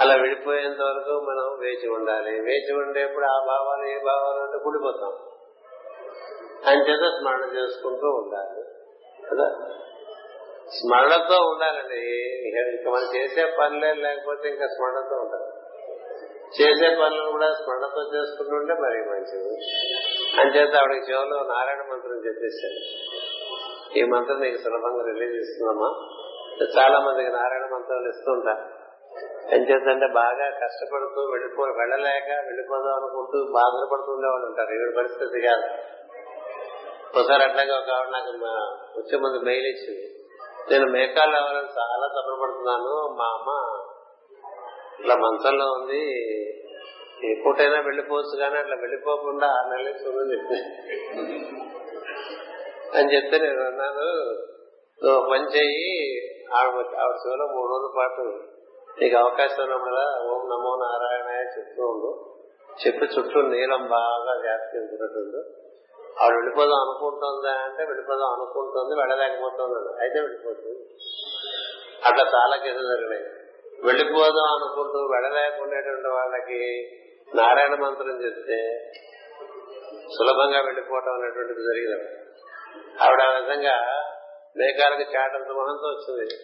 [0.00, 2.30] అలా విడిపోయేంత వరకు మనం వేచి ఉండాలి.
[2.30, 5.12] వేచి ఉండేప్పుడు ఆ భావాలు ఏ భావాలు అంటే కుడిపోతాం
[6.78, 8.62] చేత స్మరణ చేసుకుంటూ ఉండాలి.
[9.30, 9.56] కదా?
[10.68, 12.00] స్మరణతో ఉండాలండి.
[12.48, 15.53] ఇంకా మనం చేసే పనులే లేకపోతే ఇంకా స్మరణతో ఉండాలి
[16.60, 19.54] చేసే పనులను కూడా స్మరణతో చేసుకుంటుంటే మరి మంచిది.
[20.40, 22.80] అంచేత ఆవిడకి చివరిలో నారాయణ మంత్రం చెప్పేశాడు
[23.98, 25.90] ఈ మంత్రం నీకు సులభంగా రిలీజ్ ఇస్తుందమ్మా
[26.78, 28.70] చాలా మందికి నారాయణ మంత్రాలు ఇస్తుంటా
[29.52, 34.72] ఎంచేతంటే బాగా కష్టపడుతూ వెళ్ళిపో వెళ్ళలేక వెళ్ళిపోదాం అనుకుంటూ బాధపడుతుండే వాళ్ళు ఉంటారు.
[34.74, 35.66] ఈ పరిస్థితి కాదు.
[37.18, 38.30] ఒకసారి అట్లాగే ఒక ఆవిడ నాకు
[39.00, 40.18] వచ్చే ముందు మెయిల్ ఇచ్చింది.
[40.70, 43.83] నేను మేకాలు అవ్వాలని చాలా తప్పపడుతున్నాను మా అమ్మ
[45.00, 46.02] ఇట్లా మంచంలో ఉంది.
[47.32, 50.36] ఎప్పుడైనా వెళ్ళిపోవచ్చు కానీ అట్లా వెళ్ళిపోకుండా ఆరు నెలలు చూడని
[52.94, 54.08] అని చెప్తే నేను అన్నాను
[55.02, 55.94] నువ్వు పని చేయి
[56.54, 58.24] ఆవిడ ఆవిడ మూడు రోజుల పాటు
[59.00, 61.28] నీకు అవకాశం ఉన్నప్పుడల్లా ఓం నమో నారాయణ
[61.58, 62.10] చెప్తూ ఉండు.
[62.84, 65.40] చెప్పి చుట్టూ నీలం బాగా వ్యాప్తించినట్టు
[66.22, 70.84] ఆవిడ వెళ్ళిపోదాం అనుకుంటుందా అంటే వెళ్ళిపోదాం అనుకుంటుంది వెళ్ళలేకపోతుంది అయితే వెళ్ళిపోతుంది.
[72.04, 73.43] అట్లా చాలా కేసులు జరిగినాయి.
[73.84, 76.60] వెళ్ళిపోదాం అనుకుంటూ వెళ్ళలేకుండేటువంటి వాళ్ళకి
[77.34, 78.58] నారాయణ మంత్రం చెప్తే
[80.16, 82.08] సులభంగా వెళ్ళిపోవటం అనేటువంటిది జరిగింది.
[83.02, 83.76] ఆవిడ ఆ విధంగా
[84.56, 86.34] మేఘాలకు చాటంత మొహంతో వచ్చింది.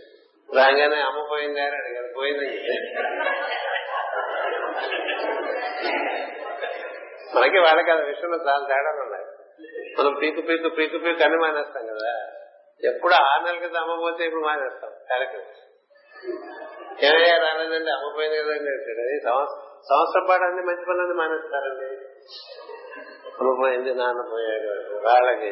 [0.57, 2.12] రాగానే అమ్మ పోయింది అని అడిగారు.
[2.16, 2.47] పోయింది
[7.34, 9.26] మనకి వాళ్ళకి ఆ విషయంలో చాలా తేడాలు ఉన్నాయి.
[9.99, 12.12] మనం పీకు పీకు పీకు పీకు అన్ని మానేస్తాం కదా.
[12.82, 14.91] ఎప్పుడు ఆరు నెలల క్రితం అమ్మ పోతే ఇప్పుడు మానేస్తాం.
[15.11, 15.70] కార్యక్రమం
[17.07, 19.01] ఏమయ్యా రాలేదండి అమ్మపోయింది కదండి అంటాడు.
[19.05, 19.16] అది
[19.89, 21.89] సంవత్సరం పాటు అన్ని మంచి పనులన్నీ మానేస్తారండి.
[23.39, 24.71] అమ్మపోయింది నాన్న పోయాడు
[25.07, 25.51] వాళ్ళకి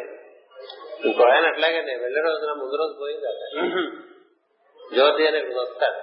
[1.08, 3.46] ఇంకో ఆయన అట్లాగే నేను వెళ్ళే రోజున ముందు రోజు పోయింది అలా
[4.80, 6.00] జ్యోతి అని ఇక్కడికి వస్తాడు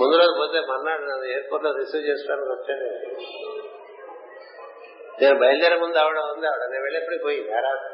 [0.00, 2.88] ముందు రోజు పోతే మర్నాడు నన్ను ఎయిర్పోర్ట్లో రిసీవ్ చేసుకోవడానికి వచ్చాడు.
[5.20, 6.62] నేను బయలుదేరే ముందు ఆవిడ ఉంది ఆవిడ.
[6.72, 7.92] నేను వెళ్ళేప్పటికి పోయింది అరాత్రి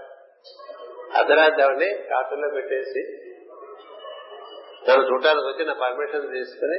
[1.19, 3.03] అర్ధరాత్రి ఆవిడని కాటంలో పెట్టేసి
[4.89, 6.79] నన్ను చూడటానికి వచ్చి నా పర్మిషన్ తీసుకుని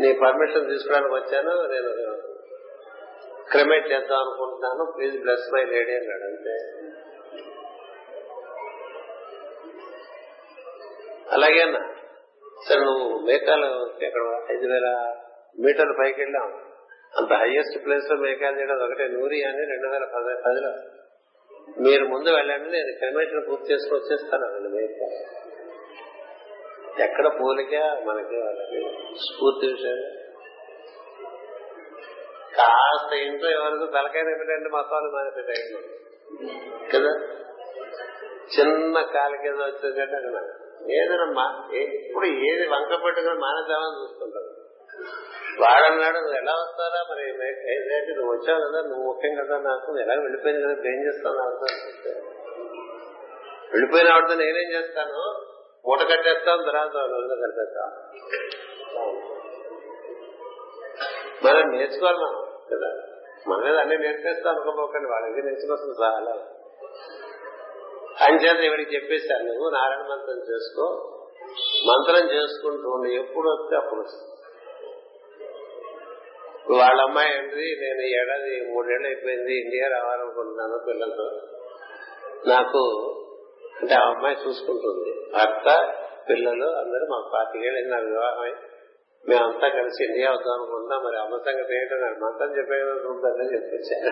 [0.00, 1.90] నీ పర్మిషన్ తీసుకోవడానికి వచ్చాను నేను
[3.50, 6.54] క్రిమేట్ చేద్దాం అనుకుంటున్నాను ప్లీజ్ బ్లెస్ మై లేడీ అన్నాడు అంతే.
[11.28, 11.78] అలాగే అన్న
[12.68, 13.68] సరే నువ్వు మేకాలు
[14.00, 14.88] ఎక్కడ ఐదు వేల
[15.58, 16.48] మీటర్ల పైకి వెళ్ళాం
[17.14, 20.72] అంత హైయెస్ట్ ప్లేస్లో మేకాలు చేయడం ఒకటే నూరి అని రెండు వేల పది పదిలో.
[21.78, 25.18] మీరు ముందు వెళ్ళండి నేను క్రిమేషన్ పూర్తి చేసుకుని వచ్చేస్తాను అండి మేకాలు
[27.00, 27.74] ఎక్కడ పోలిక
[28.06, 28.80] మనకి వాళ్ళకి?
[29.14, 29.98] స్ఫూర్తి విషయం
[32.56, 35.80] కాస్త ఇంట్లో ఎవరికి తలకాయ ఎప్పుడంటే మతాలు మానేసే టైంలో
[36.92, 37.12] కదా?
[38.58, 40.54] చిన్న కాలికి ఏదో వచ్చిందంటే అక్కడ
[40.90, 44.68] ఏదైనా మా- ఇప్పుడు ఏది వంక పెట్టుకుని మానేద్దామని చూస్తుంటారు.
[45.60, 47.28] వాడన్నాడు నువ్వు ఎలా వస్తారా మరి?
[47.72, 49.98] ఏంటంటే నువ్వు వచ్చావు కదా నువ్వు ముఖ్యం కదా నాకు.
[49.98, 50.72] ఎలా వెళ్ళిపోయింది కదా?
[50.72, 51.92] ఏం చేస్తాను అర్థం
[53.72, 55.47] వెళ్ళిపోయిన ఆవిడతో నేనేం చేస్తాను?
[55.84, 57.90] మూట కట్టేస్తాం తర్వాత రోజున కట్టేస్తాం
[61.44, 62.40] మనం నేర్చుకోవాలి మనం
[62.72, 62.90] కదా?
[63.48, 66.34] మన మీద అన్ని నేర్పేస్తాం అనుకోపోకండి వాళ్ళకి నేర్చుకోవాల్సిన చాలా
[68.24, 70.86] అంచేత ఇవిడికి చెప్పేశాను నువ్వు నారాయణ మంత్రం చేసుకో
[71.86, 74.00] మంత్రం చేసుకుంటూ ఉండి ఎప్పుడు వస్తే అప్పుడు.
[74.00, 74.34] వస్తుంది.
[76.78, 81.28] వాళ్ళ అమ్మాయి ఏంటి నేను ఈ ఏడాది మూడేళ్ళు అయిపోయింది ఇండియా రావాలనుకుంటున్నాను పిల్లలతో.
[82.46, 82.82] నాకు
[83.80, 85.12] అంటే ఆ అమ్మాయి చూసుకుంటుంది.
[85.34, 85.94] భర్త
[86.30, 88.52] పిల్లలు అందరూ మా పాతికేళ్ళు నా వివాహమై.
[89.28, 94.10] మేమంతా కలిసి ఇండియా వద్దాం అనుకుందాం మరి అమ్మ సంగతి ఏంటో నాకు మంత్రం చెప్పేదని చెప్పేశారు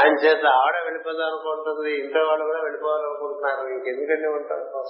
[0.00, 4.84] ఆయన చేత ఆవిడ వెళ్ళిపోదాం అనుకుంటుంది ఇంట్లో వాళ్ళు కూడా వెళ్ళిపోవాలనుకుంటున్నారు ఇంకెందుకంటే ఉంటారు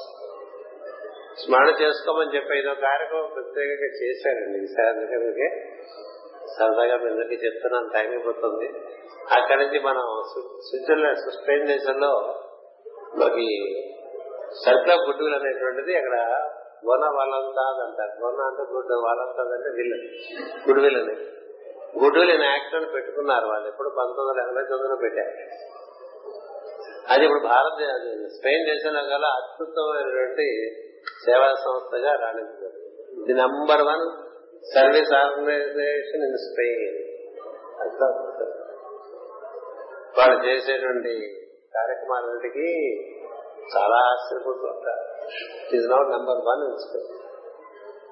[1.44, 4.58] స్మరణ చేసుకోమని చెప్పి ఇదో కార్యక్రమం ప్రత్యేకంగా చేశారండి.
[4.64, 5.48] ఈసారి అందుకే
[6.58, 8.68] సరదాగా మీ అందరికీ చెప్తున్నాను టైం అయిపోతుంది.
[9.38, 10.22] అక్కడి నుంచి మనం
[10.70, 12.34] స్విట్జర్లాండ్ స్పెయిన్ దేశంలో
[13.14, 13.48] మనకి
[14.64, 16.16] సర్కిల్ ఆఫ్ గుడ్ విల్ అనేటువంటిది అక్కడ
[16.88, 20.08] గోన వలంతాద్ అంటారు గోన అంటే గుడ్ వలంతాద్ అంటే విల్
[20.68, 21.14] గుడ్ విల్ అని.
[22.04, 23.68] గుడ్ విల్ యాక్ట్ అని పెట్టుకున్నారు వాళ్ళు.
[23.68, 25.34] ఎప్పుడు పంతొమ్మిది వందల ఎనభై తొమ్మిదిలో పెట్టారు.
[27.12, 27.74] అది ఇప్పుడు భారత
[28.26, 30.46] స్పెయిన్ దేశంలో గల అద్భుతమైనటువంటి
[31.24, 32.78] సేవా సంస్థగా రాణించారు
[33.22, 34.22] ఇది number one
[34.74, 36.98] service organization in Spain.
[40.18, 41.37] వాళ్ళు చేసేటువంటి
[41.74, 42.68] కార్యక్రమాలన్నిటికీ
[43.76, 45.04] చాలా ఆశ్చర్యపోతూ ఉంటారు.
[45.76, 47.18] It not number one in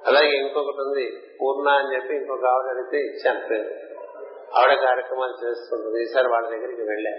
[0.07, 3.97] అలాగే ఇంకొకటి ఉంది పూర్ణ అని చెప్పి ఇంకొక ఆవిడ అడిగితే ఇచ్చాను పేరు.
[4.59, 6.03] ఆవిడ కార్యక్రమాలు చేస్తుంటుంది.
[6.03, 7.11] ఈసారి వాళ్ళ దగ్గరికి వెళ్ళా.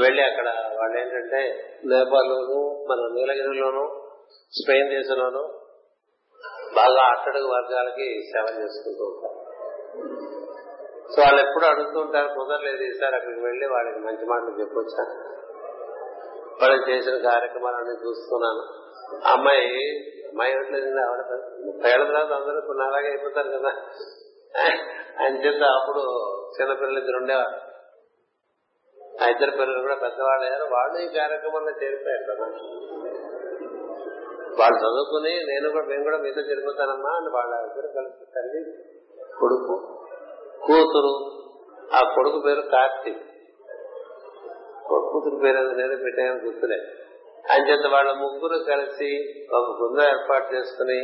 [0.00, 0.48] వెళ్ళి అక్కడ
[0.78, 4.08] వాళ్ళు ఏంటంటే నేపాల్లోను మన నీలగిరిలోను
[4.62, 5.60] స్పెయిన్ దేశంలోను
[6.74, 9.48] బాగా అట్టడుగు వర్గాలకి సేవ చేసుకుంటూ ఉంటారు.
[11.08, 15.04] సో వాళ్ళు ఎప్పుడు అడుగుతూ ఉంటారు కుదరలేదు ఈసారి అక్కడికి వెళ్ళి వాళ్ళకి మంచి మాటలు చెప్పొచ్చా?
[16.62, 18.62] వాళ్ళు చేసిన కార్యక్రమాలన్నీ చూస్తున్నాను.
[19.28, 19.66] అమ్మాయి
[20.28, 23.68] అమ్మాయి ఏమిట్లేదు ఆవిడ ముప్పై ఏళ్ళ తర్వాత అందరూ కొన్ని అలాగే అయిపోతారు కదా.
[25.24, 26.00] అని చెప్తే అప్పుడు
[26.60, 27.68] చిన్నపిల్లలు ఇద్దరు ఉండేవారు.
[29.22, 30.64] ఆ ఇద్దరు పిల్లలు కూడా పెద్దవాళ్ళు అయ్యారు.
[30.64, 32.44] వాళ్ళు ఈ కార్యక్రమంలో చేరిపోయారు కదా.
[34.60, 38.84] వాళ్ళు చదువుకుని నేను కూడా మేము కూడా మీతో చేరిపోతానమ్మా అని వాళ్ళ ఇద్దరు కలిసి తల్లి
[39.40, 39.97] కొడుకు
[40.68, 41.12] కూతురు.
[41.96, 43.22] ఆ కొడుకు పేరు కార్తీక్.
[44.88, 46.78] కూతురు పేరు అది నేను పెట్టాను గుర్తులే.
[47.50, 49.10] అంచేత వాళ్ళ ముగ్గురు కలిసి
[49.54, 50.98] ఒక బృందం ఏర్పాటు చేసుకుని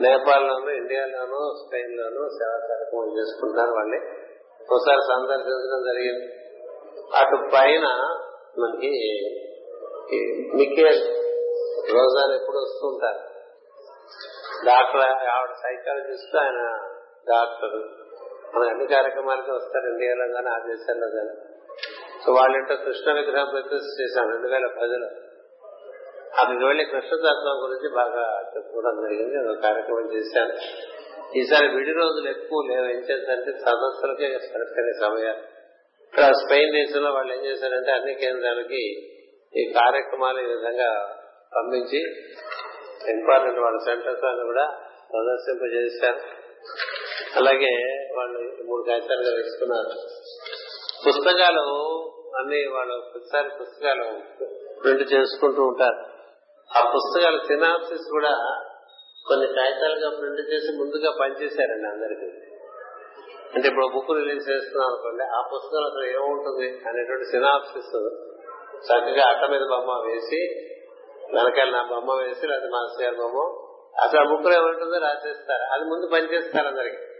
[0.00, 4.00] నేపాల్లోనూ ఇండియాలోనూ స్పెయిన్ లోనూ సేవా కార్యక్రమం చేసుకుంటారు వాళ్ళని
[4.70, 6.26] ఒకసారి సందర్శించడం జరిగింది.
[7.16, 7.86] అటు పైన
[8.58, 8.92] మనకి
[10.56, 11.02] మికేల్
[11.94, 13.22] రోజాలు ఎప్పుడు వస్తుంటారు
[14.66, 16.60] డాక్టర్ ఆవిడ సైకాలజిస్ట్ ఆయన
[17.28, 18.01] డాక్టర్.
[18.54, 21.34] మన అన్ని కార్యక్రమాలకి వస్తారు ఇండియాలో కానీ ఆ దేశాల్లో కానీ
[22.24, 25.08] సో వాళ్ళంటే కృష్ణ విగ్రహం ప్రతిష్ఠ చేశాను రెండు వేల పదిలో.
[26.40, 28.24] అక్కడికి వెళ్ళి కృష్ణతత్వం గురించి బాగా
[28.56, 30.54] చెప్పుకోవడం జరిగింది ఒక కార్యక్రమం చేశాను
[31.38, 35.42] ఈసారి విడి రోజులు ఎక్కువ లేవు ఏం చేద్దంటే సదస్సులకే సరిపోయిన సమయాలు
[36.04, 38.82] ఇక్కడ స్పెయిన్ దేశంలో వాళ్ళు ఏం చేశారంటే అన్ని కేంద్రాలకి
[39.54, 40.90] ఈ కార్యక్రమాలు ఈ విధంగా
[41.56, 42.00] పంపించి
[43.10, 44.66] ఇంపార్టెంట్ వాళ్ళ సెంటర్స్ అని కూడా
[45.12, 46.41] ప్రదర్శింపజేశారు.
[47.36, 49.90] అలాగే వాళ్ళు మూడు కాగితాలుగా వేసుకున్నారు.
[51.08, 51.60] పుస్తకాలు
[52.38, 54.04] అన్ని వాళ్ళు ప్రతిసారి పుస్తకాలు
[54.82, 56.12] ప్రింట్ చేసుకుంటూ ఉంటారు.
[56.78, 58.62] ఆ పుస్తకాల సినాప్సిస్ కూడా
[59.28, 62.26] కొన్ని కాగితాలుగా ప్రింట్ చేసి ముందుగా పనిచేశారండి అందరికి.
[63.54, 68.08] అంటే ఇప్పుడు బుక్ రిలీజ్ చేస్తున్నాం అనుకోండి ఆ పుస్తకం అసలు ఏముంటుంది అనేటువంటి సినాప్సిస్
[68.86, 70.70] చక్కగా అట్ట మీద బొమ్మ వేసి
[71.34, 73.68] వెనకాల నా బొమ్మ వేసి లేదా మాస్టర్ గారి బొమ్మ.
[74.02, 75.72] అసలు ఆ బుక్లో ఏముంటుందో రాసేస్తారు.
[75.72, 77.11] అది ముందు పనిచేస్తారు అందరికి.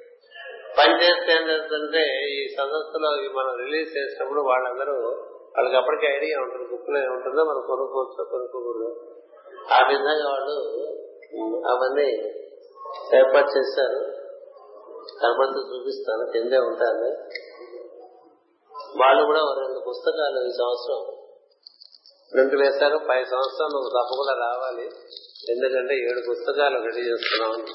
[0.79, 4.95] పనిచేస్తే ఏం జరుగుతుందంటే ఈ సదస్సులో మనం రిలీజ్ చేసినప్పుడు వాళ్ళందరూ
[5.57, 9.17] వాళ్ళకి అప్పటికే ఐడియా ఉంటుంది బుక్లో ఏముంటుందో మనం కొనుక్కోవచ్చు కొనుక్కోకూడదు.
[9.73, 10.57] ఆ విధంగా వాళ్ళు
[11.69, 12.09] అవన్నీ
[13.17, 14.23] ఏర్పాటు చేశారు.
[15.23, 17.09] కనపడితే చూపిస్తాను కిందే ఉంటాను.
[18.99, 21.17] వాళ్ళు కూడా రెండు పుస్తకాలు ఈ సంవత్సరం
[22.33, 22.99] ప్రింట్ వేశారు.
[22.99, 24.85] పై సంవత్సరం నువ్వు తప్పకుండా రావాలి.
[25.51, 27.67] ఎందుకంటే ఏడు పుస్తకాలు రెడీ చేస్తున్నాం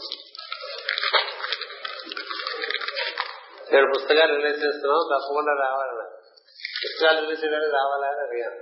[3.74, 6.06] నేను పుస్తకాలు రిలీజ్ చేస్తున్నాం తప్పకుండా రావాలన్నా.
[6.84, 8.60] పుస్తకాలు రిలీజ్ చేయడానికి రావాలని అడిగాను.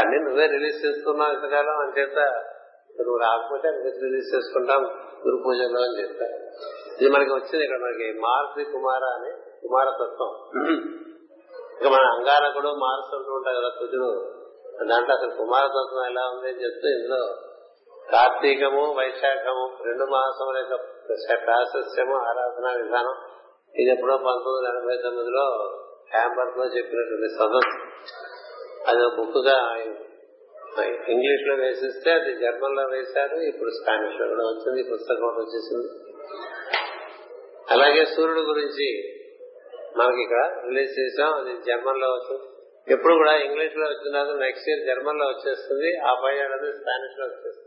[0.00, 2.18] అన్ని నువ్వే రిలీజ్ చేస్తున్నావు ఇంతకాలం అని చేత
[2.98, 4.82] నువ్వు రాకపోతే అన్ని రిలీజ్ చేసుకుంటాం?
[5.26, 6.26] గురు పూజలో అని చెప్తా
[7.00, 10.30] ఇది మనకి వచ్చింది ఇక్కడ మనకి మారుతి కుమార అని కుమారతత్వం.
[11.80, 14.10] ఇక మన అంగారకుడు మారుస్తుంటూ ఉంటాయి కదా కుజుడు
[14.90, 17.20] దాంట్లో అసలు కుమారతత్వం ఎలా ఉంది అని చెప్తే ఇందులో
[18.10, 20.76] కార్తీకము వైశాఖము రెండు మాసముల యొక్క
[21.44, 23.16] ప్రాశస్యము ఆరాధన విధానం
[23.74, 25.46] ఇది ఎప్పుడో పంతొమ్మిది వందల ఎనభై తొమ్మిదిలో
[26.14, 27.76] హ్యాంబర్గ్లో చెప్పినటువంటి సదస్సు
[28.88, 29.56] అది బుక్గా
[31.12, 35.88] ఇంగ్లీష్లో వేసిస్తే అది జర్మన్లో వేశారు ఇప్పుడు స్పానిష్లో కూడా వచ్చింది పుస్తకం ఒకటి వచ్చేసింది.
[37.70, 38.88] అలాగే సూర్యుడు గురించి
[39.96, 42.46] మనకి ఇక్కడ రిలీజ్ చేసాం అది జర్మన్లో వచ్చింది.
[42.94, 47.66] ఎప్పుడు కూడా ఇంగ్లీష్లో వచ్చిన నెక్స్ట్ ఇయర్ జర్మన్లో వచ్చేస్తుంది ఆ పై ఏడాది స్పానిష్లో వచ్చేస్తుంది.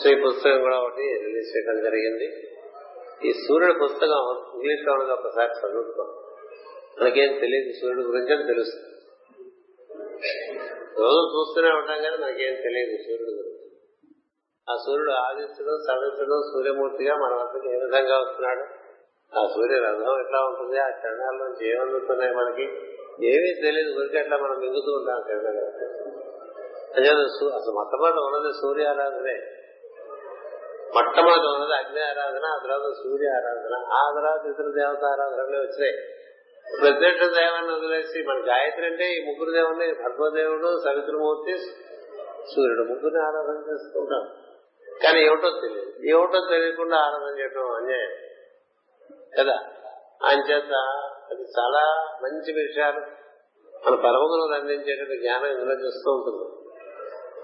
[0.00, 2.28] సో ఈ పుస్తకం కూడా ఒకటి రిలీజ్ చేయడం జరిగింది.
[3.24, 4.22] ఈ సూర్యుడు పుస్తకం
[4.54, 6.06] ఇంగ్లీష్లో ఉన్నది ఒకసారి చదువుతాం
[7.00, 8.88] మనకేం తెలియదు సూర్యుడు గురించి అని తెలుస్తుంది.
[10.98, 13.62] రోజు చూస్తూనే ఉంటాం కానీ మనకేం తెలియదు సూర్యుడు గురించి.
[14.70, 18.82] ఆ సూర్యుడు ఆదిత్యుడు సదస్సుడు సూర్యమూర్తిగా మన వద్దకు ఏ విధంగా వస్తున్నాడు?
[19.38, 20.78] ఆ సూర్య రథం ఎట్లా ఉంటుంది?
[20.78, 22.62] ఆ క్షణాల నుంచి ఏమందుతున్నాయి మనకి.
[23.26, 27.22] ఏమీ తెలియదు గురికి అట్లా మనం మింగుతూ ఉంటాం కిరణాలు
[27.54, 29.61] అసలు మొట్టమొదటి ఉన్నది సూర్యారాధనే.
[30.94, 35.96] మొట్టమొదటి ఉన్నది అగ్ని ఆరాధన ఆ తర్వాత సూర్య ఆరాధన ఆ తర్వాత ఇతర దేవత ఆరాధనలే వచ్చినాయి.
[36.80, 41.58] ప్రత్యక్ష దేవాన్ని వదిలేసి మన గాయత్రి అంటే ఈ ముగ్గురు దేవుని భర్గవదేవుడు సవిత్రమూర్తి
[42.54, 44.28] సూర్యుడు ముగ్గురిని ఆరాధన చేసుకుంటాం
[45.04, 45.92] కానీ ఏమిటో తెలియదు.
[46.06, 48.10] ఏమిటో తెలియకుండా ఆరాధన చేయడం అన్యాయం.
[49.38, 49.58] కదా?
[50.24, 50.72] అంచేత
[51.30, 53.00] అది చాలా మంచి విషయాలు.
[53.86, 56.61] మన పరమగురు అందించేటువంటి జ్ఞానం ఇందులో చేస్తూ ఉంటుంది.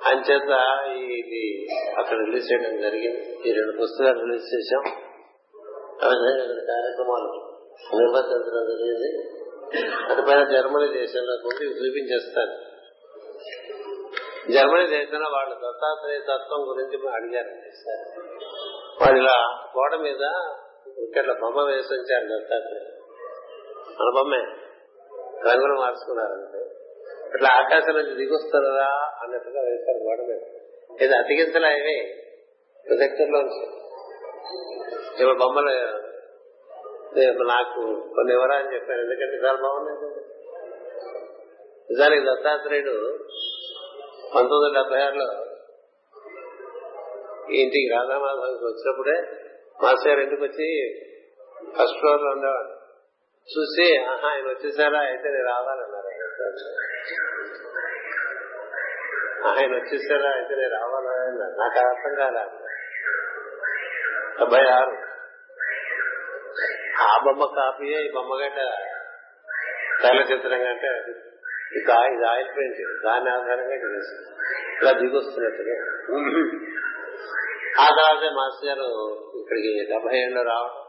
[0.05, 1.69] అంచేత ఇది
[1.99, 3.49] అక్కడ రిలీజ్ చేయడం జరిగింది.
[3.49, 4.83] ఈ రెండు పుస్తకాలు రిలీజ్ చేశాం.
[6.67, 7.49] కార్యక్రమాలు.
[7.95, 9.39] నిర్వర్తించడం జరిగింది
[10.13, 12.53] అటుపైన జర్మనీ దేశంలో కూడా చూపించేస్తారు.
[14.53, 17.49] జర్మనీ దేశంలో వాళ్ళు దత్తాత్రేయ తత్వం గురించి అడిగారు.
[17.87, 18.19] సార్
[19.03, 20.51] వాళ్ళు ఇలా గోడ మీద
[21.03, 22.85] ఇక్కడ బొమ్మ వేసి ఉంచారు దత్తాత్రేయ.
[24.01, 24.39] మన బొమ్మే.
[25.51, 26.78] రంగులు మార్చుకున్నారంటే.
[27.35, 30.41] ఇట్లా ఆకాశం నుంచి దిగొస్తారా అన్నట్టుగా వేశారు గోడ మీద.
[31.03, 32.19] ఇది అతికించలే ఇవి.
[35.13, 35.71] ఇప్పుడు బొమ్మలు
[37.43, 40.25] నాకు కొన్ని వివరాలు చెప్పాను ఎందుకంటే చాలా బాగున్నాయి.
[41.91, 43.19] నిజానికి దత్తాత్రేయుడు
[44.35, 45.45] పంతొమ్మిది వందల డెబ్బై ఆరులో
[47.53, 49.21] ఇంటికి రాధామాధవానికి వచ్చినప్పుడే
[49.83, 50.95] మాస్టర్ గారు ఇంటికి వచ్చి
[51.79, 52.79] ఫస్ట్ ఫ్లోర్లో ఉండేవాడు.
[53.43, 54.99] చూసి ఆహా ఆయన వచ్చేసారా?
[54.99, 56.18] అయితే నేను రావాలన్నారు.
[59.49, 60.31] ఆయన వచ్చేసారా?
[60.31, 62.43] అయితే నేను రావాలన్నారు నాకు అర్థం కాదా
[64.41, 64.95] డెబ్బై ఆరు.
[67.03, 68.61] ఆ బొమ్మ కాపీయే ఈ బొమ్మ గంట
[70.03, 71.15] తల చిత్రం కంటే ఇది
[71.77, 73.05] ఇది ఆయిల్ పెయింట్.
[73.05, 75.77] దాని ఆధారంగా ఇలా దిగొస్తున్నట్టుగా.
[77.83, 78.89] ఆ తర్వాత మాస్టర్ గారు
[79.41, 80.85] ఇక్కడికి డెబ్బై ఏళ్ళు రావడం.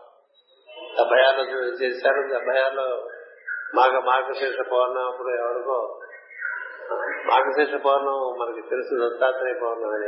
[0.98, 3.10] డెబ్బై ఆరులో చేశారు డెబ్బై ఆరులో
[3.76, 6.00] మాఘ మార్గశీర్ష పౌర్ణం అప్పుడు ఎవరికో
[7.26, 10.08] మార్గశీర్ష పౌర్ణం మనకి తెలుసు దత్తాత్రేయ పౌర్ణం అని.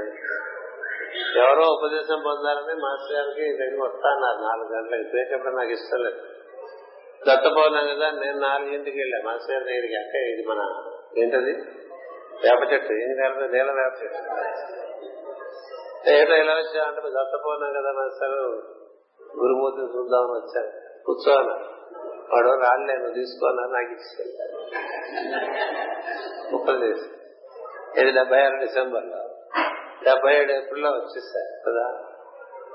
[1.40, 6.18] ఎవరో ఉపదేశం పొందాలని మాస్టర్ గారికి దగ్గర వస్తాన్నారు నాలుగు గంటలకు ఇప్పుడేటప్పుడు నాకు ఇష్టం లేదు.
[7.30, 9.22] దత్త పౌర్ణం కదా నేను నాలుగింటికి వెళ్ళా.
[9.26, 10.84] మాస్టర్ గారి దగ్గరికి అంటే ఇది మన
[11.18, 11.54] ఏంటది?
[12.44, 12.94] వేప చెట్టు.
[12.94, 14.22] ఏం కాదు నీళ్ళ వేప చెట్టు.
[16.10, 18.38] ఏటో ఇలా వచ్చా అంటే దత్త పౌర్ణం కదా మాస్టర్
[19.40, 20.72] గురుమూర్తిని చూద్దామని వచ్చాను
[21.06, 21.81] కూర్చోను
[22.34, 24.52] వాడు రాళ్ళే నువ్వు తీసుకోవాలని నాకు ఇచ్చాను
[26.52, 27.08] ముక్కలు చేసి.
[28.02, 29.22] ఇది డెబ్బై ఆరు డిసెంబర్లో
[30.04, 31.86] డెబ్బై ఏడు ఏప్రిల్లో వచ్చేసారు కదా.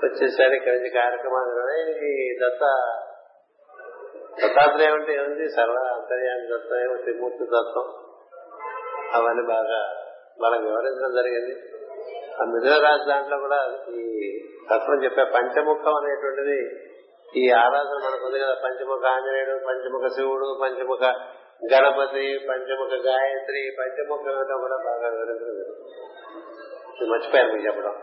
[0.05, 1.77] వచ్చేసారు ఇక్కడ నుంచి కార్యక్రమాలు
[2.07, 2.65] ఈ దత్త
[4.43, 5.49] దత్తాత్రేయం అంటే ఏముంది?
[5.49, 6.97] సర్వ అంతర్యాన్ని దత్తం ఏమో?
[6.97, 7.87] త్రిమూర్తి తత్వం
[9.15, 9.79] అవన్నీ బాగా
[10.41, 11.55] మనం వివరించడం జరిగింది.
[12.41, 13.59] ఆ మిథున రాజు దాంట్లో కూడా
[13.89, 14.05] ఈ
[14.71, 16.59] తత్వం చెప్పే పంచముఖం అనేటువంటిది
[17.35, 21.03] ఈ ఆరాధన మనకు ఉంది కదా పంచముఖ ఆంజనేయుడు పంచముఖ శివుడు పంచముఖ
[21.73, 24.19] గణపతి పంచముఖ గాయత్రి పంచముఖ
[24.55, 25.87] కూడా బాగా వివరించడం
[27.11, 28.03] మర్చిపోయాను మీకు చెప్పడం.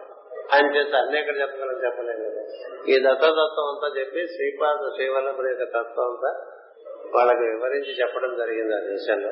[0.54, 2.24] ఆయన చేస్తే అన్ని ఎక్కడ చెప్పగలం చెప్పలేదు
[2.92, 6.46] ఈ దత్తతత్వం అంతా చెప్పి శ్రీపాద శ్రీవల్లభుడి యొక్క తత్వం అంతా
[7.16, 9.30] వాళ్ళకి వివరించి చెప్పడం జరిగింది ఆ దేశంలో.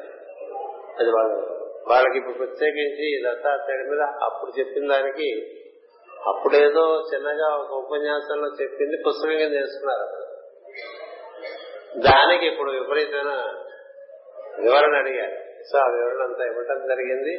[1.00, 5.58] అది వాళ్ళు వాళ్ళకి ఇప్పుడు ప్రత్యేకించి ఈ దత్తాత్రేయుడి మీద అప్పుడు చెప్పిన దానికి
[6.28, 10.08] అప్పుడేదో చిన్నగా ఒక ఉపన్యాసంలో చెప్పింది పుస్తకంగా చేస్తున్నారు
[12.00, 13.32] దానికి ఇప్పుడు విపరీతమైన
[14.60, 15.36] వివరణ అడిగారు.
[15.64, 17.34] సో ఆ వివరణ అంతా ఇవ్వటం జరిగింది.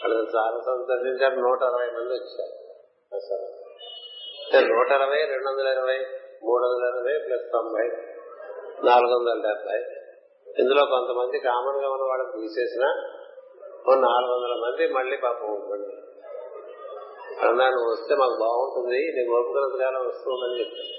[0.00, 2.54] వాళ్ళు చాలా సంతోషించారు నూట అరవై మంది వచ్చారు.
[3.14, 3.56] అసలు
[4.66, 6.06] నూట అరవై రెండు వందల ఇరవై
[6.42, 7.86] మూడు వందల ఇరవై ప్లస్ తొంభై
[8.84, 9.78] నాలుగు వందల డెబ్బై
[10.60, 12.84] ఇందులో కొంతమంది కామన్గా ఉన్న వాళ్ళకి తీసేసిన
[13.94, 15.96] నాలుగు వందల మంది మళ్ళీ పాపం ఉంటుంది
[17.44, 20.94] అన్నా నువ్వు వస్తే మాకు బాగుంటుంది నీ ఓపికల కాలం వస్తుందని చెప్పాను.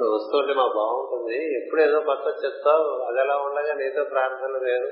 [0.00, 4.90] నువ్వు వస్తుంటే మాకు బాగుంటుంది ఎప్పుడు ఏదో కొత్త చెప్తావు అది ఎలా ఉండగా నీతో ప్రార్థన వేరు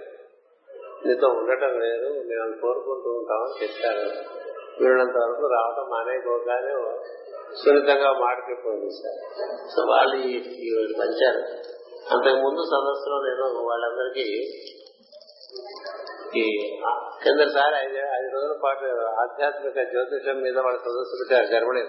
[1.06, 4.10] నీతో ఉండటం వేరు మేము కోరుకుంటూ ఉంటామని చెప్పాను.
[4.80, 6.72] వీళ్ళంత వరకు రావటం మానేయకోగానే
[7.62, 9.20] సున్నితంగా మాటకిపోయింది సార్
[9.68, 11.42] సో వాళ్ళు ఈ పంచారు
[12.12, 14.26] అంతకు ముందు సదస్సులో నేను వాళ్ళందరికీ
[16.34, 16.44] ఈ
[17.24, 18.84] కిందసారి ఐదు ఐదు రోజుల పాటు
[19.22, 21.82] ఆధ్యాత్మిక జ్యోతిషం మీద వాళ్ళ సదస్సు పెట్టారు జర్మనీ.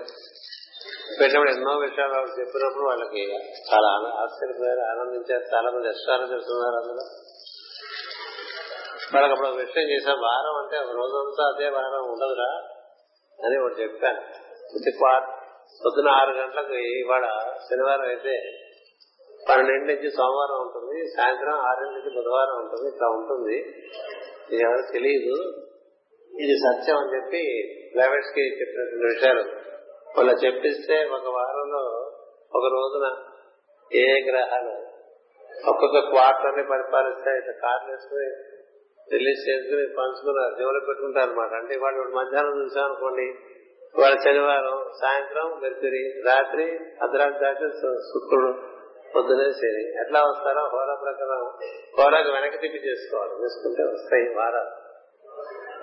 [1.22, 3.23] పెట్టినప్పుడు ఎన్నో విషయాలు వాళ్ళు చెప్పినప్పుడు వాళ్ళకి
[3.73, 3.89] చాలా
[4.23, 7.06] ఆశ్చర్యపోయారు ఆనందించారు చాలా మంది ఎస్ట్రాలజర్స్ ఉన్నారు అందులో.
[9.14, 12.51] వాళ్ళకి అప్పుడు విషయం చేసే వారం అంటే ఒక రోజంతా అదే వారం ఉండదురా
[13.45, 14.22] అని ఒకటి చెప్పాను.
[15.85, 17.26] పొద్దున ఆరు గంటలకు ఇవాళ
[17.69, 18.41] శనివారం అయితే
[19.49, 23.57] పన్నెండు నుంచి సోమవారం ఉంటుంది సాయంత్రం ఆరు నుంచి బుధవారం ఉంటుంది ఇట్లా ఉంటుంది.
[24.51, 25.35] ఇది ఎవరు తెలియదు
[26.31, 27.41] ఇది సత్యం అని చెప్పి
[27.95, 29.43] ప్రైవేట్స్కి చెప్పినటువంటి విషయాలు.
[30.17, 31.81] వాళ్ళ చెప్పిస్తే ఒక వారంలో
[32.53, 33.07] ఒక రోజున
[33.91, 34.73] ఏ గ్రహాలు
[35.69, 38.30] ఒక్కొక్క క్వార్టర్ని పరిపాలిస్తే ఇట్లా కార్లు వేసుకుని
[39.13, 43.27] రిలీజ్ చేసుకుని పంచుకున్నారు జోలు పెట్టుకుంటారు అనమాట అంటే వాళ్ళు మధ్యాహ్నం చూసాం అనుకోండి
[43.99, 46.67] వాళ్ళ శనివారం సాయంత్రం మెర్కురి రాత్రి
[47.01, 47.69] అర్ధరాత్రి దాటి
[48.11, 48.51] శుక్రుడు.
[49.15, 51.44] పొద్దునే శని ఎట్లా వస్తారో హోరా ప్రకారం
[51.98, 53.44] హోరాకు వెనక్కి తిప్పి చేసుకోవాలి.
[53.44, 54.72] చేసుకుంటే వస్తాయి వారాలు.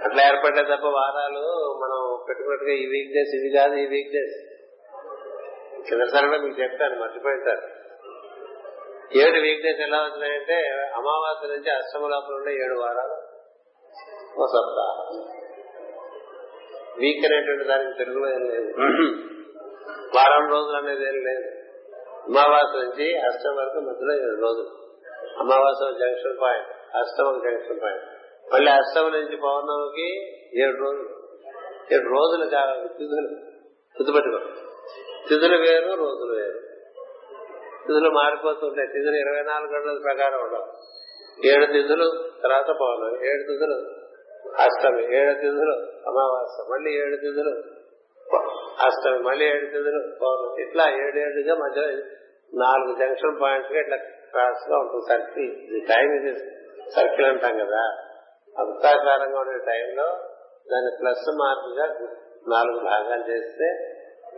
[0.04, 1.44] అట్లా ఏర్పడ్డే తప్ప వారాలు
[1.82, 4.36] మనం పెట్టుకున్నట్టుగా ఈ వీక్ డేస్ ఇవి కాదు ఈ వీక్ డేస్
[5.88, 7.64] కిందసారి మీకు చెప్తాను మర్చిపోయింటారు
[9.18, 10.56] ఏడు వీక్ డేస్ ఎలా వచ్చినాయంటే
[10.96, 13.16] అమావాస్య నుంచి అష్టమ లోపల ఉండే ఏడు వారాలు.
[14.38, 15.10] ఓ సప్తాహం.
[16.98, 18.70] వీక్ అనేటువంటి దానికి తెలుగులో ఏం లేదు.
[20.16, 21.48] వారం రోజులు అనేది ఏం లేదు.
[22.26, 24.68] అమావాస్య నుంచి అష్టం వరకు మధ్యలో ఏడు రోజులు
[25.38, 28.04] అమావాస్య జంక్షన్ పాయింట్ అష్టమం జంక్షన్ పాయింట్
[28.52, 30.26] మళ్ళీ అష్టమి నుంచి పౌర్ణమికి
[30.60, 31.08] ఏడు రోజులు.
[31.94, 33.28] ఏడు రోజులు కావాలి తిథులు.
[33.98, 34.38] గుర్తుపెట్టుకో
[35.28, 36.58] తిథులు వేరు రోజులు వేరు.
[37.86, 40.66] తిథులు మారిపోతుంటాయి తిథులు ఇరవై నాలుగు గంటల ప్రకారం ఉండవు
[41.46, 43.28] ఏడు తిథులు తర్వాత పౌర్ణమి.
[43.28, 43.74] ఏడు తిథులు
[44.62, 45.16] అష్టమి.
[45.16, 46.74] ఏడు తిథులు అమావాస్య.
[46.74, 47.75] మళ్ళీ ఏడు తిథులు
[48.86, 51.82] అష్టమి మళ్ళీ ఏడు తిథులు పౌర్ణమి ఇట్లా ఏడేడుగా మధ్య
[52.54, 53.96] నాలుగు జంక్షన్ పాయింట్స్గా ఇట్లా
[54.30, 55.52] క్రాస్గా ఉంటుంది సర్కిల్.
[55.52, 56.38] ఇది టైం ఇది
[56.90, 57.96] సర్కిల్ అంటాం కదా.
[58.62, 60.04] వృత్తాకారంగా ఉండే టైంలో
[60.72, 61.86] దాన్ని ప్లస్ మార్పుగా
[62.48, 63.92] నాలుగు భాగాలు చేస్తే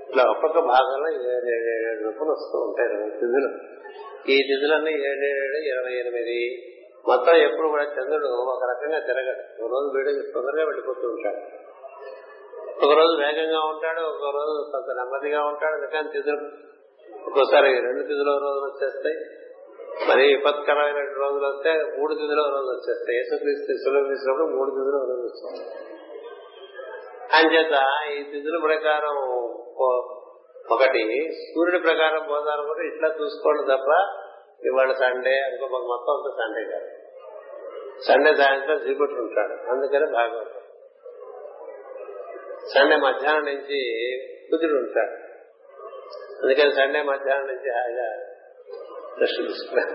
[0.08, 3.50] ఇట్లా ఒక్కొక్క భాగంలో ఏడు ఏడు ఏడు రూపాయలు వస్తూ ఉంటాయి రెండు తిథులు.
[4.30, 6.64] ఈ తిథులన్నీ ఏడు ఇరవై ఎనిమిది.
[7.08, 9.68] మొత్తం ఎప్పుడు కూడా చంద్రుడు ఒక రకంగా తిరగడు.
[9.68, 11.67] రోజు వీడు తొందరగా వెళ్ళిపోతూ ఉంటాడు.
[12.84, 16.44] ఒక రోజు వేగంగా ఉంటాడు ఒక రోజు కొంత నెమ్మదిగా ఉంటాడు అందుకని తిథులు
[17.26, 19.16] ఒక్కోసారి రెండు తిథుల రోజులు వచ్చేస్తాయి.
[20.08, 23.18] మరి విపత్కరమైన రోజులు వస్తే మూడు తిథుల రోజులు వచ్చేస్తాయి.
[23.18, 25.88] యేసుక్రీస్తు సులభం తీసినప్పుడు మూడు తిథుల రోజులు వస్తాయి
[27.38, 27.74] అంచేత
[28.12, 29.16] ఈ తిథుల ప్రకారం
[30.72, 31.02] ఒకటి
[31.42, 33.90] సూర్యుడి ప్రకారం పోదాను కూడా ఇట్లా చూసుకోండి తప్ప
[34.66, 36.90] ఇవాళ సండే ఇంకో మొత్తం అంతా సండే కాదు.
[38.02, 39.70] సండే సాయంత్రం చీకటి ఉంటాడు.
[39.70, 40.67] అందుకని భాగవతం.
[42.74, 43.78] సండే మధ్యాహ్నం నుంచి
[44.50, 45.14] కుదురు ఉంటాడు.
[46.42, 48.08] అందుకని సండే మధ్యాహ్నం నుంచి హాయిగా
[49.20, 49.94] రెస్ట్ తీసుకున్నాడు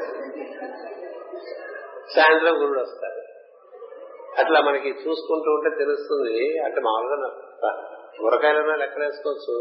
[2.16, 3.22] సాయంత్రం గురుడు వస్తాడు.
[4.42, 7.30] అట్లా మనకి చూసుకుంటూ ఉంటే తెలుస్తుంది అంటే మామూలుగా
[8.22, 9.56] ఉరకాయలన్నా లెక్కలేసుకోవచ్చు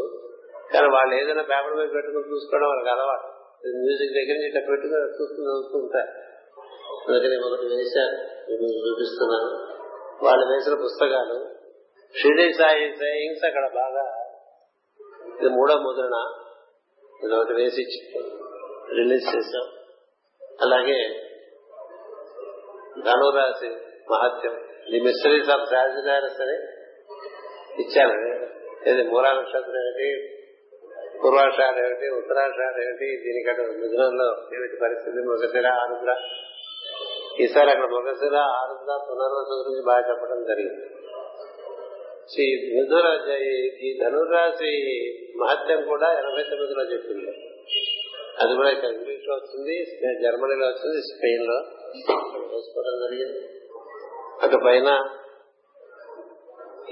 [0.73, 3.27] కానీ వాళ్ళు ఏదైనా పేపర్ మీద పెట్టుకుని చూసుకోవడం వాళ్ళకి అలవాటు.
[3.67, 6.11] మ్యూజిక్ దగ్గర నుంచి ఇట్లా పెట్టుకుని చూసుకుని చదువుతూ ఉంటారు.
[7.07, 8.15] అందుకని ఒకటి వేశారు
[8.87, 9.51] చూపిస్తున్నాను.
[10.25, 11.62] వాళ్ళు వేసిన పుస్తకాలు
[12.21, 14.25] షిరిడి సాయి సేయింగ్స్ అక్కడ బాగా.
[15.39, 16.17] ఇది మూడో ముద్రణ.
[17.25, 18.21] ఇది ఒకటి వేసి ఇచ్చి
[18.97, 19.65] రిలీజ్ చేశాం.
[20.61, 21.19] అలాగే
[23.05, 23.69] ధనురాశి
[24.11, 24.55] మహత్యం.
[24.91, 26.57] ది మిస్టరీస్ ఆఫ్ సాజినారస్ అని
[27.81, 28.43] ఇచ్చాను
[28.89, 30.33] ఇది మూలా నక్షత్రం ఏమిటి
[31.23, 35.17] పూర్వాషాఢ ఏమిటి ఉత్తరాషాఢ ఏమిటి దీనికంటే మిథునంలో ఏమిటి పరిస్థితి?
[35.17, 36.11] మృగశిర ఆరుద్ర.
[37.39, 41.02] ఈసారి అక్కడ మృగశిర ఆరుద్ర పునర్వసు గురించి బాగా చెప్పడం జరిగింది.
[42.31, 43.07] శ్రీ మిథున
[43.85, 44.71] ఈ ధనుర్రాశి
[45.37, 47.31] మహత్యం కూడా ఎనభై తొమ్మిదిలో చెప్పింది.
[48.41, 49.75] అది కూడా ఇక్కడ ఇంగ్లీష్లో వచ్చింది
[50.21, 51.57] జర్మనీలో వచ్చింది స్పెయిన్లో
[52.53, 53.41] చేసుకోవడం జరిగింది.
[54.43, 54.89] అటు పైన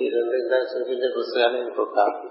[0.02, 2.28] ఈ రెండు ఇందాక చూపించే పుస్తకాలు ఇంకొక కాపీ.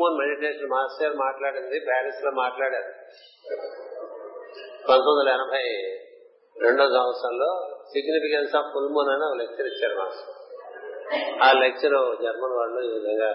[0.00, 2.92] మూన్ మెడిటేషన్ మాస్టర్ మాట్లాడింది ప్యారిస్లో మాట్లాడారు
[4.88, 5.64] పంతొమ్మిది వందల ఎనభై
[6.56, 7.50] రెండో సంవత్సరంలో
[7.92, 10.36] సిగ్నిఫికెన్స్ ఆఫ్ ఫుల్ మూన్ అని ఒక లెక్చర్ ఇచ్చారు మాస్టర్.
[11.42, 13.30] ఆ లెక్చర్ జర్మన్ వాళ్ళు ఈ విధంగా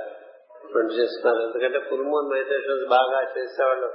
[0.73, 1.41] ప్రింట్ చేస్తున్నారు.
[1.47, 3.89] ఎందుకంటే ఫుల్ మూన్ మెడిటేషన్స్ బాగా చేసేవాళ్ళు.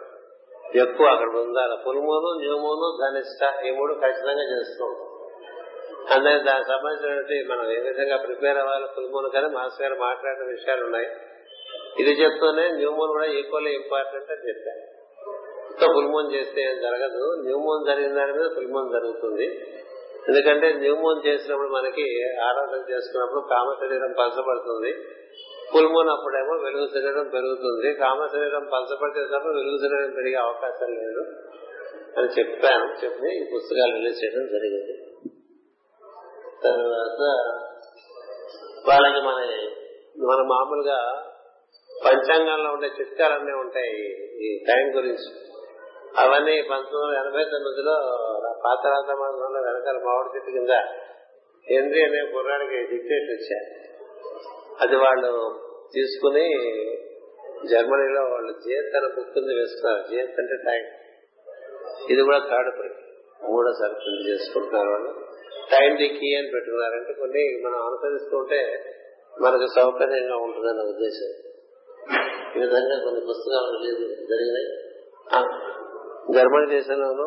[0.74, 5.08] ఎక్కువ అక్కడ ఉండాలి full moon new moon Dhanishta ఈ మూడు ఖచ్చితంగా చేస్తూ ఉంటాం
[6.14, 10.82] అందుకే దానికి సంబంధించినటువంటి మనం ఏ విధంగా ప్రిపేర్ అవ్వాలి ఫుల్ మూన్ కానీ మాస్టర్ గారు మాట్లాడిన విషయాలు
[10.84, 11.08] ఉన్నాయి.
[11.98, 14.84] ఇది చెప్తూనే న్యూ మూన్ కూడా ఈక్వల్లీ ఇంపార్టెంట్ అని చెప్పారు.
[15.80, 17.42] సో ఫుల్ మూన్ చేస్తే ఏం జరగదు.
[17.42, 19.46] న్యూ మూన్ జరిగిన దాని మీద ఫుల్ మూన్ జరుగుతుంది.
[20.28, 24.92] ఎందుకంటే న్యూ మూన్ చేసినప్పుడు మనకి ఆరాధన చేసుకున్నప్పుడు కామ శరీరం పంచబడుతుంది
[25.72, 27.94] ఫుల్ మూన్ అప్పుడేమో వెలుగు శరీరం పెరుగుతుంది.
[27.94, 29.20] కామ శరీరం పంచబడితే
[29.58, 31.24] వెలుగు శరీరం పెరిగే అవకాశం లేదు
[32.18, 32.86] అని చెప్పాను.
[33.04, 34.94] చెప్పి ఈ పుస్తకాలు రిలీజ్ చేయడం జరిగింది.
[36.64, 37.22] తర్వాత
[38.88, 39.38] వాళ్ళకి మన
[40.28, 41.26] మన మామూలుగా
[42.06, 43.96] పంచాంగంలో ఉండే చిట్కాలన్నీ ఉంటాయి
[44.46, 45.50] ఈ టైం గురించి.
[46.18, 47.92] అవన్నీ పంతొమ్మిది వందల ఎనభై తొమ్మిదిలో
[48.66, 50.70] పాత రాతమాసంలో వెనకాల మామిడి చెట్టు కింద
[51.70, 53.90] హెన్రీ అనే కుర్రాడికి డిక్టేషన్ ఇచ్చారు
[54.80, 55.60] అది వాళ్ళు
[55.94, 56.56] తీసుకుని
[57.70, 60.08] జర్మనీలో వాళ్ళు జియత్ అనే బుక్ కింద వేసుకున్నారు.
[60.10, 60.84] జియత్ అంటే టైం.
[62.10, 62.98] ఇది కూడా థర్డ్ ప్రింట్.
[63.42, 65.10] మూడోసారి సరుకులు చేసుకుంటున్నారు వాళ్ళు.
[65.78, 68.84] టైం ది కీ అని పెట్టుకున్నారంటే కొన్ని మనం అనుసరిస్తుంటే
[69.40, 71.49] మనకు సౌకర్యంగా ఉంటుందనే ఉద్దేశం.
[72.54, 74.68] ఈ విధంగా కొన్ని పుస్తకాలు రిలీజ్ జరిగినాయి.
[76.36, 77.26] జర్మనీ దేశంలోనూ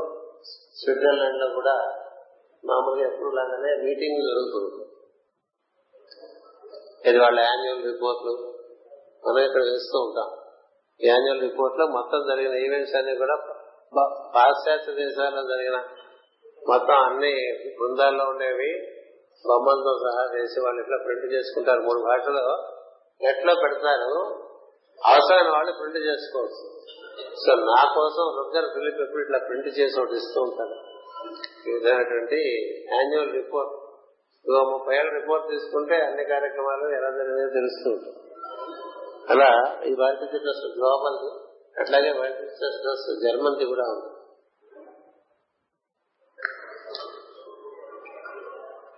[0.79, 1.75] స్విట్జర్లాండ్లో కూడా
[2.63, 4.81] మామూలుగా ఎప్పుడు లాగానే మీటింగ్ జరుగుతుంది
[7.09, 8.33] ఇది వాళ్ళ యాన్యువల్ రిపోర్ట్లు
[9.25, 10.29] మనం ఇక్కడ వేస్తూ ఉంటాం.
[10.99, 13.35] యాన్యువల్ రిపోర్ట్లో మొత్తం జరిగిన ఈవెంట్స్ అన్ని కూడా
[14.35, 15.77] పాశ్చాత్య దేశాల్లో జరిగిన
[16.69, 17.33] మొత్తం అన్ని
[17.79, 18.71] బృందాల్లో ఉండేవి.
[19.47, 21.81] బొమ్మలతో సహా వేసి వాళ్ళు ఇట్లా ప్రింట్ చేసుకుంటారు.
[21.81, 22.43] మూడు భాషలో
[23.21, 24.13] నెట్లో పెడతారు?
[25.05, 26.83] అవసరమైన వాళ్ళు ప్రింట్ చేసుకోవచ్చు.
[27.35, 30.93] సో నా కోసం రుగ్గర్ ఫిలిప్ ఎప్పుడు ఇట్లా ప్రింట్ చేసి ఒకటి ఇస్తూ ఉంటారు
[31.69, 32.35] ఈ విధమైనటువంటి
[32.93, 33.71] యాన్యువల్ రిపోర్ట్
[34.45, 38.19] ఇదిగో ముప్పై ఏళ్ళ రిపోర్ట్ తీసుకుంటే అన్ని కార్యక్రమాలు ఎలా జరిగినాయో తెలుస్తూ ఉంటుంది.
[39.29, 41.39] అలా ఈ వైద్య ట్రస్ట్ గ్లోబల్
[41.79, 44.23] అట్లాగే వైద్య ట్రస్ట్ జర్మన్ది కూడా ఉంది.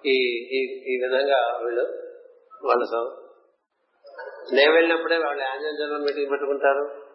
[0.10, 0.18] ఈ
[0.52, 1.82] ఈ- విధంగా వీళ్ళు
[2.66, 2.84] వాళ్ళ
[4.54, 7.06] నేను వెళ్ళినప్పుడే వాళ్ళు యాన్యువల్ జనరల్ మీటింగ్ పెట్టుకుంటారు.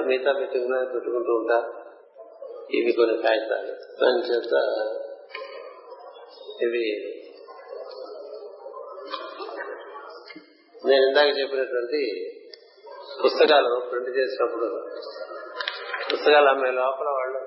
[0.00, 1.82] మిగతా మీటింగ్ పెట్టుకుంటూ ఉంటారు.
[2.74, 3.72] ఇవి కొన్ని కాగితాలు.
[4.02, 4.54] దాని చేత
[6.62, 6.84] ఇవి
[10.86, 12.00] నేను ఇందాక చెప్పినటువంటి
[13.24, 14.88] పుస్తకాలు ప్రింట్ చేసినప్పుడు
[16.12, 17.40] పుస్తకాలు అమ్మే లోపల వాళ్ళు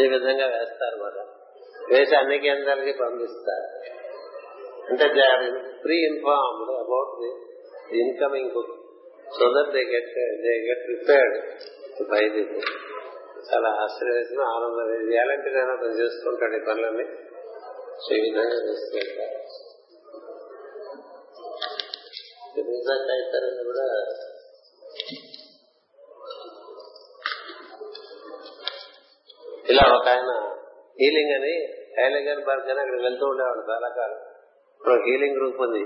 [0.00, 1.26] ఈ విధంగా వేస్తారు మాట
[1.92, 3.73] వేసి అన్ని కేంద్రాలకి పంపిస్తారు.
[4.90, 5.44] అంటే they are
[5.84, 7.30] pre informed about the
[7.98, 8.74] incoming book
[9.38, 10.10] so that they get
[10.42, 11.36] they get prepared
[11.98, 12.72] to buy the book
[13.48, 14.90] చాలా ఆశ్చర్యవేసిన ఆనందం.
[15.12, 17.06] ఎలాంటి నేను అతను చేసుకుంటాడు ఈ పనులన్నీ.
[17.98, 19.40] సో ఈ విధంగా చేస్తూ ఉంటారు
[22.68, 23.84] నిజంగా అయితారని కూడా
[29.68, 30.32] ఇలా ఒక ఆయన
[31.00, 31.54] హీలింగ్ అని
[31.98, 34.20] హైలింగ్ అని బర్గ్ అని అక్కడ వెళ్తూ ఉండేవాడు చాలా కాలం
[34.90, 35.84] హీలింగ్ గ్రూప్ ఉంది.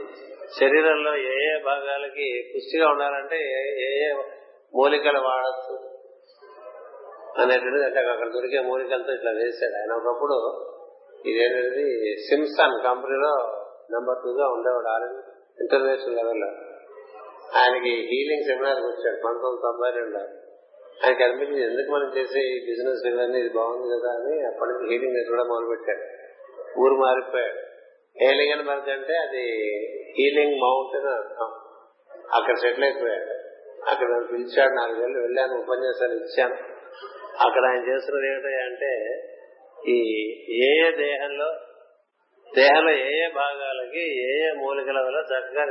[0.60, 4.12] శరీరంలో ఏ ఏ భాగాలకి పుష్టిగా ఉండాలంటే ఏ ఏ
[4.74, 5.74] మూలికలు వాడచ్చు
[7.42, 9.76] అనేటువంటిది అంటే అక్కడ దొరికే మూలికలతో ఇట్లా వేశాడు.
[9.80, 10.36] ఆయన ఒకప్పుడు
[11.30, 13.32] ఇదేంటది సిమ్సన్ కంపెనీలో
[13.90, 15.20] నెంబర్ టూ గా ఉండేవాడు ఆల్రెడీ
[15.62, 16.48] ఇంటర్నేషనల్ లెవెల్లో.
[17.56, 20.18] ఆయనకి హీలింగ్ సెమినార్కి వచ్చాడు పంతొమ్మిది తొంభై రెండు
[21.04, 25.30] ఆయనకి అనిపించింది ఎందుకు మనం చేసే ఈ బిజినెస్ ఇవన్నీ ఇది బాగుంది కదా అని అప్పటి నుంచి హీలింగ్
[25.30, 26.04] కూడా మొదలుపెట్టాడు.
[26.80, 27.67] ఊరు మారిపోయాడు.
[28.22, 29.42] ఏలింగన్ అని అంటే అది
[30.18, 31.52] హీలింగ్ మౌంటైన్ అర్థం.
[32.34, 33.48] అక్కడ సెటిల్ అయిపోయాడు.
[33.90, 36.54] అక్కడ నన్ను పిలిచాడు నాలుగు వెళ్ళాను ఉపన్యాసాలు ఇచ్చాను.
[37.48, 39.22] అక్కడ ఆయన చేస్తున్నది ఏమిటంటే
[39.88, 40.00] ఈ
[40.50, 41.52] ఏ ఏ దేహంలో
[42.56, 45.62] దేహంలో ఏ ఏ భాగాలకి ఏ ఏ మూలికల వల్ల చక్కగా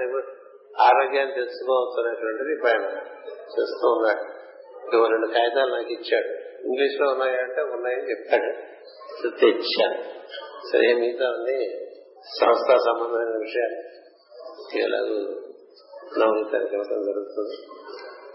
[0.83, 2.97] ఆరోగ్యాన్ని తెచ్చుకోవచ్చు అనేటువంటిది పైన
[3.43, 4.37] చేస్తూ ఉన్నాడు.
[4.95, 6.27] ఇవ్వ రెండు కాగితాలు నాకు ఇచ్చాడు.
[6.67, 8.51] ఇంగ్లీష్లో ఉన్నాయంటే ఉన్నాయని చెప్తాడు.
[9.39, 10.03] తెచ్చాను.
[10.71, 11.86] సరే మిగతా ఉంది
[12.27, 13.77] సంస్థ సంబంధమైన విషయాలు
[14.83, 15.19] ఎలాగూ
[16.17, 17.55] నవనీతానికి ఇవ్వడం జరుగుతుంది.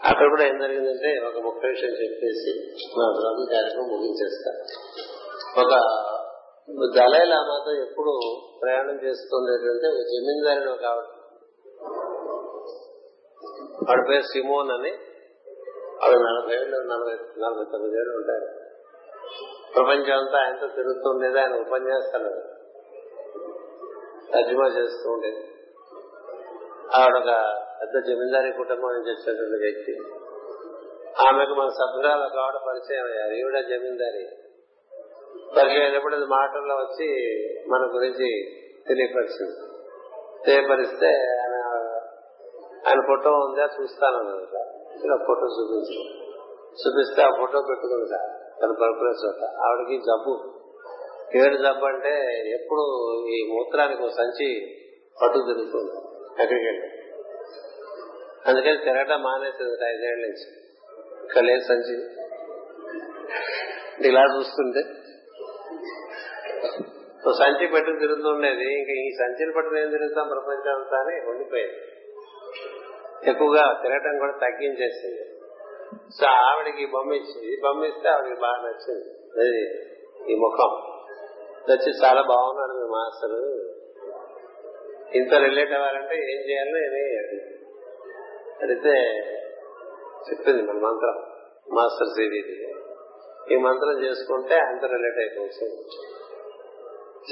[0.05, 4.51] అక్కడ కూడా ఏం జరిగిందంటే ఒక ముఖ్య విషయం చెప్పేసి మా బ్రహ్మ కార్యక్రమం ముగించేస్తా.
[5.63, 5.71] ఒక
[6.97, 11.05] దళాయి లామాతో ఎప్పుడు ప్రయాణం చేస్తుండేటంటే ఒక జమీందారిని ఒక ఆవిడ.
[13.91, 14.91] ఆవిడ పేరు సిమోన్ అని.
[16.05, 18.63] ఆవిడ నలభై ఏళ్ళు నలభై నలభై తొమ్మిది ఏళ్ళు ఉంటారు.
[19.75, 22.52] ప్రపంచం అంతా ఆయనతో తిరుగుతుండేది ఆయన ఉపన్యాసాలు
[24.35, 25.55] తర్జుమా చేస్తూ ఉండేది.
[26.95, 29.99] ఆవిడ ఒక పెద్ద జమీందారీ కుటుంబం నుంచి వచ్చినటువంటి వ్యక్తి.
[31.29, 33.35] ఆమెకు మన సభ్యురాలు ఒక ఆవిడ పరిచయం అయ్యారు.
[33.35, 34.29] ఈవిడ జమీందారి.
[35.57, 37.07] పరిచయం అయినప్పుడు అది మాటల్లో వచ్చి
[37.69, 39.57] మన గురించి తెలియపరిచింది.
[40.47, 41.55] తెలియపరిస్తే ఆయన
[42.89, 44.39] ఆయన ఫోటో ఉందా చూస్తాను
[45.05, 46.23] ఇలా ఫోటో చూపించు
[46.73, 48.27] చూపిస్తే ఆ ఫోటో పెట్టుకుంటా.
[48.63, 49.45] తన పరుపుల చోట.
[49.45, 50.62] ఆవిడకి జబ్బు.
[51.37, 52.83] ఏడు జబ్బు అంటే ఎప్పుడు
[53.27, 54.77] ఈ మూత్రానికి ఒక సంచి
[55.23, 55.93] పట్టు తిరుగుతుంది
[56.43, 57.03] ఎక్కడికి వెళ్ళి
[58.47, 60.63] అందుకని తిరగటం మానేసింది ఐదేళ్ళ నుంచి.
[61.25, 61.97] ఇక్కడ లేదు సంచి.
[64.09, 64.81] ఇలా చూస్తుంటే
[67.39, 68.79] సంచి పెట్టుకు తిరుగుతుండేది.
[68.79, 71.79] ఇంకా ఈ సంచిని పట్టుకుని ఏం తిరుగుతాం ప్రపంచం అంతా అని ఉండిపోయింది.
[73.31, 75.25] ఎక్కువగా తిరగటం కూడా తగ్గించేసింది.
[76.21, 77.57] సో ఆవిడకి బొమ్మ ఇచ్చింది.
[77.63, 79.09] బొమ్మ ఇస్తే ఆవిడకి బాగా నచ్చింది.
[79.41, 79.83] అది
[80.33, 80.92] ఈ ముఖం.
[81.71, 83.67] వచ్చి చాలా బాగున్నాడు మీ మాస్టర్.
[85.17, 87.23] ఇంత రిలేట్ అవ్వాలంటే ఏం చేయాలో ఏమి
[88.63, 89.23] అడిగితే
[90.31, 91.33] చెప్పింది మన మంత్రం
[91.77, 92.75] మాస్టర్ సివిది
[93.55, 95.67] ఈ మంత్రం చేసుకుంటే అంత రిలేట్ అయిపోవచ్చు.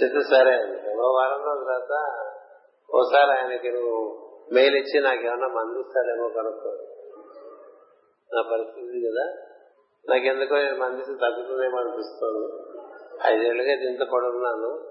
[0.02, 0.56] చెప్తే సరే
[0.94, 2.24] ఓ వారం రోజుల తర్వాత
[2.94, 6.70] ఒకసారి ఆయనకి నువ్వు మెయిల్ ఇచ్చి నాకేమన్నా మందిస్తాడేమో కనుక్కో.
[8.32, 9.32] నా పరిస్థితి కదా.
[10.08, 12.79] నాకెందుకో మందిస్తే తగ్గుతుందేమో అనిపిస్తుంది.
[13.26, 14.90] ఐదేళ్ళుగా ఇంత పడున్నాను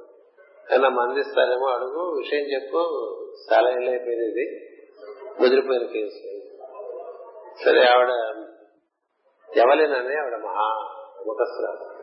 [0.71, 2.77] ఏమన్నా మందిస్తారేమో అడుగు విషయం చెప్పు
[3.53, 4.65] చాలా ఏళ్ళు అయిపోయింది ఇది.
[5.41, 6.49] ముదిరిపోయిన కేసు.
[7.65, 8.09] సరే ఆవిడ
[9.57, 10.67] ఎవలేనని ఆవిడ మహా
[11.27, 11.99] ముఖస్రాలు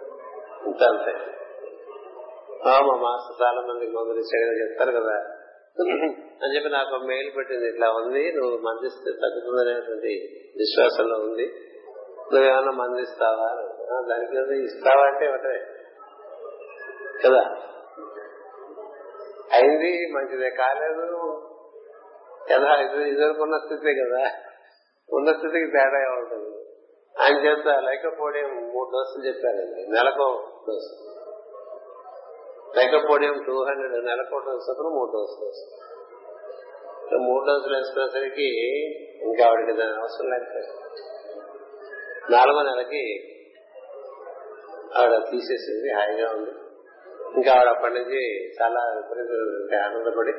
[0.67, 1.13] ఇంత అంతే.
[2.67, 5.19] మా మాస్టర్ చాలా మందికి మందులు ఇచ్చాడు చెప్తారు కదా.
[6.43, 7.69] అని చెప్పి నాకు మెయిల్ పెట్టింది.
[7.69, 10.09] ఇట్లా ఉంది నువ్వు మందిస్తే తగ్గుతుందనేటువంటి
[10.57, 11.47] విశ్వాసంలో ఉంది.
[12.35, 13.73] నువ్వేమన్నా మందిస్తావా?
[14.09, 15.86] దానికి ఇస్తావా అంటే ఒకటే.
[17.25, 17.57] కదా?
[19.53, 20.51] అయింది మంచిదే.
[20.51, 21.43] కాలేదు.
[22.53, 24.31] కదా ఇది ఇదివరకున్న స్థితే కదా?
[25.13, 26.67] ఉన్న స్థితికి తేడా ఉంటుంది
[27.23, 29.87] ఆయన చేత లైకోపోడియం మూడు డోసులు చెప్పారండి.
[29.91, 31.17] నెలకు డోసు.
[32.79, 35.83] లైకోపోడియం టూ హండ్రెడ్ నెలకో డోసు అప్పుడు మూడు డోసులు వస్తుంది
[37.19, 38.49] మూడు డోసులు వేసుకునేసరికి
[39.25, 40.87] ఇంకా ఆవిడకి దాని అవసరం లేకపోయింది
[42.31, 43.33] నాలుగో నెలకి
[44.99, 45.93] ఆవిడ తీసేసింది.
[45.93, 46.51] హాయిగా ఉంది.
[47.37, 48.21] ఇంకా ఆవిడ అప్పటి నుంచి
[48.59, 49.33] చాలా విపరీత
[49.81, 50.35] ఆనందపడి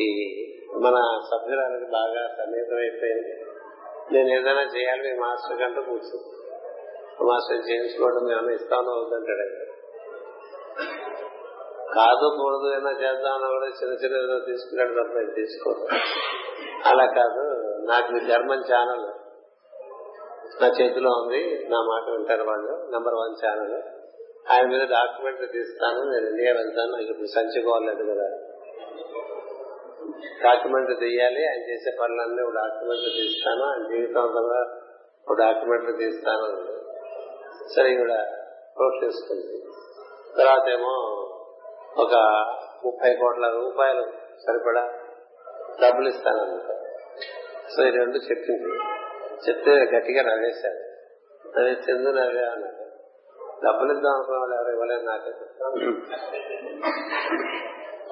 [0.00, 0.08] ఈ
[0.80, 0.96] మన
[1.30, 3.32] సభ్యురాలకి బాగా సన్నిహితం అయిపోయింది
[4.12, 6.18] నేను ఏదైనా చేయాలి మీ మాస్టర్ కంటూ కూర్చో.
[7.26, 9.46] మాస్టర్ చేయించుకోవడం మేము ఇస్తాను వద్దంటాడు
[11.94, 15.70] కాదు కూడదు ఏదైనా చేద్దామన్నా కూడా చిన్న చిన్న ఏదో తీసుకున్నాడు తప్ప నేను తీసుకో
[16.84, 17.44] అలా కాదు
[17.84, 19.06] నాకు మీ ధర్మం ఛానల్
[20.62, 23.74] నా చేతిలో ఉంది నా మాట వింటారు వాళ్ళు నంబర్ వన్ ఛానల్.
[24.52, 28.26] ఆయన మీద డాక్యుమెంటరీ తీస్తాను నేను ఇండియా వెళ్తాను నాకు ఇప్పుడు సంచుకోవాలేదు కదా.
[30.44, 34.44] డాక్యుమెంట్ తీయాలి ఆయన చేసే పనులన్నీ ఒక డాక్యుమెంటరీ తీస్తాను ఆయన జీవితంలో
[35.30, 36.48] ఒక డాక్యుమెంటరీ తీస్తాను
[37.76, 38.12] సరే ఈవిడ
[38.80, 39.56] నోట్ చేసుకుంది.
[40.38, 40.94] తర్వాత ఏమో
[41.96, 42.14] ఒక
[42.84, 44.04] ముప్పై కోట్ల రూపాయలు
[44.46, 44.84] సరిపడా
[45.82, 46.76] డబ్బులు ఇస్తానన్నమాట.
[47.70, 48.72] సో ఈ రెండు చెప్పింది.
[49.48, 50.80] చెప్తే గట్టిగా నవ్వేశాడు
[51.58, 52.79] నవ్వేసింది నవ్వే అన్నారు
[53.64, 55.30] డబ్బులు ఇద్దాం అనుకున్న వాళ్ళు ఎవరు ఇవ్వలేదు నాకు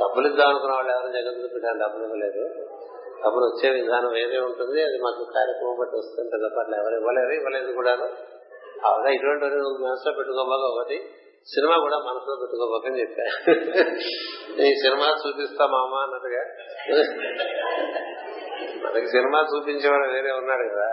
[0.00, 2.42] డబ్బులు ఇద్దాం అనుకున్న వాళ్ళు ఎవరు జగద్గురు పెట్టాను డబ్బులు ఇవ్వలేదు.
[3.24, 7.92] డబ్బులు వచ్చే విధానం వేరే ఉంటుంది అది మాకు కార్యక్రమం బట్టి వస్తుంది తప్ప ఎవరు ఇవ్వలేరు ఇవ్వలేదు కూడా
[8.84, 9.44] అవునా ఇటువంటి
[9.82, 10.98] మనసులో పెట్టుకోబాక ఒకటి
[11.46, 13.24] సినిమా కూడా మనసులో పెట్టుకోబోకని చెప్పా.
[14.62, 16.42] ఈ సినిమా చూపిస్తా మామా అన్నట్టుగా.
[18.84, 20.88] మనకి సినిమా చూపించేవాడు వేరే ఉన్నాడు కదా.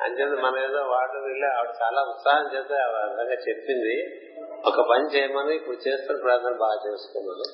[0.00, 3.94] అంచేత మన ఏదో వాటర్ వెళ్ళి ఆవిడ చాలా ఉత్సాహం చేత ఆ విధంగా చెప్పింది.
[4.66, 7.46] ఒక పని చేయమని ఇప్పుడు చేస్తున్న ప్రార్థన బాగా చేసుకున్నాను.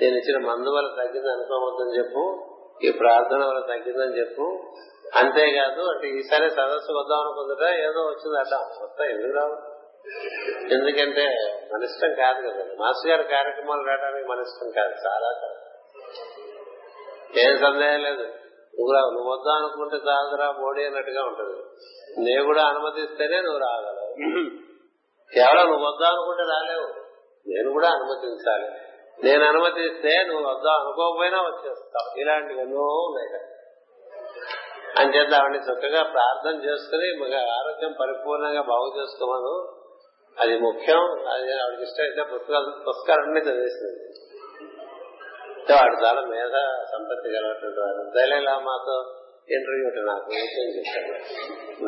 [0.00, 2.48] నేను ఇచ్చిన మందు వల్ల తగ్గింది అనుకోవద్దని చెప్పు
[2.84, 4.74] ఈ ప్రార్థన వల్ల తగ్గిందని చెప్పు.
[5.14, 9.56] అంతేకాదు అంటే ఈసారి సదస్సు వద్దాం అనుకుందట ఏదో వచ్చింది అడ్డం మొత్తం ఎందుకు రావు?
[10.72, 11.24] ఎందుకంటే
[11.72, 12.64] మన ఇష్టం కాదు కదా.
[12.78, 15.58] మాస్టర్ గారి కార్యక్రమాలు రావడానికి మన ఇష్టం కాదు చాలా కాదు.
[17.38, 18.41] ఏం సందేహం లేదు.
[18.72, 21.58] నువ్వు రావు నువ్వు వద్దా అనుకుంటే చాలదురా బోడీ అన్నట్టుగా ఉంటుంది.
[22.28, 24.14] నేను కూడా అనుమతిస్తేనే నువ్వు రాగలవు.
[25.34, 27.02] కేవలం నువ్వు వద్దా అనుకుంటే రాలేవు.
[27.48, 28.68] నేను కూడా అనుమతించాలి.
[29.24, 32.20] నేను అనుమతిస్తే నువ్వు వద్దా అనుకోకపోయినా వచ్చేస్తావు.
[32.20, 33.48] ఇలాంటివి ఎన్నో ఉన్నాయి కదా.
[34.98, 39.82] అంచేత ఆవిడని చక్కగా ప్రార్థన చేసుకుని మగ ఆరోగ్యం పరిపూర్ణంగా బాగు చేసుకోమను.
[40.40, 41.28] అది ముఖ్యం.
[41.28, 44.12] అది ఆవిడకి ఇష్టం అయితే పుస్తకాలు పుస్తకాలన్నీ చదివేసింది.
[45.62, 46.52] అంటే వాడు చాలా మేధ
[46.92, 49.18] సంపత్తి కలవటువంటి వాడు దళైలామాతో
[49.50, 51.18] ఇంటర్వ్యూ నాకు విషయం చెప్పాడు?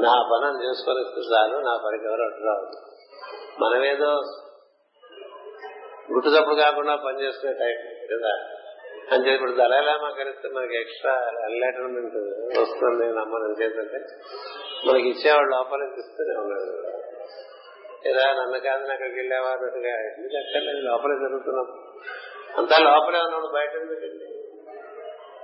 [0.02, 2.78] నా పనులు చేసుకొని చాలు నా పనికి ఎవరు అటు రావద్దు.
[3.64, 4.10] మనమేదో
[6.12, 7.76] గుట్టుదప్పుడు కాకుండా పని చేసుకునే టైం
[8.12, 8.34] కదా.
[9.12, 11.12] అని చెప్పి ఇప్పుడు దళైలామా కలిస్తే మనకి ఎక్స్ట్రా
[11.51, 12.16] ఎన్లైటన్మెంట్
[12.60, 14.06] వస్తుంది నేను నమ్మను చేతంటే
[14.86, 16.88] మనకి ఇచ్చేవాడు లోపలికి ఇస్తూనే ఉన్నాడు.
[18.09, 20.78] ఏదా నన్ను కాదని అక్కడికి వెళ్ళేవారు ఎందుకు అక్కర్లేదు?
[20.78, 21.93] లోపలే జరుగుతున్నాం.
[22.59, 24.28] అంతా లోపలే ఉన్నాడు బయట పెట్టండి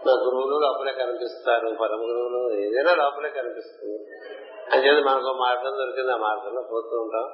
[0.06, 3.98] నా గురువులు లోపలే కనిపిస్తారు పరమ గురువులు ఏదైనా లోపలే కనిపిస్తుంది.
[4.72, 7.26] అంచేది మనకు మార్గం దొరికింది ఆ మార్గంలో పోతూ ఉంటాం.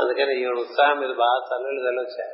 [0.00, 2.32] అందుకని ఈ ఉత్సాహం మీద బాగా చల్లలు తెలొచ్చాయి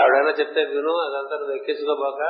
[0.00, 2.22] ఆవిడైనా చెప్తే విను అదంతా నువ్వు ఎక్కించుకోబోక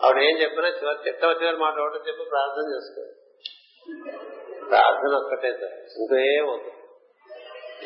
[0.00, 3.02] ఆవిడ ఏం చెప్పినా చివరి చెట్ట వచ్చిన మాట ఒకటి చెప్పి ప్రార్థన చేసుకో.
[4.68, 6.81] ప్రార్థన ఒక్కటే సార్ ఇంకేం వద్దు.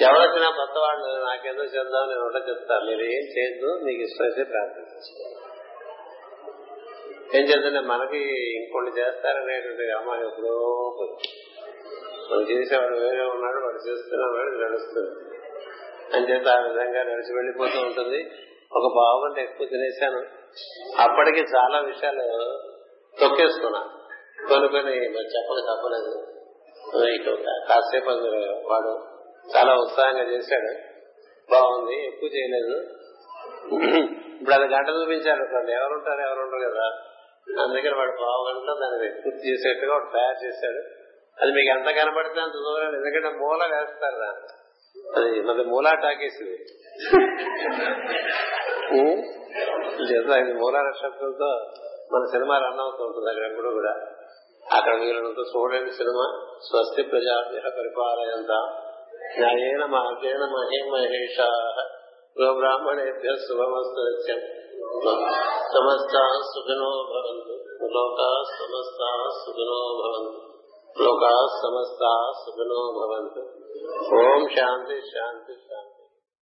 [0.01, 2.85] ఎవరొచ్చినా కొత్త వాళ్ళు నాకేదో చేద్దాం నేను ఉండ చెప్తాను.
[2.87, 5.23] మీరు ఏం చేయొద్దు నీకు ఇష్టమైతే ప్రార్థన చేసుకో
[7.39, 8.19] ఏం చేద్దంటే మనకి
[8.55, 10.53] ఇంకొన్ని చేస్తారనేటువంటి అమ్మాయి ఎప్పుడో
[12.31, 14.65] మనం చేసేవాడు వేరే ఉన్నాడు వాడు చేస్తున్నాడు నడుస్తుంది.
[14.65, 15.13] నడుస్తుంది
[16.17, 18.21] అంచేత ఆ విధంగా నడిచి వెళ్ళిపోతూ ఉంటుంది.
[18.77, 20.21] ఒక బాగుంటే ఎక్కువ తినేశాను.
[21.03, 22.27] అప్పటికి చాలా విషయాలు
[23.21, 23.83] తొక్కేసుకున్నా.
[24.49, 24.97] కొన్ని కొన్ని
[25.35, 26.33] చెప్పలు తప్పలేదు
[27.15, 27.29] ఇక
[27.69, 28.11] కాసేపు
[28.73, 29.16] వాడు
[29.55, 30.73] చాలా ఉత్సాహంగా చేశాడు.
[31.51, 32.77] బాగుంది ఎక్కువ చేయలేదు.
[34.41, 36.87] ఇప్పుడు అది గంట చూపించాడు అనుకోండి ఎవరుంటారు ఎవరుంటారు కదా.
[37.63, 40.81] అందుకని వాడు పావు గంట దాన్ని పూర్తి చేసేట్టుగా వాడు తయారు చేశాడు.
[41.43, 44.47] అది మీకు ఎంత కనబడితే అంత దూరం ఎందుకంటే మూల వేస్తారు దాన్ని.
[45.17, 46.67] అది మన మూలా టాకీస్ ఇది
[50.03, 51.73] చేత ఇది మూలా నక్షత్రంతో
[52.13, 53.93] మన సినిమా రన్ అవుతూ ఉంటుంది అక్కడ ఎప్పుడు కూడా.
[54.77, 58.83] అక్కడ మిగిలినంత చూడండి సినిమా స్వస్తి ప్రజాభ్య పరిపాలయంత.
[59.35, 61.39] న్యాయేన మార్గేణ మహే మహేష
[62.57, 64.41] బ్రాహ్మణేభ్య శుభమస్తు నిత్యం
[65.75, 66.15] సమస్త
[66.51, 67.55] సుఖినో భవంతు
[67.95, 69.01] లోకా సమస్త
[69.39, 70.41] సుఖినో భవంతు
[70.97, 72.03] లోకా సమస్త
[72.43, 73.43] సుఖినో భవంతు
[74.19, 75.86] ఓం శాంతి శాంతి శాంతి